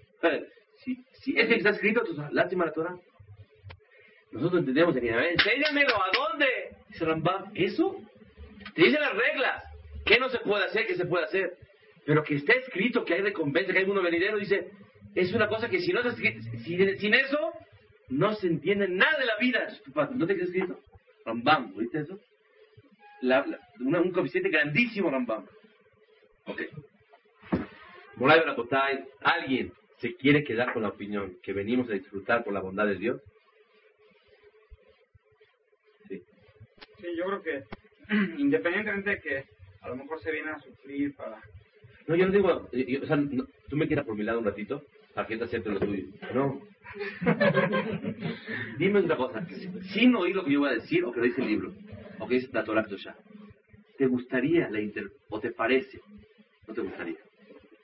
Si, 0.76 1.04
si 1.14 1.38
está 1.38 1.70
escrito, 1.70 2.00
entonces, 2.00 2.32
lástima 2.32 2.66
la 2.66 2.72
Torah. 2.72 2.96
Nosotros 4.30 4.60
entendemos 4.60 4.94
enséñamelo, 4.96 5.96
¿a 5.96 6.10
dónde? 6.12 6.46
Dice 6.88 7.04
Rambam, 7.04 7.50
¿eso? 7.54 7.96
Te 8.74 8.82
dice 8.82 9.00
las 9.00 9.14
reglas. 9.14 9.64
¿Qué 10.04 10.18
no 10.18 10.28
se 10.28 10.38
puede 10.38 10.64
hacer? 10.64 10.86
¿Qué 10.86 10.94
se 10.94 11.04
puede 11.04 11.24
hacer? 11.24 11.56
Pero 12.08 12.24
que 12.24 12.36
está 12.36 12.54
escrito 12.54 13.04
que 13.04 13.12
hay 13.12 13.20
recompensa, 13.20 13.70
que 13.70 13.80
hay 13.80 13.84
uno 13.84 14.00
venidero, 14.00 14.38
dice, 14.38 14.70
es 15.14 15.30
una 15.34 15.46
cosa 15.46 15.68
que 15.68 15.78
si 15.78 15.92
no 15.92 15.98
está 16.00 16.12
escrito, 16.12 16.40
si- 16.64 16.96
sin 16.96 17.12
eso, 17.12 17.52
no 18.08 18.32
se 18.34 18.46
entiende 18.46 18.88
nada 18.88 19.18
de 19.18 19.26
la 19.26 19.36
vida. 19.36 19.68
¿No 20.14 20.26
te 20.26 20.34
queda 20.34 20.46
escrito? 20.46 20.80
Rambam, 21.26 21.76
¿viste 21.76 21.98
eso? 22.00 22.18
La- 23.20 23.44
la- 23.46 23.60
una- 23.80 24.00
un 24.00 24.10
coeficiente 24.10 24.48
grandísimo 24.48 25.10
Rambam. 25.10 25.44
Ok. 26.46 26.62
Moray 28.16 28.40
Barakotay, 28.40 29.04
¿alguien 29.20 29.70
se 29.98 30.14
quiere 30.14 30.42
quedar 30.44 30.72
con 30.72 30.84
la 30.84 30.88
opinión 30.88 31.36
que 31.42 31.52
venimos 31.52 31.90
a 31.90 31.92
disfrutar 31.92 32.42
por 32.42 32.54
la 32.54 32.60
bondad 32.60 32.86
de 32.86 32.94
Dios? 32.94 33.20
Sí. 36.08 36.22
Sí, 37.02 37.06
yo 37.18 37.24
creo 37.26 37.42
que 37.42 37.64
independientemente 38.38 39.10
de 39.10 39.20
que 39.20 39.44
a 39.82 39.88
lo 39.90 39.96
mejor 39.96 40.18
se 40.22 40.32
viene 40.32 40.52
a 40.52 40.58
sufrir 40.58 41.14
para... 41.14 41.38
No, 42.08 42.16
yo 42.16 42.26
no 42.26 42.32
digo, 42.32 42.68
eh, 42.72 42.86
yo- 42.88 43.02
o 43.02 43.06
sea, 43.06 43.16
no- 43.16 43.46
tú 43.68 43.76
me 43.76 43.86
quieras 43.86 44.06
por 44.06 44.16
mi 44.16 44.24
lado 44.24 44.38
un 44.38 44.46
ratito 44.46 44.82
para 45.14 45.26
que 45.26 45.34
yo 45.34 45.40
te 45.40 45.44
acepte 45.44 45.70
lo 45.70 45.78
tuyo. 45.78 46.06
No. 46.34 46.60
Dime 48.78 49.00
una 49.00 49.16
cosa, 49.16 49.46
sin 49.92 50.14
oír 50.16 50.34
lo 50.34 50.44
que 50.44 50.52
yo 50.52 50.60
voy 50.60 50.70
a 50.70 50.74
decir 50.74 51.04
o 51.04 51.12
que 51.12 51.20
lo 51.20 51.26
dice 51.26 51.42
el 51.42 51.48
libro, 51.48 51.72
o 52.18 52.26
que 52.26 52.36
dice 52.36 52.48
la 52.52 52.64
Torah 52.64 52.86
ya. 52.88 53.14
¿Te 53.98 54.06
gustaría 54.06 54.70
la 54.70 54.80
inter 54.80 55.10
o 55.28 55.38
te 55.38 55.50
parece? 55.50 56.00
No 56.66 56.72
te 56.74 56.80
gustaría. 56.80 57.16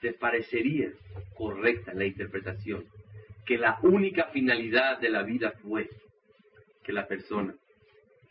¿Te 0.01 0.13
parecería 0.15 0.91
correcta 1.37 1.93
la 1.93 2.07
interpretación 2.07 2.85
que 3.45 3.59
la 3.59 3.79
única 3.83 4.25
finalidad 4.33 5.01
de 5.01 5.11
la 5.11 5.23
vida 5.23 5.53
fue 5.63 5.91
que 6.83 6.93
la 6.93 7.07
persona 7.07 7.55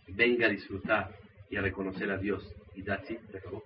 venga 0.08 0.48
a 0.48 0.50
disfrutar 0.50 1.16
y 1.50 1.58
a 1.58 1.62
reconocer 1.62 2.10
a 2.10 2.18
Dios 2.18 2.52
y 2.76 2.80
it, 2.82 3.20
se 3.32 3.38
acabó? 3.38 3.64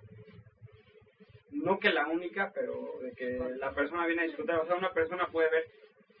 No 1.64 1.78
que 1.78 1.90
la 1.90 2.06
única, 2.08 2.52
pero 2.54 2.98
de 3.02 3.12
que 3.12 3.38
la 3.58 3.72
persona 3.74 4.06
viene 4.06 4.22
a 4.22 4.26
disfrutar. 4.26 4.60
O 4.60 4.66
sea, 4.66 4.76
una 4.76 4.92
persona 4.92 5.26
puede 5.28 5.50
ver, 5.50 5.64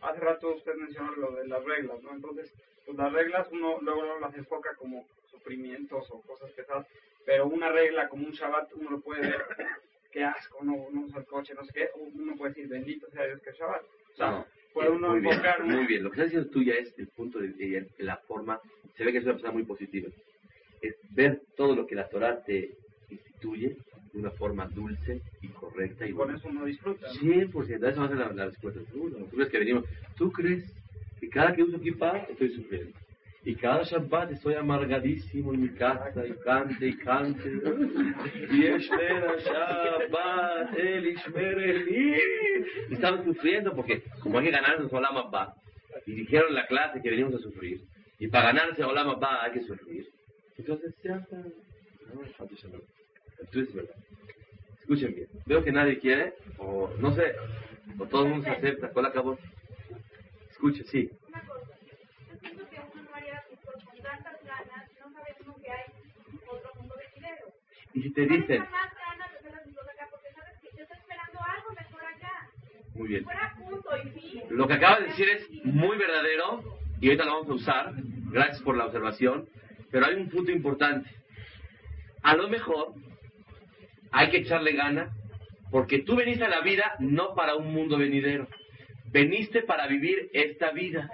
hace 0.02 0.20
rato 0.20 0.54
usted 0.54 0.74
mencionó 0.74 1.12
lo 1.16 1.32
de 1.32 1.46
las 1.46 1.64
reglas, 1.64 2.02
¿no? 2.02 2.12
Entonces, 2.12 2.52
pues 2.84 2.96
las 2.98 3.12
reglas 3.12 3.48
uno 3.52 3.78
luego, 3.80 4.18
las 4.20 4.34
enfoca 4.34 4.74
como 4.76 5.06
sufrimientos 5.30 6.10
o 6.10 6.20
cosas 6.22 6.50
pesadas, 6.52 6.86
pero 7.24 7.46
una 7.46 7.70
regla 7.70 8.08
como 8.08 8.26
un 8.26 8.32
Shabbat 8.32 8.72
uno 8.74 8.90
lo 8.90 9.00
puede 9.00 9.20
ver, 9.22 9.42
qué 10.12 10.24
asco, 10.24 10.64
no, 10.64 10.88
no 10.90 11.02
usa 11.02 11.20
el 11.20 11.26
coche, 11.26 11.54
no 11.54 11.64
sé 11.64 11.72
qué, 11.72 11.90
uno 11.96 12.34
puede 12.36 12.54
decir, 12.54 12.68
bendito 12.68 13.08
sea 13.10 13.26
Dios 13.26 13.40
que 13.42 13.50
es 13.50 13.56
Shabbat. 13.58 13.82
O 13.82 14.16
sea, 14.16 14.30
No, 14.30 14.46
puede 14.72 14.88
eh, 14.88 14.92
uno 14.92 15.08
muy 15.10 15.18
enfocar 15.18 15.62
muy 15.64 15.86
bien. 15.86 16.02
Lo 16.04 16.10
que 16.10 16.14
está 16.14 16.24
diciendo 16.24 16.50
tú 16.50 16.62
ya 16.62 16.74
es 16.74 16.98
el 16.98 17.08
punto 17.08 17.38
de, 17.38 17.48
de- 17.48 17.88
de 17.96 18.04
la 18.04 18.16
forma. 18.16 18.60
Se 18.96 19.04
ve 19.04 19.12
que 19.12 19.18
es 19.18 19.24
una 19.24 19.34
persona 19.34 19.52
muy 19.52 19.64
positiva. 19.64 20.08
Es 20.80 20.96
ver 21.10 21.42
todo 21.56 21.76
lo 21.76 21.86
que 21.86 21.94
la 21.94 22.08
Torah 22.08 22.42
te 22.44 22.70
instituye 23.10 23.76
de 24.12 24.18
una 24.18 24.30
forma 24.32 24.66
dulce 24.68 25.20
y 25.42 25.48
correcta 25.48 26.06
y 26.06 26.10
y 26.10 26.14
con 26.14 26.34
eso 26.34 26.48
uno 26.48 26.64
disfruta. 26.64 27.06
¿no? 27.06 27.20
100%, 27.20 27.88
esa 27.88 28.00
va 28.00 28.06
a 28.06 28.08
ser 28.08 28.18
la, 28.18 28.32
la 28.32 28.46
respuesta. 28.46 28.80
Tú, 28.92 29.10
tú 29.10 29.36
crees 29.36 29.50
que 29.50 29.58
venimos. 29.58 29.84
Tú 30.16 30.32
crees 30.32 30.64
que 31.20 31.28
cada 31.28 31.54
que 31.54 31.62
uso 31.62 31.80
kippah 31.80 32.26
estoy 32.30 32.50
sufriendo. 32.50 32.98
Y 33.44 33.54
cada 33.54 33.82
Shabbat 33.82 34.32
estoy 34.32 34.54
amargadísimo 34.54 35.54
en 35.54 35.62
mi 35.62 35.68
casa 35.70 36.26
y 36.26 36.32
cante 36.44 36.86
y 36.86 36.96
cante. 36.98 37.48
Y 38.50 38.78
Shabbat, 38.78 40.74
el. 40.76 41.16
Y 42.90 42.94
estamos 42.94 43.24
sufriendo 43.24 43.74
porque 43.74 44.02
como 44.22 44.38
hay 44.38 44.46
que 44.46 44.50
ganarnos 44.50 44.92
Olam 44.92 45.16
Abba, 45.16 45.54
y 46.06 46.12
dijeron 46.12 46.48
en 46.50 46.56
la 46.56 46.66
clase 46.66 47.00
que 47.00 47.10
venimos 47.10 47.34
a 47.34 47.38
sufrir, 47.38 47.80
y 48.18 48.28
para 48.28 48.52
ganarse 48.52 48.82
Olam 48.84 49.08
Abba 49.08 49.44
hay 49.44 49.52
que 49.52 49.62
sufrir. 49.62 50.06
Entonces 50.56 50.94
ya 51.04 51.16
está. 51.16 51.42
Entonces 53.40 53.74
verdad. 53.74 53.94
Escuchen 54.80 55.14
bien. 55.14 55.28
Veo 55.46 55.64
que 55.64 55.72
nadie 55.72 55.98
quiere, 55.98 56.34
o 56.58 56.90
no 56.98 57.14
sé, 57.14 57.34
o 57.98 58.06
todo 58.06 58.24
el 58.24 58.30
mundo 58.30 58.44
se 58.44 58.50
acepta. 58.50 58.90
¿Cuál 58.90 59.06
acabó? 59.06 59.38
Escuchen, 60.50 60.84
sí. 60.86 61.10
Una 61.28 61.40
cosa, 61.42 61.72
yo 61.86 62.38
siento 62.40 62.68
que 62.68 62.76
uno 62.76 63.02
no 63.02 63.14
haría 63.14 63.44
por 63.64 63.74
con 63.84 64.02
tantas 64.02 64.44
ganas, 64.44 64.90
no 65.00 65.12
sabe 65.12 65.36
uno 65.44 65.56
que 65.62 65.70
hay 65.70 65.84
otro 66.46 66.74
mundo 66.76 66.94
venidero. 66.96 67.52
Y 67.94 68.02
si 68.02 68.12
te 68.12 68.22
dicen, 68.22 68.46
de 68.48 68.68
muy 72.94 73.08
bien. 73.08 73.24
Lo 74.50 74.66
que 74.66 74.74
acaba 74.74 75.00
de 75.00 75.06
decir 75.06 75.28
es 75.28 75.64
muy 75.64 75.96
verdadero 75.96 76.64
y 77.00 77.06
ahorita 77.06 77.24
lo 77.24 77.32
vamos 77.32 77.50
a 77.50 77.54
usar. 77.54 77.92
Gracias 78.30 78.60
por 78.62 78.76
la 78.76 78.86
observación. 78.86 79.48
Pero 79.90 80.06
hay 80.06 80.16
un 80.16 80.28
punto 80.28 80.50
importante. 80.50 81.08
A 82.22 82.34
lo 82.34 82.48
mejor 82.48 82.94
hay 84.12 84.30
que 84.30 84.38
echarle 84.38 84.72
gana 84.72 85.10
porque 85.70 86.00
tú 86.00 86.16
veniste 86.16 86.44
a 86.44 86.48
la 86.48 86.60
vida 86.60 86.94
no 86.98 87.34
para 87.34 87.56
un 87.56 87.72
mundo 87.72 87.98
venidero. 87.98 88.48
Veniste 89.10 89.62
para 89.62 89.86
vivir 89.86 90.28
esta 90.32 90.70
vida. 90.70 91.10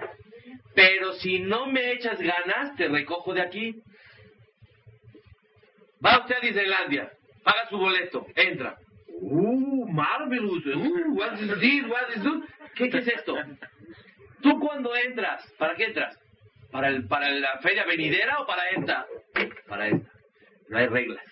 Pero 0.73 1.13
si 1.13 1.39
no 1.39 1.67
me 1.67 1.91
echas 1.93 2.19
ganas, 2.19 2.75
te 2.75 2.87
recojo 2.87 3.33
de 3.33 3.41
aquí. 3.41 3.81
Va 6.05 6.19
usted 6.19 6.35
a 6.35 6.39
Disneylandia, 6.41 7.11
paga 7.43 7.67
su 7.69 7.77
boleto, 7.77 8.27
entra. 8.35 8.77
Uh, 9.21 9.87
marvelous. 9.87 10.65
Uh, 10.65 11.15
what 11.15 11.33
is 11.39 11.47
this? 11.59 11.83
What 11.87 12.09
is 12.15 12.21
this? 12.21 12.33
¿Qué, 12.75 12.89
¿Qué 12.89 12.97
es 12.97 13.07
esto? 13.07 13.35
Tú 14.41 14.59
cuando 14.59 14.95
entras, 14.95 15.41
¿para 15.57 15.75
qué 15.75 15.85
entras? 15.85 16.19
¿Para, 16.71 16.89
el, 16.89 17.07
¿Para 17.07 17.31
la 17.31 17.57
feria 17.59 17.85
venidera 17.85 18.39
o 18.41 18.45
para 18.45 18.69
esta? 18.69 19.07
Para 19.67 19.87
esta. 19.87 20.11
No 20.67 20.77
hay 20.77 20.87
reglas. 20.87 21.23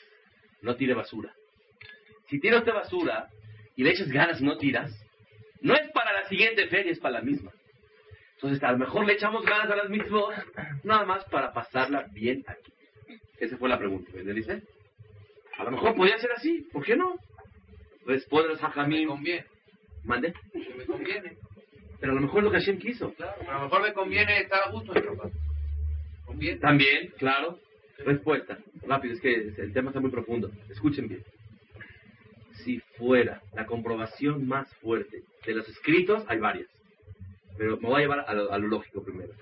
No 0.61 0.75
tire 0.77 0.93
basura. 0.93 1.33
Si 2.33 2.39
tira 2.39 2.57
usted 2.57 2.73
basura 2.73 3.27
y 3.75 3.83
le 3.83 3.91
echas 3.91 4.07
ganas 4.07 4.41
y 4.41 4.43
no 4.43 4.57
tiras, 4.57 4.91
no 5.61 5.75
es 5.75 5.91
para 5.91 6.11
la 6.13 6.27
siguiente 6.27 6.65
feria, 6.65 6.91
es 6.91 6.97
para 6.97 7.19
la 7.19 7.21
misma. 7.21 7.51
Entonces, 8.37 8.63
a 8.63 8.71
lo 8.71 8.79
mejor 8.79 9.05
le 9.05 9.13
echamos 9.13 9.45
ganas 9.45 9.69
a 9.69 9.75
las 9.75 9.87
mismas, 9.87 10.43
nada 10.83 11.05
más 11.05 11.23
para 11.25 11.53
pasarla 11.53 12.07
bien 12.11 12.43
aquí. 12.47 12.73
Esa 13.37 13.55
fue 13.57 13.69
la 13.69 13.77
pregunta, 13.77 14.09
¿me 14.15 14.33
dice? 14.33 14.63
A 15.59 15.63
lo 15.63 15.69
mejor 15.69 15.93
podría 15.95 16.17
ser 16.17 16.31
así, 16.31 16.67
¿por 16.73 16.83
qué 16.83 16.95
no? 16.95 17.19
Responde 18.07 18.49
los 18.49 18.61
Me 18.63 18.67
hajamim. 18.67 19.07
conviene. 19.09 19.45
Mande. 20.03 20.33
que 20.51 20.73
Me 20.75 20.85
conviene. 20.87 21.37
Pero 21.99 22.13
a 22.13 22.15
lo 22.15 22.21
mejor 22.21 22.39
es 22.39 22.43
lo 22.45 22.51
que 22.51 22.57
Hashem 22.57 22.79
quiso. 22.79 23.13
Claro, 23.13 23.47
a 23.47 23.53
lo 23.53 23.63
mejor 23.65 23.81
me 23.83 23.93
conviene 23.93 24.39
estar 24.39 24.63
a 24.63 24.71
gusto 24.71 24.91
en. 24.95 25.03
Conviene. 26.25 26.59
También, 26.59 27.13
claro. 27.15 27.59
Respuesta. 27.99 28.57
Rápido, 28.87 29.13
es 29.13 29.21
que 29.21 29.35
el 29.35 29.71
tema 29.71 29.91
está 29.91 29.99
muy 29.99 30.09
profundo. 30.09 30.49
Escuchen 30.67 31.07
bien. 31.07 31.23
Si 32.55 32.79
fuera 32.97 33.41
la 33.53 33.65
comprobación 33.65 34.47
más 34.47 34.73
fuerte 34.75 35.23
de 35.45 35.53
los 35.53 35.67
escritos, 35.67 36.23
hay 36.27 36.39
varias. 36.39 36.69
Pero 37.57 37.77
me 37.77 37.87
voy 37.87 37.97
a 37.97 38.01
llevar 38.01 38.25
a 38.27 38.33
lo, 38.33 38.67
lógico 38.67 39.03
primero. 39.03 39.33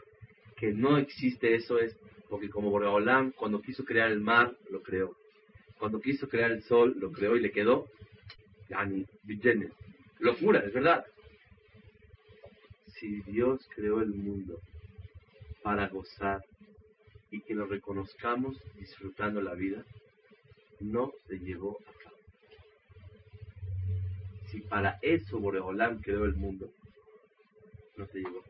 Que 0.57 0.71
no 0.71 0.97
existe 0.97 1.55
eso 1.55 1.79
es 1.79 1.95
porque 2.29 2.49
como 2.49 2.69
Boreolam, 2.69 3.31
cuando 3.31 3.61
quiso 3.61 3.83
crear 3.83 4.09
el 4.11 4.21
mar, 4.21 4.55
lo 4.69 4.81
creó. 4.81 5.15
Cuando 5.77 5.99
quiso 5.99 6.29
crear 6.29 6.51
el 6.51 6.63
sol, 6.63 6.95
lo 6.97 7.11
creó 7.11 7.35
y 7.35 7.41
le 7.41 7.51
quedó. 7.51 7.87
Locura, 10.19 10.59
es 10.59 10.73
verdad. 10.73 11.05
Si 12.99 13.21
Dios 13.23 13.67
creó 13.75 14.01
el 14.01 14.09
mundo 14.09 14.61
para 15.63 15.87
gozar 15.87 16.43
y 17.31 17.41
que 17.41 17.53
lo 17.53 17.65
reconozcamos 17.65 18.57
disfrutando 18.75 19.41
la 19.41 19.55
vida, 19.55 19.83
no 20.79 21.11
se 21.27 21.39
llevó 21.39 21.77
a. 21.87 22.00
Si 24.51 24.59
para 24.61 24.99
eso 25.01 25.39
Boreolam 25.39 26.01
creó 26.01 26.25
el 26.25 26.35
mundo, 26.35 26.69
no 27.95 28.05
se 28.07 28.19
cabo. 28.19 28.43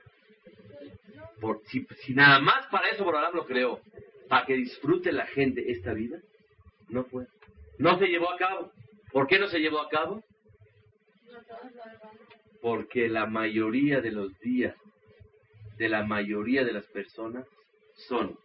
Por, 1.39 1.61
si, 1.67 1.85
si 2.03 2.13
nada 2.13 2.39
más 2.39 2.65
para 2.67 2.89
eso 2.89 3.03
Boreolam 3.03 3.35
lo 3.35 3.45
creó, 3.45 3.79
para 4.27 4.45
que 4.45 4.55
disfrute 4.55 5.11
la 5.11 5.27
gente 5.27 5.71
esta 5.71 5.93
vida, 5.93 6.19
no 6.89 7.03
fue. 7.05 7.27
No 7.77 7.99
se 7.99 8.07
llevó 8.07 8.31
a 8.31 8.37
cabo. 8.37 8.71
¿Por 9.11 9.27
qué 9.27 9.37
no 9.37 9.47
se 9.47 9.59
llevó 9.59 9.79
a 9.79 9.89
cabo? 9.89 10.23
Porque 12.61 13.07
la 13.07 13.27
mayoría 13.27 14.01
de 14.01 14.11
los 14.11 14.37
días 14.39 14.75
de 15.77 15.89
la 15.89 16.03
mayoría 16.03 16.63
de 16.63 16.73
las 16.73 16.85
personas 16.87 17.45
son 18.07 18.37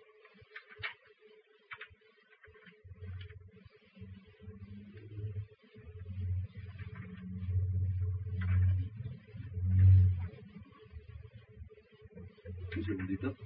segundito. 12.86 13.36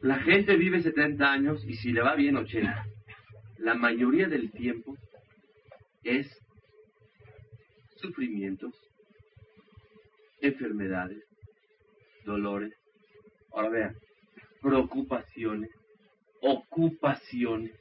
La 0.00 0.18
gente 0.20 0.56
vive 0.56 0.82
70 0.82 1.32
años 1.32 1.64
y 1.64 1.74
si 1.74 1.92
le 1.92 2.02
va 2.02 2.14
bien 2.16 2.36
80. 2.36 2.86
La 3.58 3.74
mayoría 3.74 4.28
del 4.28 4.50
tiempo 4.50 4.96
es 6.02 6.28
sufrimientos, 7.96 8.74
enfermedades, 10.40 11.24
dolores. 12.24 12.74
Ahora 13.52 13.68
vean, 13.68 13.96
preocupaciones, 14.60 15.70
ocupaciones. 16.40 17.78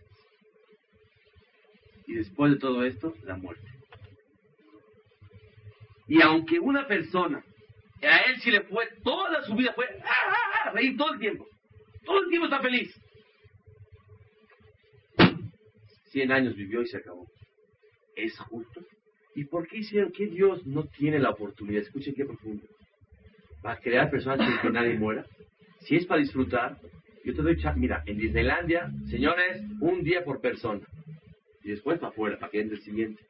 Y 2.06 2.14
después 2.14 2.52
de 2.52 2.60
todo 2.60 2.84
esto, 2.84 3.16
la 3.24 3.38
muerte. 3.38 3.68
Y 6.08 6.22
aunque 6.22 6.60
una 6.60 6.88
persona, 6.88 7.44
a 8.08 8.18
él 8.22 8.40
sí 8.42 8.52
le 8.52 8.62
fue, 8.62 8.88
toda 9.04 9.44
su 9.44 9.56
vida 9.56 9.74
fue 9.74 9.86
¡ah, 10.04 10.10
ah, 10.28 10.36
ah! 10.66 10.72
reír 10.72 10.98
todo 10.98 11.14
el 11.14 11.20
tiempo. 11.20 11.46
Todo 12.06 12.22
el 12.24 12.30
tiempo 12.30 12.46
está 12.48 12.60
feliz. 12.62 12.94
100 16.12 16.32
años 16.32 16.56
vivió 16.56 16.82
y 16.82 16.88
se 16.88 16.98
acabó. 16.98 17.26
¿Es 18.16 18.38
justo? 18.40 18.82
¿Y 19.36 19.46
por 19.46 19.68
qué 19.68 19.78
hicieron 19.78 20.12
que 20.12 20.28
Dios 20.28 20.66
no 20.66 20.84
tiene 20.86 21.20
la 21.20 21.30
oportunidad? 21.30 21.84
Escuchen 21.84 22.14
qué 22.14 22.26
profundo. 22.26 22.66
Para 23.62 23.80
crear 23.80 24.10
personas 24.10 24.46
sin 24.48 24.60
que 24.60 24.70
nadie 24.70 24.96
muera. 24.96 25.26
Si 25.82 25.96
es 25.96 26.06
para 26.06 26.20
disfrutar, 26.22 26.78
yo 27.24 27.34
te 27.34 27.42
doy 27.42 27.58
cha- 27.62 27.74
Mira, 27.74 28.04
en 28.06 28.18
Disneylandia, 28.18 28.92
señores, 29.10 29.62
un 29.80 30.04
día 30.04 30.24
por 30.26 30.42
persona. 30.42 30.86
Y 31.64 31.70
después 31.70 32.00
para 32.00 32.12
afuera, 32.12 32.38
para 32.40 32.52
que 32.52 32.60
entre 32.62 32.78
el 32.78 32.84
siguiente. 32.84 33.24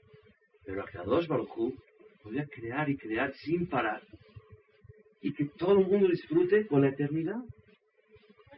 Pero 0.65 0.82
Akadosh 0.84 1.28
Baruj 1.28 1.55
Hu 1.57 1.76
podía 2.24 2.45
crear 2.47 2.89
y 2.89 2.97
crear 2.97 3.34
sin 3.36 3.67
parar. 3.67 4.01
Y 5.22 5.34
que 5.34 5.45
todo 5.45 5.80
el 5.80 5.88
mundo 5.88 6.07
disfrute 6.07 6.65
con 6.67 6.82
la 6.82 6.89
eternidad. 6.89 7.38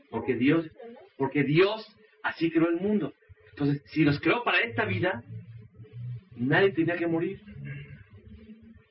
Porque 0.10 0.36
Dios, 0.36 0.70
porque 1.18 1.44
Dios 1.44 1.86
así 2.24 2.52
creó 2.52 2.70
el 2.70 2.78
mundo. 2.78 3.14
Entonces, 3.50 3.84
si 3.88 4.04
los 4.04 4.20
creó 4.20 4.44
para 4.44 4.62
esta 4.62 4.86
vida, 4.86 5.24
nadie 6.36 6.72
tenía 6.72 6.98
que 6.98 7.08
morir. 7.08 7.40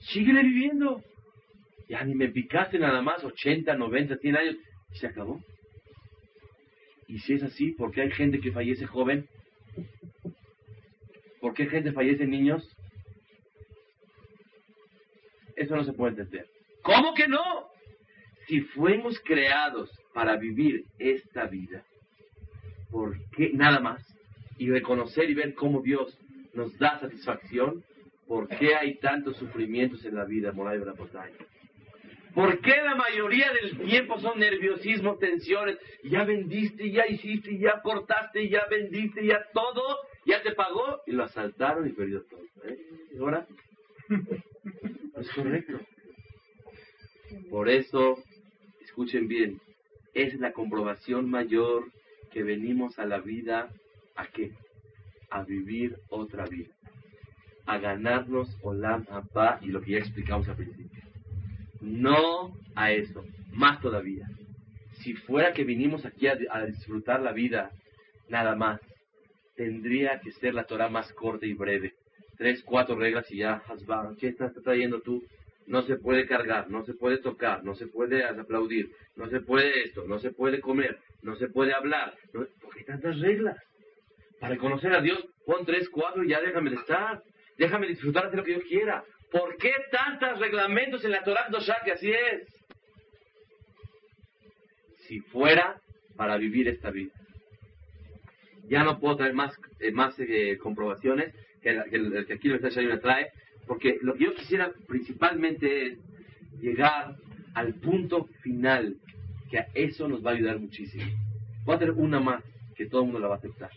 Síguele 0.01 0.43
viviendo. 0.43 1.03
Ya 1.89 2.05
ni 2.05 2.15
me 2.15 2.29
picaste 2.29 2.79
nada 2.79 3.03
más 3.03 3.25
80, 3.25 3.75
90, 3.75 4.17
100 4.17 4.37
años 4.37 4.57
y 4.93 4.99
se 4.99 5.07
acabó. 5.07 5.41
Y 7.09 7.19
si 7.19 7.35
es 7.35 7.43
así, 7.43 7.73
¿por 7.73 7.91
qué 7.93 8.03
hay 8.03 8.11
gente 8.11 8.41
que 8.41 8.53
fallece 8.53 8.87
joven? 8.87 9.29
¿Por 11.41 11.55
qué 11.55 11.67
gente 11.67 11.93
fallece 11.93 12.27
niños? 12.27 12.67
Eso 15.57 15.77
no 15.77 15.85
se 15.85 15.93
puede 15.93 16.13
entender. 16.13 16.47
¿Cómo 16.83 17.15
que 17.15 17.29
no? 17.29 17.69
Si 18.47 18.61
fuimos 18.61 19.19
creados 19.21 19.91
para 20.13 20.37
vivir 20.37 20.85
esta 20.99 21.47
vida, 21.47 21.85
¿por 22.91 23.17
qué 23.31 23.51
nada 23.55 23.81
más? 23.81 24.03
Y 24.59 24.71
reconocer 24.71 25.31
y 25.31 25.35
ver 25.35 25.55
cómo 25.55 25.81
Dios 25.81 26.19
nos 26.55 26.77
da 26.79 26.99
satisfacción, 27.01 27.83
¿por 28.27 28.49
qué 28.49 28.75
hay 28.75 28.99
tantos 28.99 29.37
sufrimientos 29.37 30.05
en 30.05 30.17
la 30.17 30.25
vida, 30.25 30.53
Moray 30.53 30.79
Brapotay? 30.79 31.33
¿Por 32.35 32.61
qué 32.61 32.77
la 32.83 32.95
mayoría 32.95 33.53
del 33.53 33.79
tiempo 33.87 34.19
son 34.19 34.39
nerviosismo, 34.39 35.17
tensiones? 35.17 35.79
Ya 36.03 36.25
vendiste, 36.25 36.91
ya 36.91 37.07
hiciste, 37.07 37.59
ya 37.59 37.81
cortaste, 37.83 38.49
ya 38.49 38.65
vendiste, 38.71 39.27
ya 39.27 39.45
todo, 39.53 39.99
ya 40.25 40.43
te 40.43 40.53
pagó 40.53 41.03
y 41.07 41.13
lo 41.13 41.25
asaltaron 41.25 41.87
y 41.87 41.93
perdió 41.93 42.23
todo. 42.25 42.43
¿eh? 42.65 42.79
¿Y 43.15 43.19
ahora? 43.19 43.47
Es 45.15 45.31
correcto. 45.35 45.79
Por 47.51 47.69
eso, 47.69 48.23
escuchen 48.81 49.29
bien, 49.29 49.61
es 50.15 50.35
la 50.35 50.53
comprobación 50.53 51.29
mayor 51.31 51.85
que 52.31 52.43
venimos 52.43 52.99
a 52.99 53.07
la 53.07 53.19
vida, 53.21 53.71
¿a 54.17 54.27
qué? 54.27 54.53
A 55.31 55.43
vivir 55.43 55.97
otra 56.09 56.47
vida. 56.47 56.73
A 57.67 57.79
ganarnos 57.79 58.49
Olam 58.63 59.07
Abba 59.11 59.59
y 59.63 59.69
lo 59.69 59.81
que 59.81 59.93
ya 59.93 59.99
explicamos 59.99 60.49
al 60.49 60.57
principio. 60.57 61.03
No 61.81 62.57
a 62.75 62.93
eso, 62.93 63.25
más 63.53 63.81
todavía. 63.81 64.29
Si 65.03 65.15
fuera 65.15 65.53
que 65.53 65.65
vinimos 65.65 66.05
aquí 66.05 66.27
a, 66.27 66.37
a 66.51 66.67
disfrutar 66.67 67.21
la 67.21 67.33
vida, 67.33 67.71
nada 68.29 68.55
más, 68.55 68.81
tendría 69.57 70.21
que 70.21 70.33
ser 70.33 70.55
la 70.55 70.65
Torah 70.65 70.89
más 70.89 71.13
corta 71.13 71.47
y 71.47 71.55
breve. 71.55 71.95
Tres, 72.37 72.63
cuatro 72.65 72.97
reglas 72.97 73.31
y 73.31 73.39
ya, 73.39 73.63
Hasbah, 73.69 74.15
¿qué 74.19 74.29
estás 74.29 74.53
trayendo 74.63 75.01
tú? 75.01 75.23
No 75.67 75.83
se 75.83 75.97
puede 75.97 76.27
cargar, 76.27 76.71
no 76.71 76.85
se 76.85 76.95
puede 76.95 77.19
tocar, 77.19 77.65
no 77.65 77.75
se 77.75 77.87
puede 77.87 78.25
aplaudir, 78.25 78.91
no 79.17 79.29
se 79.29 79.41
puede 79.41 79.85
esto, 79.85 80.05
no 80.07 80.19
se 80.19 80.33
puede 80.33 80.61
comer, 80.61 80.99
no 81.23 81.37
se 81.37 81.49
puede 81.49 81.73
hablar. 81.73 82.15
No, 82.33 82.45
¿Por 82.61 82.75
qué 82.75 82.85
tantas 82.85 83.19
reglas? 83.21 83.57
Para 84.41 84.57
conocer 84.57 84.93
a 84.93 85.01
Dios, 85.01 85.25
pon 85.47 85.65
tres, 85.65 85.89
cuatro 85.89 86.25
y 86.25 86.31
ya 86.31 86.41
déjame 86.41 86.75
estar. 86.75 87.23
Déjame 87.59 87.87
disfrutar 87.87 88.31
de 88.31 88.37
lo 88.37 88.45
que 88.45 88.55
yo 88.55 88.63
quiera. 88.63 89.05
¿Por 89.31 89.57
qué 89.57 89.73
tantos 89.91 90.39
reglamentos 90.39 91.05
en 91.05 91.13
la 91.13 91.23
Torah 91.23 91.47
Dosha 91.51 91.77
que 91.85 91.93
así 91.93 92.11
es? 92.11 92.49
Si 95.07 95.21
fuera 95.21 95.81
para 96.17 96.37
vivir 96.37 96.69
esta 96.69 96.91
vida. 96.91 97.13
Ya 98.65 98.85
no 98.85 98.99
puedo 98.99 99.17
traer 99.17 99.35
más, 99.35 99.57
eh, 99.81 99.93
más 99.93 100.15
eh, 100.19 100.59
comprobaciones 100.59 101.35
que, 101.63 101.71
el 101.71 102.27
que 102.27 102.33
aquí 102.35 102.49
lo 102.49 102.57
está 102.57 103.01
trae, 103.01 103.31
porque 103.67 103.99
lo 104.03 104.15
que 104.15 104.25
yo 104.25 104.35
quisiera 104.35 104.73
principalmente 104.87 105.87
es 105.87 105.99
llegar 106.61 107.17
al 107.55 107.75
punto 107.75 108.25
final, 108.43 108.97
que 109.51 109.59
a 109.59 109.69
eso 109.75 110.09
nos 110.09 110.25
va 110.25 110.31
a 110.31 110.35
ayudar 110.35 110.59
muchísimo. 110.59 111.05
Voy 111.65 111.77
a 111.77 111.79
tener 111.79 111.95
una 111.95 112.21
más, 112.21 112.43
que 112.75 112.87
todo 112.87 113.03
el 113.03 113.07
mundo 113.07 113.21
la 113.21 113.29
va 113.29 113.35
a 113.35 113.39
aceptar. 113.39 113.71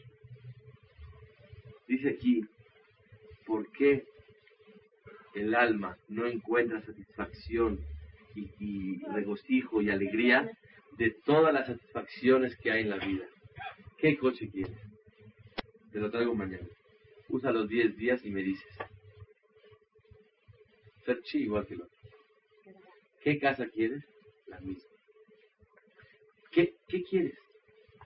Dice 1.87 2.09
aquí, 2.09 2.43
¿por 3.45 3.71
qué 3.71 4.05
el 5.35 5.53
alma 5.53 5.97
no 6.07 6.25
encuentra 6.25 6.81
satisfacción 6.81 7.79
y, 8.33 8.49
y 8.59 9.03
regocijo 9.13 9.81
y 9.81 9.89
alegría 9.89 10.49
de 10.97 11.11
todas 11.25 11.53
las 11.53 11.67
satisfacciones 11.67 12.55
que 12.57 12.71
hay 12.71 12.83
en 12.83 12.89
la 12.89 12.97
vida. 12.97 13.25
¿Qué 13.97 14.17
coche 14.17 14.49
quieres? 14.49 14.77
Te 15.91 15.99
lo 15.99 16.09
traigo 16.09 16.33
mañana. 16.35 16.67
Usa 17.29 17.51
los 17.51 17.67
10 17.67 17.97
días 17.97 18.23
y 18.23 18.31
me 18.31 18.41
dices. 18.41 18.67
Ferchi 21.05 21.43
igual 21.43 21.67
que 21.67 21.75
lo 21.75 21.85
otro. 21.85 21.97
¿Qué 23.21 23.39
casa 23.39 23.67
quieres? 23.67 24.03
La 24.47 24.59
misma. 24.59 24.89
¿Qué, 26.51 26.75
¿Qué 26.87 27.03
quieres? 27.03 27.37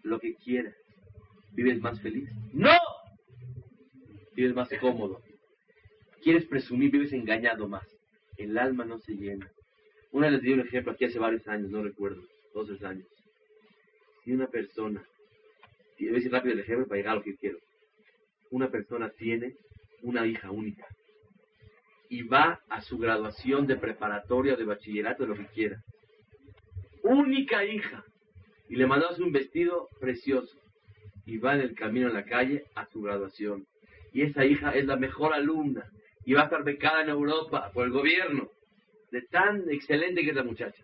Lo 0.04 0.20
que 0.20 0.36
quieras. 0.36 0.76
¿Vives 1.54 1.80
más 1.80 2.00
feliz? 2.02 2.30
¡No! 2.54 2.78
Vives 4.36 4.54
más 4.54 4.70
cómodo. 4.82 5.22
¿Quieres 6.22 6.46
presumir? 6.46 6.92
Vives 6.92 7.14
engañado 7.14 7.68
más. 7.68 7.88
El 8.38 8.58
alma 8.58 8.84
no 8.86 9.00
se 9.00 9.14
llena. 9.14 9.50
Una 10.12 10.28
vez 10.28 10.36
les 10.36 10.44
di 10.44 10.54
un 10.54 10.62
ejemplo 10.62 10.92
aquí 10.92 11.06
hace 11.06 11.20
varios 11.20 11.48
años, 11.48 11.70
no 11.70 11.84
recuerdo, 11.84 12.22
dos 12.54 12.68
tres 12.68 12.84
años. 12.84 13.08
Si 14.24 14.32
una 14.32 14.48
persona, 14.48 15.04
y 15.98 16.06
voy 16.06 16.14
a 16.14 16.16
decir 16.16 16.32
rápido 16.32 16.54
el 16.54 16.62
ejemplo 16.62 16.88
para 16.88 16.98
llegar 16.98 17.14
a 17.14 17.18
lo 17.18 17.24
que 17.24 17.36
quiero. 17.36 17.60
Una 18.52 18.70
persona 18.70 19.10
tiene 19.10 19.56
una 20.02 20.26
hija 20.26 20.50
única 20.52 20.88
y 22.10 22.24
va 22.24 22.60
a 22.70 22.82
su 22.82 22.98
graduación 22.98 23.68
de 23.68 23.78
preparatoria 23.78 24.56
de 24.56 24.66
bachillerato, 24.66 25.28
lo 25.28 25.36
que 25.36 25.46
quiera. 25.48 25.82
Única 27.04 27.64
hija. 27.64 28.04
Y 28.68 28.76
le 28.76 28.88
mandamos 28.88 29.20
un 29.20 29.32
vestido 29.32 29.88
precioso. 30.00 30.58
Y 31.26 31.38
va 31.38 31.54
en 31.54 31.62
el 31.62 31.76
camino 31.76 32.08
en 32.08 32.16
la 32.16 32.26
calle 32.26 32.66
a 32.76 32.88
su 32.88 33.02
graduación. 33.02 33.66
Y 34.12 34.24
esa 34.24 34.44
hija 34.44 34.72
es 34.72 34.86
la 34.86 34.98
mejor 34.98 35.34
alumna. 35.34 35.86
Y 36.26 36.34
va 36.34 36.42
a 36.42 36.46
estar 36.46 36.64
becada 36.64 37.04
en 37.04 37.10
Europa 37.10 37.72
por 37.74 37.86
el 37.86 37.92
gobierno. 37.92 38.50
De 39.12 39.22
tan 39.22 39.70
excelente 39.70 40.24
que 40.24 40.30
es 40.32 40.36
la 40.36 40.44
muchacha. 40.44 40.84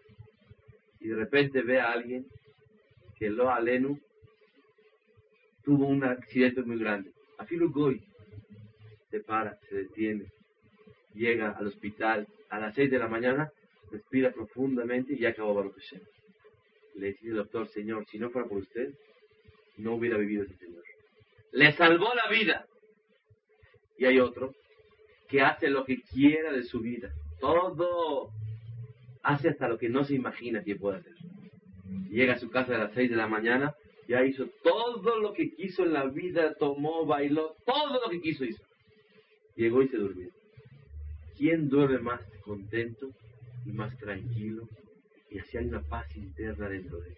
Y 0.99 1.07
de 1.07 1.15
repente 1.15 1.63
ve 1.63 1.79
a 1.79 1.91
alguien 1.91 2.25
que 3.17 3.29
lo 3.29 3.49
alenu 3.49 3.99
tuvo 5.63 5.87
un 5.87 6.03
accidente 6.03 6.61
muy 6.61 6.77
grande. 6.77 7.11
A 7.39 7.45
Goy 7.49 8.01
se 9.09 9.19
para, 9.21 9.57
se 9.69 9.75
detiene, 9.75 10.25
llega 11.15 11.51
al 11.51 11.67
hospital 11.67 12.27
a 12.49 12.59
las 12.59 12.75
6 12.75 12.91
de 12.91 12.99
la 12.99 13.07
mañana, 13.07 13.49
respira 13.91 14.31
profundamente 14.31 15.13
y 15.13 15.19
ya 15.19 15.29
acabó 15.29 15.55
Baruch 15.55 15.75
Hashem. 15.75 16.01
Le 16.95 17.07
dice 17.07 17.27
el 17.27 17.35
doctor, 17.35 17.67
señor, 17.69 18.05
si 18.07 18.19
no 18.19 18.29
fuera 18.29 18.47
por 18.47 18.59
usted, 18.59 18.93
no 19.77 19.95
hubiera 19.95 20.17
vivido 20.17 20.43
ese 20.43 20.55
señor. 20.57 20.83
Le 21.51 21.71
salvó 21.73 22.13
la 22.13 22.29
vida. 22.29 22.65
Y 23.97 24.05
hay 24.05 24.19
otro 24.19 24.53
que 25.29 25.41
hace 25.41 25.69
lo 25.69 25.85
que 25.85 26.01
quiera 26.01 26.51
de 26.51 26.63
su 26.63 26.79
vida. 26.79 27.11
Todo. 27.39 28.29
Hace 29.23 29.49
hasta 29.49 29.67
lo 29.67 29.77
que 29.77 29.89
no 29.89 30.03
se 30.03 30.15
imagina 30.15 30.63
que 30.63 30.75
puede 30.75 30.99
hacer. 30.99 31.13
Llega 32.09 32.33
a 32.33 32.39
su 32.39 32.49
casa 32.49 32.75
a 32.75 32.77
las 32.77 32.93
6 32.93 33.09
de 33.09 33.15
la 33.15 33.27
mañana, 33.27 33.73
ya 34.07 34.23
hizo 34.23 34.47
todo 34.63 35.19
lo 35.19 35.33
que 35.33 35.53
quiso 35.55 35.83
en 35.83 35.93
la 35.93 36.05
vida, 36.05 36.53
tomó, 36.55 37.05
bailó, 37.05 37.55
todo 37.65 38.01
lo 38.01 38.09
que 38.09 38.21
quiso 38.21 38.45
hizo. 38.45 38.63
Llegó 39.55 39.81
y 39.81 39.87
se 39.87 39.97
durmió. 39.97 40.29
¿Quién 41.37 41.69
duerme 41.69 41.99
más 41.99 42.21
contento 42.43 43.11
y 43.65 43.71
más 43.71 43.97
tranquilo? 43.97 44.67
Y 45.29 45.39
así 45.39 45.57
hay 45.57 45.65
una 45.67 45.81
paz 45.81 46.15
interna 46.15 46.69
dentro 46.69 46.99
de 46.99 47.09
él. 47.09 47.17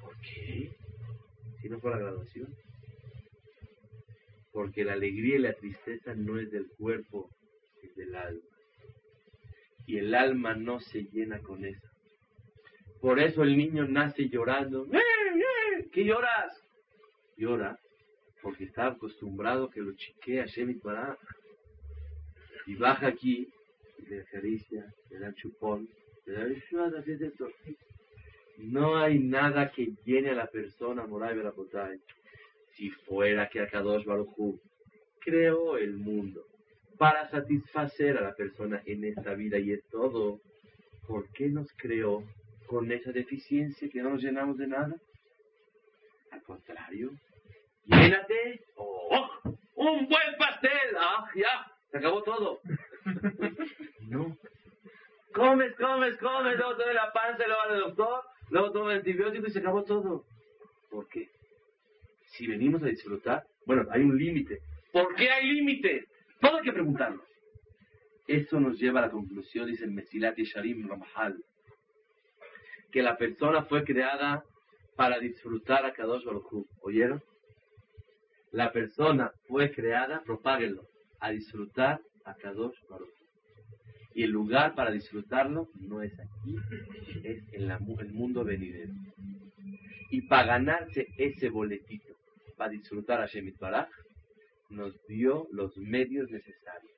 ¿Por 0.00 0.14
qué? 0.20 0.76
Si 1.60 1.68
no 1.68 1.80
fue 1.80 1.90
la 1.90 1.98
graduación. 1.98 2.54
Porque 4.52 4.84
la 4.84 4.92
alegría 4.92 5.36
y 5.36 5.40
la 5.40 5.54
tristeza 5.54 6.14
no 6.14 6.38
es 6.38 6.50
del 6.50 6.68
cuerpo, 6.68 7.30
es 7.82 7.94
del 7.96 8.14
alma. 8.14 8.42
Y 9.86 9.98
el 9.98 10.14
alma 10.14 10.54
no 10.54 10.80
se 10.80 11.04
llena 11.04 11.40
con 11.40 11.64
eso. 11.64 11.88
Por 13.00 13.20
eso 13.20 13.42
el 13.42 13.56
niño 13.56 13.86
nace 13.86 14.28
llorando. 14.28 14.86
¡Eh, 14.86 14.98
eh! 14.98 15.88
¿Qué 15.92 16.04
lloras? 16.04 16.62
Llora 17.36 17.78
porque 18.44 18.64
está 18.64 18.88
acostumbrado 18.88 19.70
que 19.70 19.80
lo 19.80 19.94
chiquea 19.94 20.44
Shemit 20.44 20.82
para 20.82 21.16
y 22.66 22.74
baja 22.74 23.08
aquí, 23.08 23.48
le 24.08 24.20
acaricia, 24.20 24.84
le 25.10 25.18
da 25.18 25.34
chupón, 25.34 25.88
le 26.26 26.32
da 26.32 26.46
esto. 26.46 27.48
No 28.58 28.96
hay 28.96 29.18
nada 29.18 29.70
que 29.70 29.92
llene 30.04 30.30
a 30.30 30.34
la 30.34 30.46
persona, 30.46 31.06
Moray 31.06 31.36
Berapotay, 31.36 31.98
si 32.76 32.90
fuera 32.90 33.48
que 33.48 33.60
Akadosh 33.60 34.04
Baruchu 34.04 34.60
creó 35.20 35.76
el 35.76 35.94
mundo 35.94 36.44
para 36.98 37.28
satisfacer 37.30 38.16
a 38.16 38.22
la 38.22 38.34
persona 38.34 38.82
en 38.86 39.04
esta 39.04 39.34
vida 39.34 39.58
y 39.58 39.72
es 39.72 39.84
todo. 39.88 40.40
¿Por 41.06 41.30
qué 41.32 41.48
nos 41.48 41.70
creó 41.76 42.24
con 42.66 42.90
esa 42.90 43.12
deficiencia 43.12 43.88
que 43.90 44.02
no 44.02 44.10
nos 44.10 44.22
llenamos 44.22 44.56
de 44.56 44.66
nada? 44.66 44.94
Al 46.30 46.42
contrario, 46.42 47.10
llénate. 47.84 48.64
¡Oh! 48.76 49.28
¡Un 49.74 50.08
buen 50.08 50.36
pastel! 50.38 50.96
¡Ah, 50.98 51.28
ya! 51.34 51.73
Se 51.94 51.98
acabó 51.98 52.24
todo. 52.24 52.58
no. 54.08 54.36
Comes, 55.32 55.76
comes, 55.76 56.16
comes, 56.16 56.56
luego 56.56 56.76
te 56.76 56.92
la 56.92 57.12
panza, 57.12 57.46
luego 57.46 57.62
al 57.62 57.78
doctor, 57.78 58.22
luego 58.50 58.72
toma 58.72 58.90
el 58.90 58.98
antibiótico 58.98 59.46
y 59.46 59.50
se 59.52 59.60
acabó 59.60 59.84
todo. 59.84 60.24
¿Por 60.90 61.06
qué? 61.06 61.30
Si 62.24 62.48
venimos 62.48 62.82
a 62.82 62.86
disfrutar, 62.86 63.46
bueno, 63.64 63.86
hay 63.92 64.02
un 64.02 64.18
límite. 64.18 64.58
¿Por 64.92 65.14
qué 65.14 65.30
hay 65.30 65.46
límite? 65.46 66.08
Todo 66.40 66.56
hay 66.56 66.64
que 66.64 66.72
preguntarnos. 66.72 67.24
Eso 68.26 68.58
nos 68.58 68.76
lleva 68.76 68.98
a 68.98 69.02
la 69.02 69.12
conclusión, 69.12 69.68
dice 69.68 69.86
Mesilat 69.86 70.36
Sharim 70.36 70.88
Ramahal, 70.88 71.44
que 72.90 73.02
la 73.02 73.16
persona 73.16 73.62
fue 73.66 73.84
creada 73.84 74.42
para 74.96 75.20
disfrutar 75.20 75.86
a 75.86 75.92
Kadosh 75.92 76.24
Baruj 76.24 76.66
¿Oyeron? 76.80 77.22
La 78.50 78.72
persona 78.72 79.30
fue 79.46 79.70
creada, 79.70 80.22
propáguenlo, 80.24 80.88
a 81.24 81.30
disfrutar 81.30 82.00
a 82.26 82.34
Kadosh 82.34 82.76
Baruch. 82.86 83.08
Y 84.14 84.24
el 84.24 84.30
lugar 84.30 84.74
para 84.74 84.90
disfrutarlo 84.90 85.70
no 85.80 86.02
es 86.02 86.12
aquí, 86.20 86.54
es 87.24 87.42
en 87.54 87.70
el 87.70 88.12
mundo 88.12 88.44
venidero. 88.44 88.92
Y 90.10 90.20
para 90.28 90.46
ganarse 90.46 91.06
ese 91.16 91.48
boletito, 91.48 92.14
para 92.58 92.72
disfrutar 92.72 93.22
a 93.22 93.26
Shemit 93.26 93.58
Baraj, 93.58 93.88
nos 94.68 94.94
dio 95.06 95.48
los 95.50 95.74
medios 95.78 96.30
necesarios. 96.30 96.92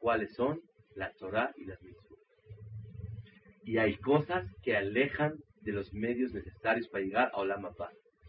¿Cuáles 0.00 0.34
son? 0.34 0.60
La 0.96 1.12
Torah 1.12 1.54
y 1.56 1.66
las 1.66 1.80
mitzvot. 1.82 2.18
Y 3.62 3.78
hay 3.78 3.96
cosas 3.98 4.44
que 4.64 4.76
alejan 4.76 5.36
de 5.60 5.72
los 5.72 5.94
medios 5.94 6.32
necesarios 6.32 6.88
para 6.88 7.04
llegar 7.04 7.30
a 7.32 7.38
Olam 7.38 7.68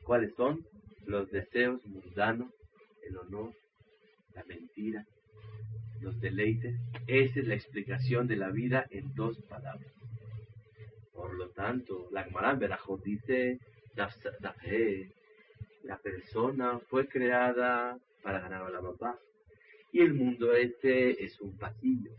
¿Cuáles 0.03 0.33
son? 0.35 0.63
Los 1.07 1.31
deseos 1.31 1.83
mundanos, 1.87 2.53
el 3.03 3.17
honor, 3.17 3.53
la 4.35 4.43
mentira, 4.45 5.05
los 6.01 6.19
deleites. 6.19 6.75
Esa 7.07 7.39
es 7.39 7.47
la 7.47 7.55
explicación 7.55 8.27
de 8.27 8.35
la 8.35 8.49
vida 8.49 8.85
en 8.89 9.13
dos 9.15 9.37
palabras. 9.43 9.91
Por 11.13 11.35
lo 11.35 11.49
tanto, 11.49 12.07
la 12.11 12.23
Gemara 12.23 12.53
Berajot 12.53 13.03
dice, 13.03 13.59
la 15.83 15.97
persona 15.97 16.79
fue 16.89 17.07
creada 17.07 17.97
para 18.23 18.39
ganar 18.39 18.63
a 18.63 18.69
la 18.69 18.81
papá. 18.81 19.19
Y 19.91 19.99
el 19.99 20.13
mundo 20.13 20.53
este 20.53 21.23
es 21.23 21.39
un 21.41 21.57
pasillo. 21.57 22.11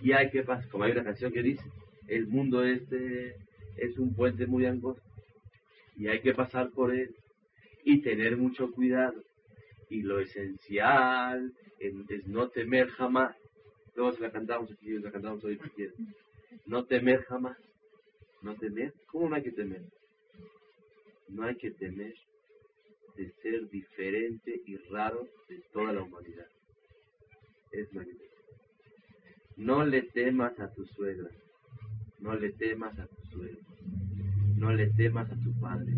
Y 0.00 0.12
hay 0.12 0.30
que 0.30 0.42
pasar, 0.42 0.68
como 0.68 0.84
hay 0.84 0.92
una 0.92 1.04
canción 1.04 1.32
que 1.32 1.42
dice, 1.42 1.64
el 2.08 2.26
mundo 2.26 2.64
este 2.64 3.36
es 3.76 3.96
un 3.98 4.14
puente 4.14 4.46
muy 4.46 4.66
angosto. 4.66 5.02
Y 5.96 6.08
hay 6.08 6.20
que 6.20 6.34
pasar 6.34 6.70
por 6.70 6.94
él 6.94 7.14
y 7.84 8.02
tener 8.02 8.36
mucho 8.36 8.70
cuidado 8.72 9.25
y 9.88 10.02
lo 10.02 10.20
esencial 10.20 11.52
es 11.78 12.26
no 12.26 12.48
temer 12.48 12.88
jamás. 12.90 13.36
Luego 13.94 14.12
se 14.12 14.22
la 14.22 14.30
cantamos 14.30 14.70
aquí, 14.70 14.98
la 14.98 15.10
cantamos 15.10 15.44
hoy 15.44 15.58
si 15.58 15.70
quieren. 15.70 16.14
No 16.66 16.84
temer 16.84 17.22
jamás. 17.24 17.56
No 18.42 18.54
temer. 18.56 18.92
¿Cómo 19.06 19.28
no 19.28 19.36
hay 19.36 19.42
que 19.42 19.52
temer? 19.52 19.82
No 21.28 21.44
hay 21.44 21.56
que 21.56 21.70
temer 21.70 22.14
de 23.16 23.30
ser 23.42 23.68
diferente 23.70 24.60
y 24.66 24.76
raro 24.90 25.26
de 25.48 25.62
toda 25.72 25.92
la 25.92 26.02
humanidad. 26.02 26.46
Es 27.72 27.92
magnífico. 27.92 28.24
No 29.56 29.84
le 29.84 30.02
temas 30.02 30.58
a 30.60 30.72
tu 30.72 30.84
suegra. 30.86 31.30
No 32.20 32.34
le 32.34 32.52
temas 32.52 32.98
a 32.98 33.06
tu 33.06 33.22
suegro. 33.30 33.60
No 34.56 34.72
le 34.72 34.88
temas 34.90 35.30
a 35.30 35.36
tu 35.36 35.58
padre. 35.60 35.92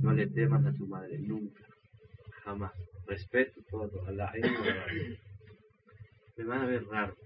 No 0.00 0.12
le 0.12 0.26
temas 0.28 0.64
a 0.64 0.72
tu 0.72 0.86
madre. 0.86 1.18
Nunca. 1.18 1.64
Jamás 2.44 2.72
respeto 3.06 3.60
todo, 3.70 4.06
a 4.06 4.12
la 4.12 4.32
me 6.36 6.44
van 6.44 6.62
a 6.62 6.66
ver 6.66 6.84
raro, 6.86 7.16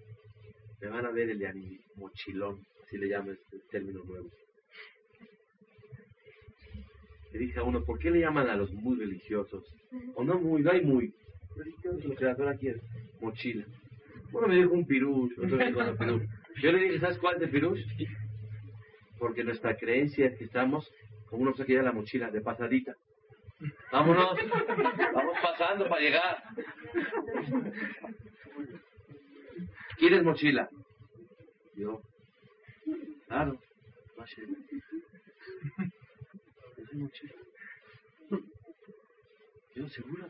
me 0.81 0.89
van 0.89 1.07
a 1.07 1.11
ver 1.11 1.31
el 1.31 1.81
mochilón, 1.97 2.65
así 2.85 2.97
le 2.97 3.09
llaman 3.09 3.37
este 3.43 3.59
término 3.71 4.05
nuevo. 4.05 4.31
Le 7.33 7.39
dije 7.39 7.61
a 7.61 7.63
uno, 7.63 7.85
¿por 7.85 7.99
qué 7.99 8.11
le 8.11 8.21
llaman 8.21 8.49
a 8.49 8.57
los 8.57 8.73
muy 8.73 8.99
religiosos? 8.99 9.65
O 10.15 10.25
no 10.25 10.39
muy, 10.39 10.63
no 10.63 10.73
hay 10.73 10.85
muy. 10.85 11.15
Religiosos, 11.57 12.05
lo 12.05 12.17
que 12.17 12.25
la 12.25 12.57
quiere, 12.57 12.81
mochila. 13.21 13.65
Uno 14.33 14.47
me 14.47 14.57
dijo 14.57 14.73
un 14.73 14.87
pirush, 14.87 15.33
otro 15.39 15.57
me 15.57 15.67
dijo 15.67 15.97
pirush. 15.97 16.23
Yo 16.63 16.73
le 16.73 16.85
dije, 16.85 17.01
¿sabes 17.01 17.19
cuál 17.19 17.37
es 17.37 17.43
el 17.43 17.51
pirush? 17.51 17.85
Porque 19.19 19.45
nuestra 19.45 19.77
creencia 19.77 20.27
es 20.27 20.39
que 20.39 20.45
estamos 20.45 20.91
como 21.27 21.43
una 21.43 21.53
cosa 21.53 21.65
que 21.65 21.73
lleva 21.73 21.85
la 21.85 21.93
mochila, 21.93 22.31
de 22.31 22.41
pasadita. 22.41 22.97
Vámonos, 23.93 24.39
vamos 25.13 25.39
pasando 25.43 25.89
para 25.89 26.01
llegar. 26.01 26.43
¿Quieres 29.99 30.23
mochila? 30.23 30.69
Yo, 31.75 32.01
claro. 33.27 33.59
¿Quieres 36.75 36.95
mochila? 36.95 37.35
Yo, 39.75 39.89
seguro. 39.89 40.29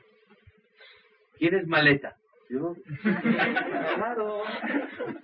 ¿Quieres 1.38 1.66
maleta? 1.66 2.16
Yo, 2.48 2.74
claro. 3.02 4.42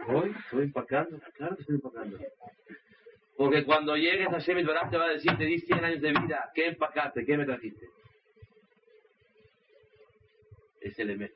Hoy 0.08 0.34
estoy 0.44 0.64
empacando, 0.64 1.20
claro 1.34 1.56
que 1.56 1.62
estoy 1.62 1.76
empacando. 1.76 2.18
Porque 3.36 3.64
cuando 3.64 3.96
llegues 3.96 4.28
a 4.28 4.38
Shemit 4.38 4.66
te 4.66 4.96
va 4.96 5.04
a 5.04 5.10
decir, 5.10 5.36
te 5.36 5.44
di 5.44 5.58
100 5.58 5.84
años 5.84 6.00
de 6.00 6.08
vida, 6.08 6.50
¿qué 6.54 6.68
empacaste? 6.68 7.24
¿Qué 7.24 7.36
me 7.36 7.44
trajiste? 7.44 7.86
Es 10.80 10.98
el 10.98 11.10
Emet. 11.10 11.34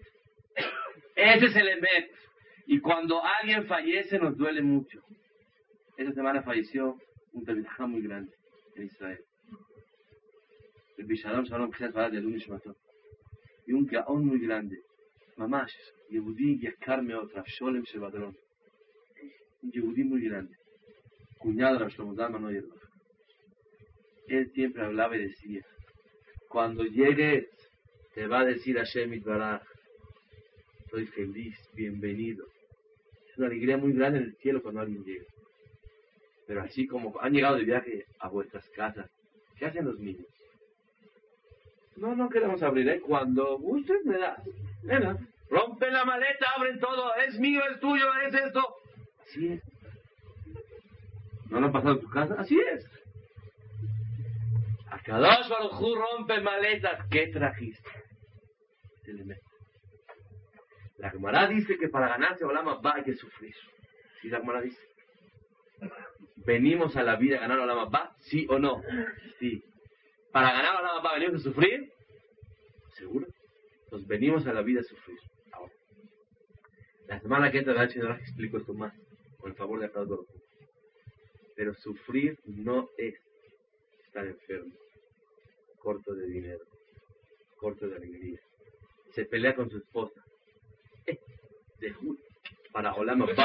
Ese 1.15 1.47
es 1.47 1.57
el 1.57 1.69
Emet. 1.69 2.11
Y 2.67 2.81
cuando 2.81 3.23
alguien 3.23 3.67
fallece 3.67 4.19
nos 4.19 4.37
duele 4.37 4.63
mucho. 4.63 5.01
Esta 5.97 6.13
semana 6.13 6.43
falleció 6.43 6.97
un 7.33 7.45
Talmidajá 7.45 7.87
muy 7.87 8.03
grande 8.03 8.33
en 8.77 8.85
Israel. 8.85 9.21
El 10.97 11.07
Bishalom 11.07 11.45
Shalom 11.45 11.71
de 11.71 12.21
Lunes 12.21 12.49
mató. 12.49 12.77
Y 13.67 13.73
un 13.73 13.87
Gaón 13.87 14.25
muy 14.25 14.39
grande. 14.41 14.79
Mamash, 15.37 15.75
Yehudi 16.09 16.61
Yakar 16.61 17.03
Meot, 17.03 17.33
Sholem 17.47 17.83
Shebadron. 17.83 18.37
Un 19.63 19.71
Yehudi 19.71 20.05
muy 20.05 20.23
grande. 20.23 20.60
Cuñado 21.41 21.79
de. 21.79 22.63
Él 24.29 24.51
siempre 24.53 24.85
hablaba 24.85 25.17
y 25.17 25.23
decía, 25.23 25.63
cuando 26.49 26.85
llegues, 26.85 27.47
te 28.15 28.27
va 28.27 28.41
a 28.41 28.45
decir 28.45 28.77
Hashem 28.77 29.15
Itbaraj, 29.15 29.63
estoy 30.85 31.07
feliz, 31.07 31.57
bienvenido. 31.73 32.45
Es 33.31 33.39
una 33.39 33.47
alegría 33.47 33.79
muy 33.79 33.95
grande 33.95 34.19
en 34.19 34.25
el 34.27 34.37
cielo 34.37 34.63
cuando 34.63 34.83
alguien 34.83 35.03
llega. 35.03 35.25
Pero 36.47 36.61
así 36.61 36.87
como 36.87 37.19
han 37.19 37.33
llegado 37.33 37.57
de 37.57 37.65
viaje 37.65 38.05
a 38.19 38.29
vuestras 38.29 38.69
casas, 38.77 39.11
¿qué 39.59 39.65
hacen 39.65 39.87
los 39.87 39.99
niños? 39.99 40.27
No, 41.97 42.15
no 42.15 42.29
queremos 42.29 42.63
abrir, 42.63 42.87
¿eh? 42.91 43.01
Cuando 43.01 43.59
gustes 43.59 44.05
me 44.05 44.19
das. 44.19 44.43
Venga, 44.83 45.17
rompe 45.49 45.91
la 45.91 46.05
maleta, 46.05 46.51
abren 46.55 46.79
todo, 46.79 47.15
es 47.15 47.39
mío, 47.41 47.63
es 47.73 47.81
tuyo, 47.81 48.05
es 48.29 48.35
esto. 48.35 48.63
Así 49.23 49.49
es. 49.55 49.70
¿No 51.51 51.61
lo 51.61 51.67
han 51.67 51.73
pasado 51.73 51.95
en 51.95 52.01
tu 52.01 52.09
casa? 52.09 52.35
Así 52.39 52.59
es. 52.59 52.87
A 54.89 55.01
Kadosh 55.01 55.49
Baruj 55.49 55.81
Hu 55.81 55.95
rompe 55.97 56.41
maletas. 56.41 57.07
¿Qué 57.11 57.29
trajiste? 57.29 57.91
La 60.99 61.11
Gemara 61.11 61.49
dice 61.49 61.77
que 61.79 61.89
para 61.89 62.09
ganarse 62.09 62.45
Olama 62.45 62.81
va 62.81 62.95
hay 62.97 63.05
que 63.05 63.15
sufrir. 63.15 63.55
¿Sí 64.21 64.29
la 64.29 64.39
Gemara 64.39 64.61
dice? 64.61 64.81
¿Venimos 66.37 66.97
a 66.97 67.03
la 67.03 67.17
vida 67.17 67.39
a 67.39 67.41
ganar 67.41 67.59
Olama 67.59 67.87
va? 67.87 68.15
¿Sí 68.21 68.47
o 68.49 68.59
no? 68.59 68.83
Sí. 69.39 69.65
¿Para 70.33 70.53
ganar 70.53 70.77
Olama 70.77 71.03
va 71.03 71.15
venimos 71.15 71.41
a 71.41 71.45
sufrir? 71.45 71.91
¿Seguro? 72.97 73.27
Nos 73.91 74.07
venimos 74.07 74.47
a 74.47 74.53
la 74.53 74.63
vida 74.63 74.81
a 74.81 74.85
sufrir. 74.85 75.19
Ahora. 75.53 75.73
La 77.09 77.21
semana 77.21 77.51
que 77.51 77.59
entra 77.59 77.81
H. 77.81 77.99
explico 77.99 78.59
esto 78.59 78.75
más. 78.75 78.95
Con 79.39 79.51
el 79.51 79.57
favor 79.57 79.81
de 79.81 79.87
Akadosh 79.87 80.09
Baruj 80.09 80.29
Hu. 80.29 80.50
Pero 81.61 81.75
sufrir 81.75 82.39
no 82.47 82.89
es 82.97 83.15
estar 84.07 84.27
enfermo, 84.27 84.73
corto 85.79 86.15
de 86.15 86.27
dinero, 86.27 86.65
corto 87.59 87.87
de 87.87 87.97
alegría. 87.97 88.41
Se 89.15 89.27
pelea 89.27 89.55
con 89.55 89.69
su 89.69 89.77
esposa. 89.77 90.25
Eh, 91.07 91.19
de 91.81 91.93
ju- 91.93 92.19
para 92.73 92.95
Olama 92.95 93.27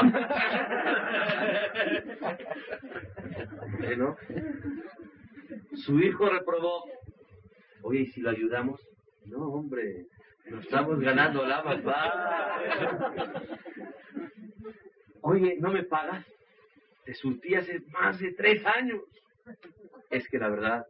¿Eh, 3.82 3.96
no? 3.98 4.16
Su 5.74 6.00
hijo 6.00 6.30
reprobó. 6.30 6.84
Oye, 7.82 8.00
¿y 8.00 8.06
si 8.12 8.22
lo 8.22 8.30
ayudamos? 8.30 8.80
No, 9.26 9.40
hombre, 9.48 10.06
nos 10.46 10.64
estamos 10.64 10.98
ganando 11.00 11.42
Olama 11.42 11.82
Oye, 15.20 15.58
¿no 15.60 15.70
me 15.70 15.82
pagas? 15.82 16.24
Te 17.06 17.14
surtí 17.14 17.54
hace 17.54 17.80
más 17.92 18.18
de 18.18 18.32
tres 18.32 18.66
años. 18.66 19.00
Es 20.10 20.28
que 20.28 20.38
la 20.38 20.50
verdad, 20.50 20.86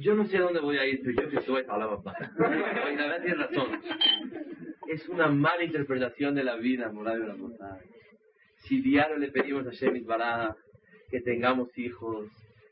yo 0.00 0.16
no 0.16 0.26
sé 0.26 0.38
a 0.38 0.42
dónde 0.42 0.60
voy 0.60 0.78
a 0.78 0.84
ir, 0.84 1.00
pero 1.02 1.22
yo 1.22 1.30
que 1.30 1.46
soy 1.46 1.64
a 1.68 1.78
la 1.78 1.88
papá. 1.88 2.16
La 2.38 2.48
verdad 2.48 3.22
tienes 3.22 3.38
razón. 3.38 3.80
Es 4.88 5.08
una 5.08 5.28
mala 5.28 5.62
interpretación 5.62 6.34
de 6.34 6.42
la 6.42 6.56
vida, 6.56 6.90
moral 6.90 7.20
de 7.20 7.26
la. 7.28 7.78
Si 8.64 8.80
diario 8.82 9.16
le 9.16 9.30
pedimos 9.30 9.66
a 9.66 9.70
Shemit 9.70 10.04
Bará 10.04 10.56
que 11.08 11.20
tengamos 11.20 11.76
hijos, 11.78 12.28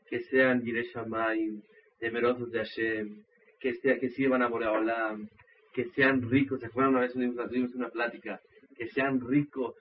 que 0.09 0.19
sean 0.23 0.61
Yireshamayim, 0.61 1.61
temerosos 1.99 2.51
de 2.51 2.59
Hashem, 2.59 3.23
que, 3.59 3.75
sea, 3.75 3.97
que 3.97 4.09
sirvan 4.09 4.41
a 4.41 4.47
Boreolam, 4.47 5.29
que 5.73 5.85
sean 5.91 6.29
ricos. 6.29 6.59
¿Se 6.59 6.65
acuerdan 6.65 6.95
una 6.95 7.01
vez 7.01 7.13
tuvimos, 7.13 7.73
una 7.75 7.89
plática? 7.89 8.41
Que 8.75 8.89
sean 8.89 9.21
ricos. 9.21 9.75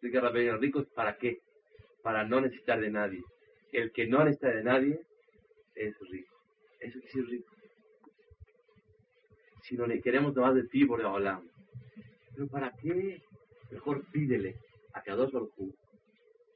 ¿ricos 0.00 0.86
para 0.94 1.16
qué? 1.16 1.40
Para 2.02 2.24
no 2.24 2.40
necesitar 2.40 2.80
de 2.80 2.90
nadie. 2.90 3.22
El 3.72 3.92
que 3.92 4.06
no 4.06 4.24
necesita 4.24 4.48
de 4.48 4.64
nadie 4.64 5.00
es 5.74 5.94
rico. 6.10 6.34
Eso 6.80 6.98
decir 7.00 7.26
rico. 7.26 7.52
Si 9.62 9.76
no 9.76 9.86
le 9.86 10.00
queremos 10.00 10.34
tomar 10.34 10.54
de 10.54 10.64
ti, 10.64 10.84
Boreolam. 10.84 11.46
¿Pero 12.34 12.48
para 12.48 12.72
qué? 12.72 13.20
Mejor 13.70 14.04
pídele 14.10 14.56
a 14.94 15.02
Kadosh 15.02 15.32
Baruj 15.32 15.50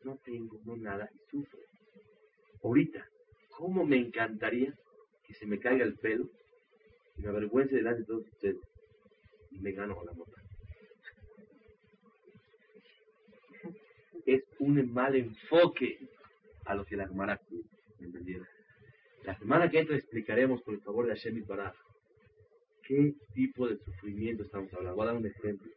No 0.05 0.17
tengo, 0.25 0.59
no 0.65 0.77
nada, 0.77 1.11
y 1.15 1.31
sufre. 1.31 1.61
Ahorita, 2.63 3.07
¿cómo 3.51 3.85
me 3.85 3.99
encantaría 3.99 4.73
que 5.27 5.35
se 5.35 5.47
me 5.47 5.59
caiga 5.59 5.85
el 5.85 5.99
pelo 5.99 6.31
y 7.17 7.23
me 7.23 7.29
avergüence 7.29 7.75
delante 7.77 8.01
de 8.01 8.07
todos 8.07 8.27
ustedes 8.29 8.61
y 9.51 9.59
me 9.59 9.73
gano 9.73 10.03
la 10.05 10.13
mota? 10.13 10.42
Es 14.27 14.43
un 14.59 14.93
mal 14.93 15.17
enfoque 15.17 15.99
a 16.65 16.75
lo 16.75 16.85
que 16.85 16.97
la 16.97 17.09
Gemara 17.09 17.41
¿me 17.99 18.07
entendieron? 18.07 18.47
La 19.25 19.39
semana 19.39 19.71
que 19.71 19.79
entra 19.79 19.97
explicaremos, 19.97 20.63
por 20.63 20.75
el 20.75 20.81
favor 20.81 21.07
de 21.07 21.15
Hashem 21.15 21.45
Baraj, 21.47 21.75
qué 22.83 23.15
tipo 23.35 23.69
de 23.69 23.77
sufrimiento 23.79 24.43
estamos 24.43 24.73
hablando. 24.75 24.97
Voy 24.97 25.05
a 25.05 25.13
dar 25.13 25.17
un 25.17 25.27
ejemplo. 25.27 25.71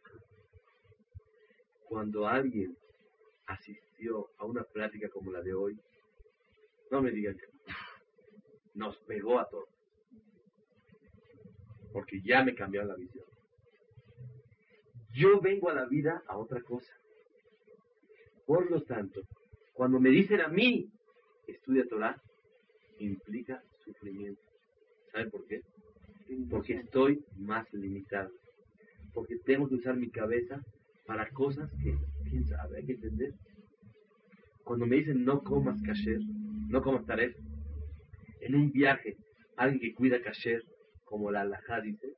Cuando 1.88 2.26
alguien 2.26 2.76
asistió 3.46 4.28
a 4.38 4.44
una 4.44 4.64
plática 4.64 5.08
como 5.08 5.30
la 5.30 5.42
de 5.42 5.54
hoy, 5.54 5.78
no 6.90 7.02
me 7.02 7.12
digan 7.12 7.36
que 7.36 7.46
no. 7.46 8.86
nos 8.86 8.96
pegó 9.04 9.38
a 9.38 9.48
todos. 9.48 9.68
Porque 11.92 12.20
ya 12.22 12.42
me 12.42 12.54
cambiaron 12.54 12.88
la 12.88 12.96
visión. 12.96 13.24
Yo 15.12 15.40
vengo 15.40 15.70
a 15.70 15.74
la 15.74 15.86
vida 15.86 16.22
a 16.26 16.36
otra 16.36 16.60
cosa. 16.62 16.92
Por 18.46 18.70
lo 18.70 18.80
tanto, 18.82 19.20
cuando 19.74 19.98
me 19.98 20.10
dicen 20.10 20.40
a 20.40 20.48
mí, 20.48 20.88
estudia 21.46 21.84
Torah, 21.88 22.20
implica 22.98 23.62
sufrimiento. 23.84 24.40
¿Saben 25.12 25.30
por 25.30 25.46
qué? 25.46 25.62
Porque 26.48 26.74
estoy 26.74 27.24
más 27.36 27.66
limitado. 27.72 28.30
Porque 29.12 29.36
tengo 29.44 29.68
que 29.68 29.74
usar 29.74 29.96
mi 29.96 30.10
cabeza 30.10 30.60
para 31.06 31.28
cosas 31.30 31.70
que, 31.82 31.96
quién 32.28 32.46
sabe, 32.46 32.78
hay 32.78 32.86
que 32.86 32.92
entender. 32.92 33.32
Cuando 34.64 34.86
me 34.86 34.96
dicen 34.96 35.24
no 35.24 35.42
comas 35.42 35.80
kasher, 35.82 36.20
no 36.68 36.82
comas 36.82 37.06
taref, 37.06 37.36
en 38.40 38.54
un 38.54 38.72
viaje, 38.72 39.16
alguien 39.56 39.80
que 39.80 39.94
cuida 39.94 40.20
kasher, 40.22 40.62
como 41.04 41.30
la 41.30 41.42
alajá 41.42 41.80
dice, 41.80 42.14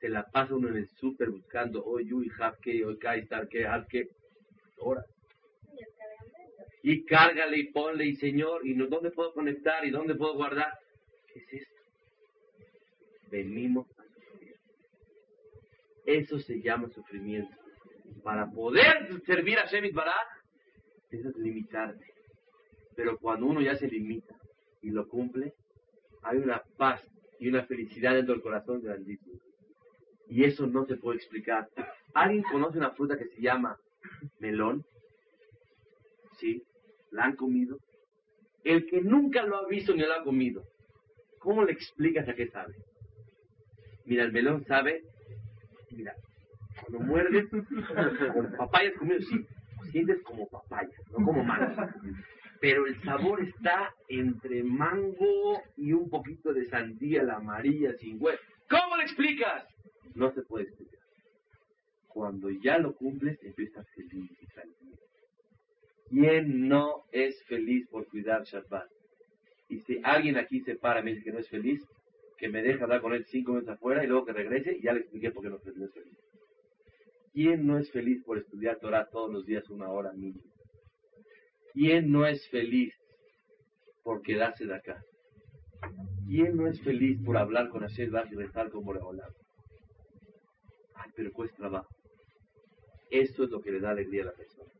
se 0.00 0.08
la 0.08 0.24
pasa 0.30 0.54
uno 0.54 0.68
en 0.68 0.76
el 0.76 0.88
súper 0.88 1.30
buscando, 1.30 1.84
hoy 1.84 2.08
yui, 2.08 2.28
hafke, 2.38 2.84
hoy 2.84 2.98
kai, 2.98 3.26
tarke, 3.26 3.66
hafke, 3.66 4.08
horas. 4.78 5.06
Y 6.82 7.04
cárgale 7.04 7.58
y 7.58 7.72
ponle 7.72 8.06
y 8.06 8.16
señor, 8.16 8.66
y 8.66 8.74
dónde 8.74 9.10
puedo 9.10 9.32
conectar 9.32 9.84
y 9.84 9.90
dónde 9.90 10.14
puedo 10.14 10.34
guardar. 10.34 10.72
¿Qué 11.32 11.40
es 11.40 11.62
esto? 11.62 11.80
Venimos 13.30 13.86
a 13.98 14.04
sufrir. 14.04 14.54
Eso 16.06 16.38
se 16.38 16.60
llama 16.60 16.88
sufrimiento. 16.88 17.54
Para 18.22 18.50
poder 18.50 19.20
servir 19.26 19.58
a 19.58 19.66
Shemit 19.66 19.94
Baraj, 19.94 20.26
eso 21.10 21.28
es 21.28 21.36
limitarte. 21.36 22.04
Pero 22.96 23.18
cuando 23.18 23.46
uno 23.46 23.60
ya 23.60 23.76
se 23.76 23.86
limita 23.86 24.34
y 24.82 24.90
lo 24.90 25.06
cumple, 25.06 25.52
hay 26.22 26.38
una 26.38 26.62
paz 26.76 27.02
y 27.38 27.48
una 27.48 27.64
felicidad 27.64 28.14
dentro 28.14 28.34
del 28.34 28.42
corazón 28.42 28.82
grandísima. 28.82 29.38
Y 30.28 30.44
eso 30.44 30.66
no 30.66 30.86
se 30.86 30.96
puede 30.96 31.18
explicar 31.18 31.68
¿Alguien 32.14 32.42
conoce 32.42 32.78
una 32.78 32.90
fruta 32.90 33.16
que 33.16 33.26
se 33.26 33.40
llama 33.40 33.76
melón? 34.38 34.84
Sí, 36.38 36.62
la 37.10 37.24
han 37.24 37.36
comido. 37.36 37.78
El 38.64 38.86
que 38.86 39.00
nunca 39.00 39.42
lo 39.42 39.56
ha 39.56 39.66
visto 39.68 39.94
ni 39.94 40.02
lo 40.02 40.12
ha 40.12 40.22
comido, 40.22 40.62
¿cómo 41.38 41.64
le 41.64 41.72
explicas 41.72 42.28
a 42.28 42.34
qué 42.34 42.48
sabe? 42.48 42.74
Mira, 44.04 44.24
el 44.24 44.32
melón 44.32 44.64
sabe, 44.66 45.02
mira, 45.90 46.14
cuando 46.80 47.00
muerdes, 47.06 47.48
con 47.48 48.52
papayas 48.56 48.94
comido, 48.98 49.20
sí, 49.20 49.46
sientes 49.90 50.22
como 50.22 50.48
papaya, 50.48 50.90
no 51.10 51.24
como 51.24 51.44
mango. 51.44 51.74
Pero 52.60 52.86
el 52.86 53.02
sabor 53.02 53.42
está 53.42 53.94
entre 54.08 54.62
mango 54.62 55.62
y 55.76 55.92
un 55.94 56.10
poquito 56.10 56.52
de 56.52 56.66
sandía, 56.66 57.22
la 57.22 57.36
amarilla, 57.36 57.94
sin 57.94 58.22
huevo. 58.22 58.38
¿Cómo 58.68 58.96
le 58.96 59.04
explicas? 59.04 59.66
No 60.14 60.30
se 60.32 60.42
puede 60.42 60.64
explicar. 60.64 61.00
Cuando 62.08 62.50
ya 62.50 62.78
lo 62.78 62.94
cumples, 62.94 63.42
empiezas 63.42 63.88
feliz 63.94 64.30
y 64.42 64.46
tranquilo. 64.46 64.96
¿Quién 66.10 66.68
no 66.68 67.04
es 67.12 67.40
feliz 67.44 67.86
por 67.88 68.08
cuidar 68.08 68.42
Shabbat? 68.42 68.90
Y 69.68 69.78
si 69.82 70.00
alguien 70.02 70.36
aquí 70.36 70.60
se 70.60 70.74
para 70.74 71.00
y 71.00 71.04
me 71.04 71.10
dice 71.12 71.24
que 71.24 71.32
no 71.32 71.38
es 71.38 71.48
feliz, 71.48 71.80
que 72.36 72.48
me 72.48 72.62
deje 72.62 72.82
hablar 72.82 73.00
con 73.00 73.14
él 73.14 73.24
cinco 73.26 73.52
minutos 73.52 73.74
afuera 73.76 74.02
y 74.02 74.08
luego 74.08 74.26
que 74.26 74.32
regrese 74.32 74.76
y 74.76 74.82
ya 74.82 74.92
le 74.92 75.00
expliqué 75.00 75.30
por 75.30 75.44
qué 75.44 75.50
no 75.50 75.56
es 75.56 75.92
feliz. 75.94 76.18
¿Quién 77.32 77.64
no 77.64 77.78
es 77.78 77.92
feliz 77.92 78.24
por 78.24 78.38
estudiar 78.38 78.80
Torah 78.80 79.08
todos 79.08 79.30
los 79.30 79.46
días 79.46 79.70
una 79.70 79.88
hora 79.88 80.12
mínima? 80.12 80.50
¿Quién 81.72 82.10
no 82.10 82.26
es 82.26 82.44
feliz 82.48 82.92
por 84.02 84.20
quedarse 84.22 84.66
de 84.66 84.74
acá? 84.74 85.00
¿Quién 86.26 86.56
no 86.56 86.66
es 86.66 86.82
feliz 86.82 87.20
por 87.24 87.36
hablar 87.36 87.68
con 87.68 87.82
Hashem 87.82 88.12
y 88.32 88.34
rezar 88.34 88.70
como 88.70 88.86
Boreolam? 88.86 89.30
Ay, 90.94 91.10
pero 91.14 91.32
cuesta 91.32 91.56
trabajo. 91.56 91.94
Esto 93.10 93.44
es 93.44 93.50
lo 93.50 93.60
que 93.60 93.70
le 93.70 93.80
da 93.80 93.90
alegría 93.90 94.22
a 94.22 94.26
la 94.26 94.32
persona. 94.32 94.70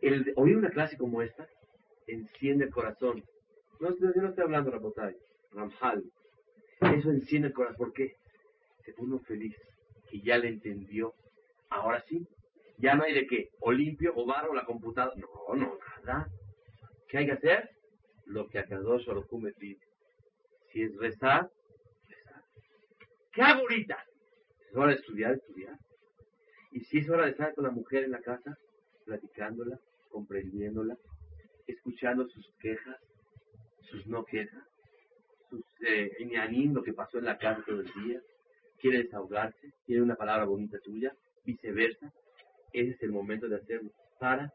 El 0.00 0.32
oír 0.36 0.56
una 0.56 0.70
clase 0.70 0.96
como 0.96 1.22
esta 1.22 1.48
enciende 2.06 2.64
el 2.64 2.70
corazón. 2.70 3.24
No, 3.80 3.90
yo 3.96 4.22
no 4.22 4.28
estoy 4.28 4.44
hablando 4.44 4.70
de 4.70 4.76
Rabotay, 4.76 5.16
Ramjal. 5.52 6.02
Eso 6.80 7.10
enciende 7.10 7.48
el 7.48 7.54
corazón. 7.54 7.76
¿Por 7.76 7.92
qué? 7.92 8.14
Se 8.84 8.92
pone 8.92 9.18
feliz 9.20 9.56
que 10.10 10.20
ya 10.20 10.38
le 10.38 10.48
entendió. 10.48 11.14
Ahora 11.68 12.00
sí, 12.02 12.26
ya 12.78 12.94
no 12.94 13.04
hay 13.04 13.14
de 13.14 13.26
qué, 13.26 13.48
o 13.60 13.72
limpio, 13.72 14.12
o 14.14 14.26
barro, 14.26 14.54
la 14.54 14.64
computadora. 14.64 15.16
No, 15.16 15.54
no, 15.54 15.78
nada. 16.04 16.28
¿Qué 17.08 17.18
hay 17.18 17.26
que 17.26 17.32
hacer? 17.32 17.70
Lo 18.26 18.48
que 18.48 18.58
Akadosh 18.58 19.06
Baruj 19.06 19.32
me 19.40 19.52
pide. 19.52 19.80
Si 20.72 20.82
es 20.82 20.96
rezar, 20.96 21.48
rezar. 22.08 22.42
¿Qué 23.32 23.42
hago 23.42 23.60
ahorita? 23.60 23.96
Es 24.68 24.76
hora 24.76 24.88
de 24.88 24.94
estudiar, 24.94 25.34
estudiar. 25.34 25.76
Y 26.72 26.80
si 26.80 26.98
es 26.98 27.08
hora 27.08 27.24
de 27.24 27.30
estar 27.30 27.54
con 27.54 27.64
la 27.64 27.70
mujer 27.70 28.04
en 28.04 28.10
la 28.10 28.20
casa, 28.20 28.56
platicándola, 29.06 29.78
comprendiéndola, 30.10 30.96
escuchando 31.66 32.28
sus 32.28 32.46
quejas, 32.60 32.96
sus 33.82 34.06
no 34.06 34.24
quejas, 34.24 34.64
sus 35.48 35.64
eh, 35.86 36.10
lo 36.72 36.82
que 36.82 36.92
pasó 36.92 37.18
en 37.18 37.24
la 37.24 37.38
casa 37.38 37.62
todo 37.66 37.80
el 37.80 37.92
día, 38.04 38.20
quiere 38.78 39.04
desahogarse, 39.04 39.72
quiere 39.86 40.02
una 40.02 40.16
palabra 40.16 40.44
bonita 40.44 40.78
tuya, 40.80 41.14
viceversa, 41.44 42.12
ese 42.72 42.90
es 42.90 43.02
el 43.02 43.12
momento 43.12 43.48
de 43.48 43.56
hacerlo. 43.56 43.90
Para. 44.18 44.52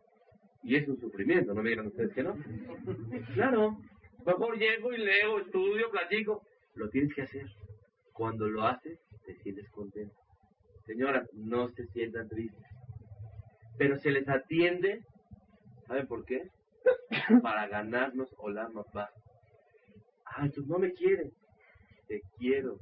Y 0.64 0.76
es 0.76 0.88
un 0.88 1.00
sufrimiento, 1.00 1.54
no 1.54 1.64
me 1.64 1.70
digan 1.70 1.88
ustedes 1.88 2.14
que 2.14 2.24
no. 2.24 2.36
Claro, 3.34 3.78
mejor 4.26 4.58
llego 4.58 4.94
y 4.94 4.98
leo, 4.98 5.40
estudio, 5.40 5.90
platico. 5.90 6.44
Lo 6.76 6.90
tienes 6.90 7.14
que 7.16 7.24
hacer. 7.24 7.48
Cuando 8.14 8.48
lo 8.48 8.64
haces, 8.64 9.00
te 9.26 9.36
sientes 9.42 9.70
contento. 9.72 10.16
Señoras, 10.86 11.28
no 11.34 11.70
se 11.70 11.88
sientan 11.88 12.28
tristes. 12.30 12.66
Pero 13.78 13.98
se 13.98 14.12
les 14.12 14.28
atiende, 14.28 15.04
¿saben 15.88 16.08
por 16.08 16.26
qué? 16.26 16.50
Para 17.42 17.68
ganarnos 17.68 18.34
hola 18.38 18.70
papá. 18.74 19.10
Ah, 20.26 20.48
tú 20.54 20.66
no 20.66 20.80
me 20.80 20.94
quieres. 20.94 21.34
Te 22.08 22.22
quiero. 22.38 22.78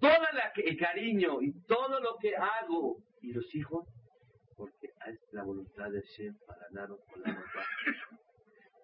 Todo 0.00 0.12
el 0.56 0.76
cariño 0.76 1.40
y 1.42 1.52
todo 1.66 2.00
lo 2.00 2.16
que 2.18 2.34
hago. 2.36 2.96
Y 3.20 3.32
los 3.32 3.54
hijos 3.54 3.86
porque 4.56 4.92
es 5.06 5.18
la 5.32 5.42
voluntad 5.42 5.90
de 5.90 6.02
Hashem 6.02 6.36
para 6.46 6.66
darnos 6.70 7.00
con 7.06 7.22
la 7.22 7.34
paz. 7.34 7.66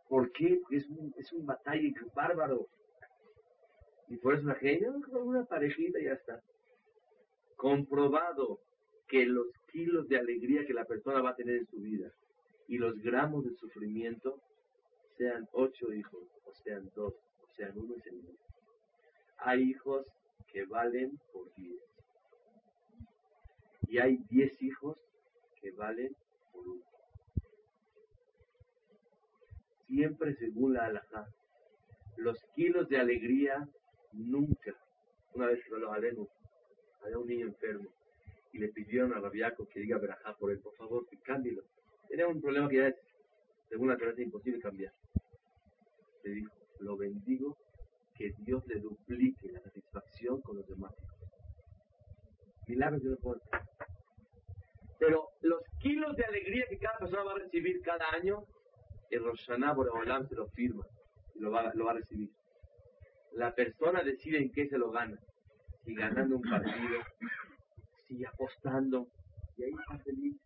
¿Por 0.08 0.32
qué? 0.32 0.58
Porque 0.60 0.76
es 0.76 0.88
un, 0.88 1.14
es 1.16 1.32
un 1.32 1.46
batalla 1.46 1.88
bárbaro. 2.14 2.66
Y 4.08 4.16
por 4.16 4.34
eso 4.34 4.46
la 4.46 4.54
gente, 4.56 4.88
una 4.88 5.44
parejita 5.44 6.00
y 6.00 6.04
ya 6.04 6.14
está. 6.14 6.40
Comprobado 7.56 8.60
que 9.08 9.24
los 9.24 9.46
kilos 9.72 10.06
de 10.08 10.18
alegría 10.18 10.66
que 10.66 10.74
la 10.74 10.84
persona 10.84 11.22
va 11.22 11.30
a 11.30 11.36
tener 11.36 11.56
en 11.56 11.66
su 11.66 11.78
vida 11.78 12.12
y 12.68 12.76
los 12.76 12.98
gramos 13.00 13.44
de 13.44 13.54
sufrimiento, 13.54 14.40
sean 15.16 15.48
ocho 15.52 15.92
hijos, 15.92 16.22
o 16.44 16.54
sean 16.62 16.90
dos, 16.94 17.14
o 17.14 17.54
sean 17.56 17.72
uno, 17.76 17.94
es 17.96 18.06
el 18.06 18.16
mismo. 18.16 18.38
Hay 19.38 19.62
hijos 19.62 20.06
que 20.52 20.64
valen 20.66 21.18
por 21.32 21.52
diez. 21.56 21.80
Y 23.88 23.98
hay 23.98 24.18
diez 24.28 24.52
hijos 24.62 24.98
que 25.62 25.70
valen 25.72 26.14
por 26.52 26.68
uno. 26.68 26.82
Siempre 29.86 30.36
según 30.36 30.74
la 30.74 30.84
alajá. 30.84 31.26
Los 32.18 32.38
kilos 32.54 32.86
de 32.90 32.98
alegría 32.98 33.66
nunca. 34.12 34.74
Una 35.32 35.46
vez 35.46 35.66
lo 35.70 35.90
había 35.90 36.12
un 37.18 37.26
niño 37.26 37.46
enfermo 37.46 37.88
le 38.58 38.68
pidieron 38.68 39.12
a 39.14 39.20
Rabiaco 39.20 39.66
que 39.68 39.80
diga 39.80 39.98
verajá 39.98 40.34
por 40.34 40.50
él, 40.50 40.58
por 40.60 40.74
favor, 40.76 41.06
que 41.08 41.16
cámbielo. 41.18 41.62
Tenía 42.08 42.26
un 42.26 42.40
problema 42.40 42.68
que 42.68 42.76
ya 42.76 42.88
es, 42.88 42.96
según 43.68 43.88
la 43.88 43.94
es 43.94 44.18
imposible 44.18 44.60
cambiar. 44.60 44.92
Le 46.24 46.30
dijo, 46.30 46.52
lo 46.80 46.96
bendigo, 46.96 47.56
que 48.14 48.32
Dios 48.38 48.66
le 48.66 48.80
duplique 48.80 49.52
la 49.52 49.60
satisfacción 49.60 50.40
con 50.42 50.56
los 50.56 50.66
demás. 50.66 50.92
Milagros 52.66 53.02
de 53.02 53.16
puedo 53.16 53.40
pero 54.98 55.28
los 55.42 55.62
kilos 55.80 56.16
de 56.16 56.24
alegría 56.24 56.66
que 56.68 56.78
cada 56.78 56.98
persona 56.98 57.22
va 57.22 57.32
a 57.32 57.38
recibir 57.38 57.80
cada 57.82 58.10
año, 58.10 58.42
el 59.10 59.24
Roshaná 59.24 59.72
Boreolam 59.72 60.28
se 60.28 60.34
lo 60.34 60.48
firma 60.48 60.84
y 61.34 61.40
lo 61.40 61.52
va, 61.52 61.72
lo 61.74 61.84
va 61.84 61.92
a 61.92 61.94
recibir. 61.94 62.30
La 63.32 63.54
persona 63.54 64.02
decide 64.02 64.38
en 64.38 64.50
qué 64.50 64.68
se 64.68 64.76
lo 64.76 64.90
gana. 64.90 65.16
Si 65.84 65.94
ganando 65.94 66.36
un 66.36 66.42
partido, 66.42 66.98
si 68.08 68.24
apostando, 68.24 69.06
y 69.56 69.64
ahí 69.64 69.70
está 69.70 69.98
feliz, 69.98 70.36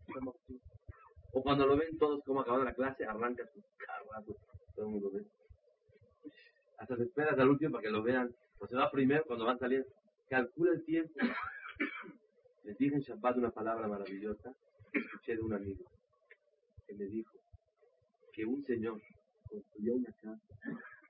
O 1.31 1.41
cuando 1.41 1.65
lo 1.65 1.77
ven 1.77 1.97
todos 1.97 2.23
como 2.23 2.41
acabando 2.41 2.65
la 2.65 2.73
clase, 2.73 3.05
arranca 3.05 3.45
su 3.47 3.61
carro, 3.77 4.35
todo 4.75 4.85
el 4.85 4.91
mundo 4.91 5.11
ve. 5.11 5.25
Hasta 6.77 6.97
se 6.97 7.03
esperas 7.03 7.39
al 7.39 7.49
último 7.49 7.71
para 7.71 7.83
que 7.83 7.89
lo 7.89 8.03
vean. 8.03 8.35
O 8.59 8.67
se 8.67 8.75
va 8.75 8.91
primero 8.91 9.23
cuando 9.25 9.45
van 9.45 9.57
saliendo. 9.57 9.87
Calcula 10.29 10.73
el 10.73 10.83
tiempo. 10.83 11.13
Les 12.63 12.77
dije 12.77 12.95
en 12.95 13.01
Shabbat 13.01 13.37
una 13.37 13.51
palabra 13.51 13.87
maravillosa 13.87 14.53
escuché 14.93 15.35
de 15.35 15.41
un 15.41 15.53
amigo 15.53 15.85
que 16.85 16.93
me 16.93 17.05
dijo 17.05 17.33
que 18.31 18.45
un 18.45 18.63
señor 18.63 19.01
construyó 19.49 19.95
una 19.95 20.11
casa 20.11 20.39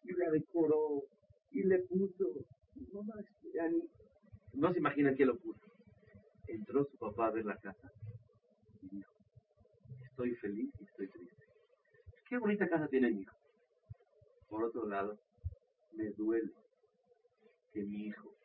y 0.03 0.13
la 0.13 0.29
decoró 0.31 1.03
y 1.51 1.63
le 1.63 1.79
puso, 1.79 2.25
no, 2.91 3.03
no 4.53 4.73
se 4.73 4.79
imaginan 4.79 5.15
qué 5.15 5.25
lo 5.25 5.37
puso. 5.37 5.72
Entró 6.47 6.85
su 6.85 6.97
papá 6.97 7.27
a 7.27 7.31
ver 7.31 7.45
la 7.45 7.57
casa 7.57 7.91
y 8.81 8.89
dijo, 8.89 9.13
estoy 10.03 10.35
feliz 10.35 10.71
y 10.79 10.83
estoy 10.83 11.07
triste. 11.07 11.43
Qué 12.27 12.37
bonita 12.37 12.67
casa 12.67 12.87
tiene 12.87 13.11
mi 13.11 13.21
hijo. 13.21 13.35
Por 14.49 14.63
otro 14.63 14.87
lado, 14.87 15.17
me 15.93 16.09
duele 16.11 16.51
que 17.71 17.83
mi 17.83 18.07
hijo, 18.07 18.35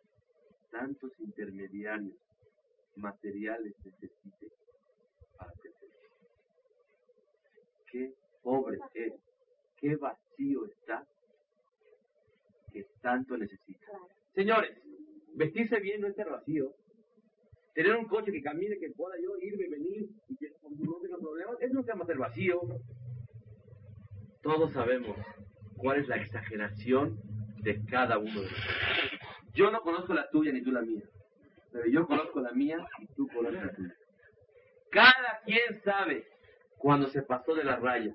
tantos 0.70 1.12
intermediarios 1.20 2.16
materiales 2.96 3.74
necesite 3.84 4.48
para 5.36 5.52
crecer. 5.52 5.88
Qué 7.90 8.14
pobre 8.42 8.78
es, 8.94 9.12
qué 9.76 9.96
vacío 9.96 10.66
está 10.66 11.06
que 12.72 12.84
tanto 13.00 13.36
necesita. 13.36 13.86
Señores, 14.34 14.76
vestirse 15.34 15.80
bien 15.80 16.00
no 16.00 16.08
es 16.08 16.16
ser 16.16 16.28
vacío. 16.28 16.74
Tener 17.78 17.94
un 17.94 18.06
coche 18.06 18.32
que 18.32 18.42
camine, 18.42 18.76
que 18.76 18.90
pueda 18.90 19.14
yo 19.22 19.38
irme 19.40 19.66
y 19.66 19.70
venir 19.70 20.08
y 20.28 20.36
que 20.36 20.48
no 20.62 20.98
tenga 21.00 21.16
problemas, 21.16 21.54
eso 21.60 21.74
no 21.74 21.82
se 21.84 21.92
llama 21.92 22.06
ser 22.06 22.18
vacío. 22.18 22.60
Todos 24.42 24.72
sabemos 24.72 25.16
cuál 25.76 26.00
es 26.00 26.08
la 26.08 26.16
exageración 26.16 27.20
de 27.62 27.84
cada 27.84 28.18
uno 28.18 28.40
de 28.40 28.50
nosotros. 28.50 29.20
Yo 29.54 29.70
no 29.70 29.80
conozco 29.82 30.12
la 30.12 30.28
tuya 30.28 30.50
ni 30.50 30.60
tú 30.60 30.72
la 30.72 30.82
mía. 30.82 31.04
Pero 31.70 31.86
yo 31.86 32.04
conozco 32.08 32.40
la 32.40 32.50
mía 32.50 32.84
y 32.98 33.06
tú 33.14 33.28
conoces 33.28 33.62
la 33.64 33.72
tuya. 33.72 33.94
Cada 34.90 35.40
quien 35.44 35.80
sabe 35.84 36.26
cuando 36.78 37.06
se 37.06 37.22
pasó 37.22 37.54
de 37.54 37.62
la 37.62 37.76
raya. 37.76 38.12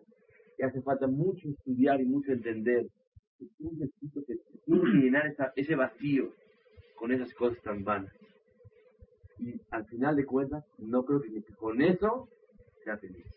Y 0.60 0.64
hace 0.64 0.82
falta 0.82 1.08
mucho 1.08 1.48
estudiar 1.48 2.02
y 2.02 2.06
mucho 2.06 2.34
entender. 2.34 2.88
Que 3.40 3.46
tú 3.58 3.72
necesitas 3.78 4.26
que 4.28 4.36
llenar 4.68 5.34
ese 5.56 5.76
vacío 5.76 6.34
con 6.98 7.14
esas 7.14 7.34
cosas 7.34 7.64
tan 7.64 7.86
vanas. 7.86 8.14
Y 9.44 9.60
al 9.72 9.86
final 9.88 10.16
de 10.16 10.26
cuentas, 10.26 10.64
no 10.78 11.04
creo 11.04 11.22
que 11.22 11.44
con 11.56 11.82
eso 11.82 12.30
sea 12.84 12.98
feliz. 12.98 13.28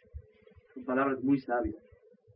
Son 0.72 0.84
palabras 0.84 1.22
muy 1.22 1.40
sabias. 1.40 1.82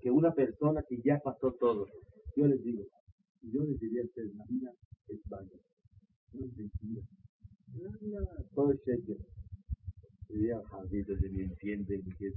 Que 0.01 0.11
una 0.11 0.33
persona 0.33 0.83
que 0.89 1.01
ya 1.05 1.21
pasó 1.23 1.53
todo, 1.53 1.87
yo 2.35 2.47
les 2.47 2.63
digo, 2.65 2.85
yo 3.43 3.63
les 3.63 3.79
diría 3.79 4.03
a 4.03 4.07
ustedes, 4.07 4.35
la 4.35 4.45
vida 4.49 4.73
es 5.09 5.21
válida. 5.29 5.61
No 6.33 6.47
es 6.47 6.57
mentira. 6.57 7.03
Nada, 8.01 8.45
todo 8.55 8.73
es 8.73 8.83
cheque. 8.83 9.17
Diría, 10.29 10.61
Javier, 10.71 11.07
entiende 11.11 11.99
ni 12.05 12.13
qué 12.17 12.29
es 12.29 12.35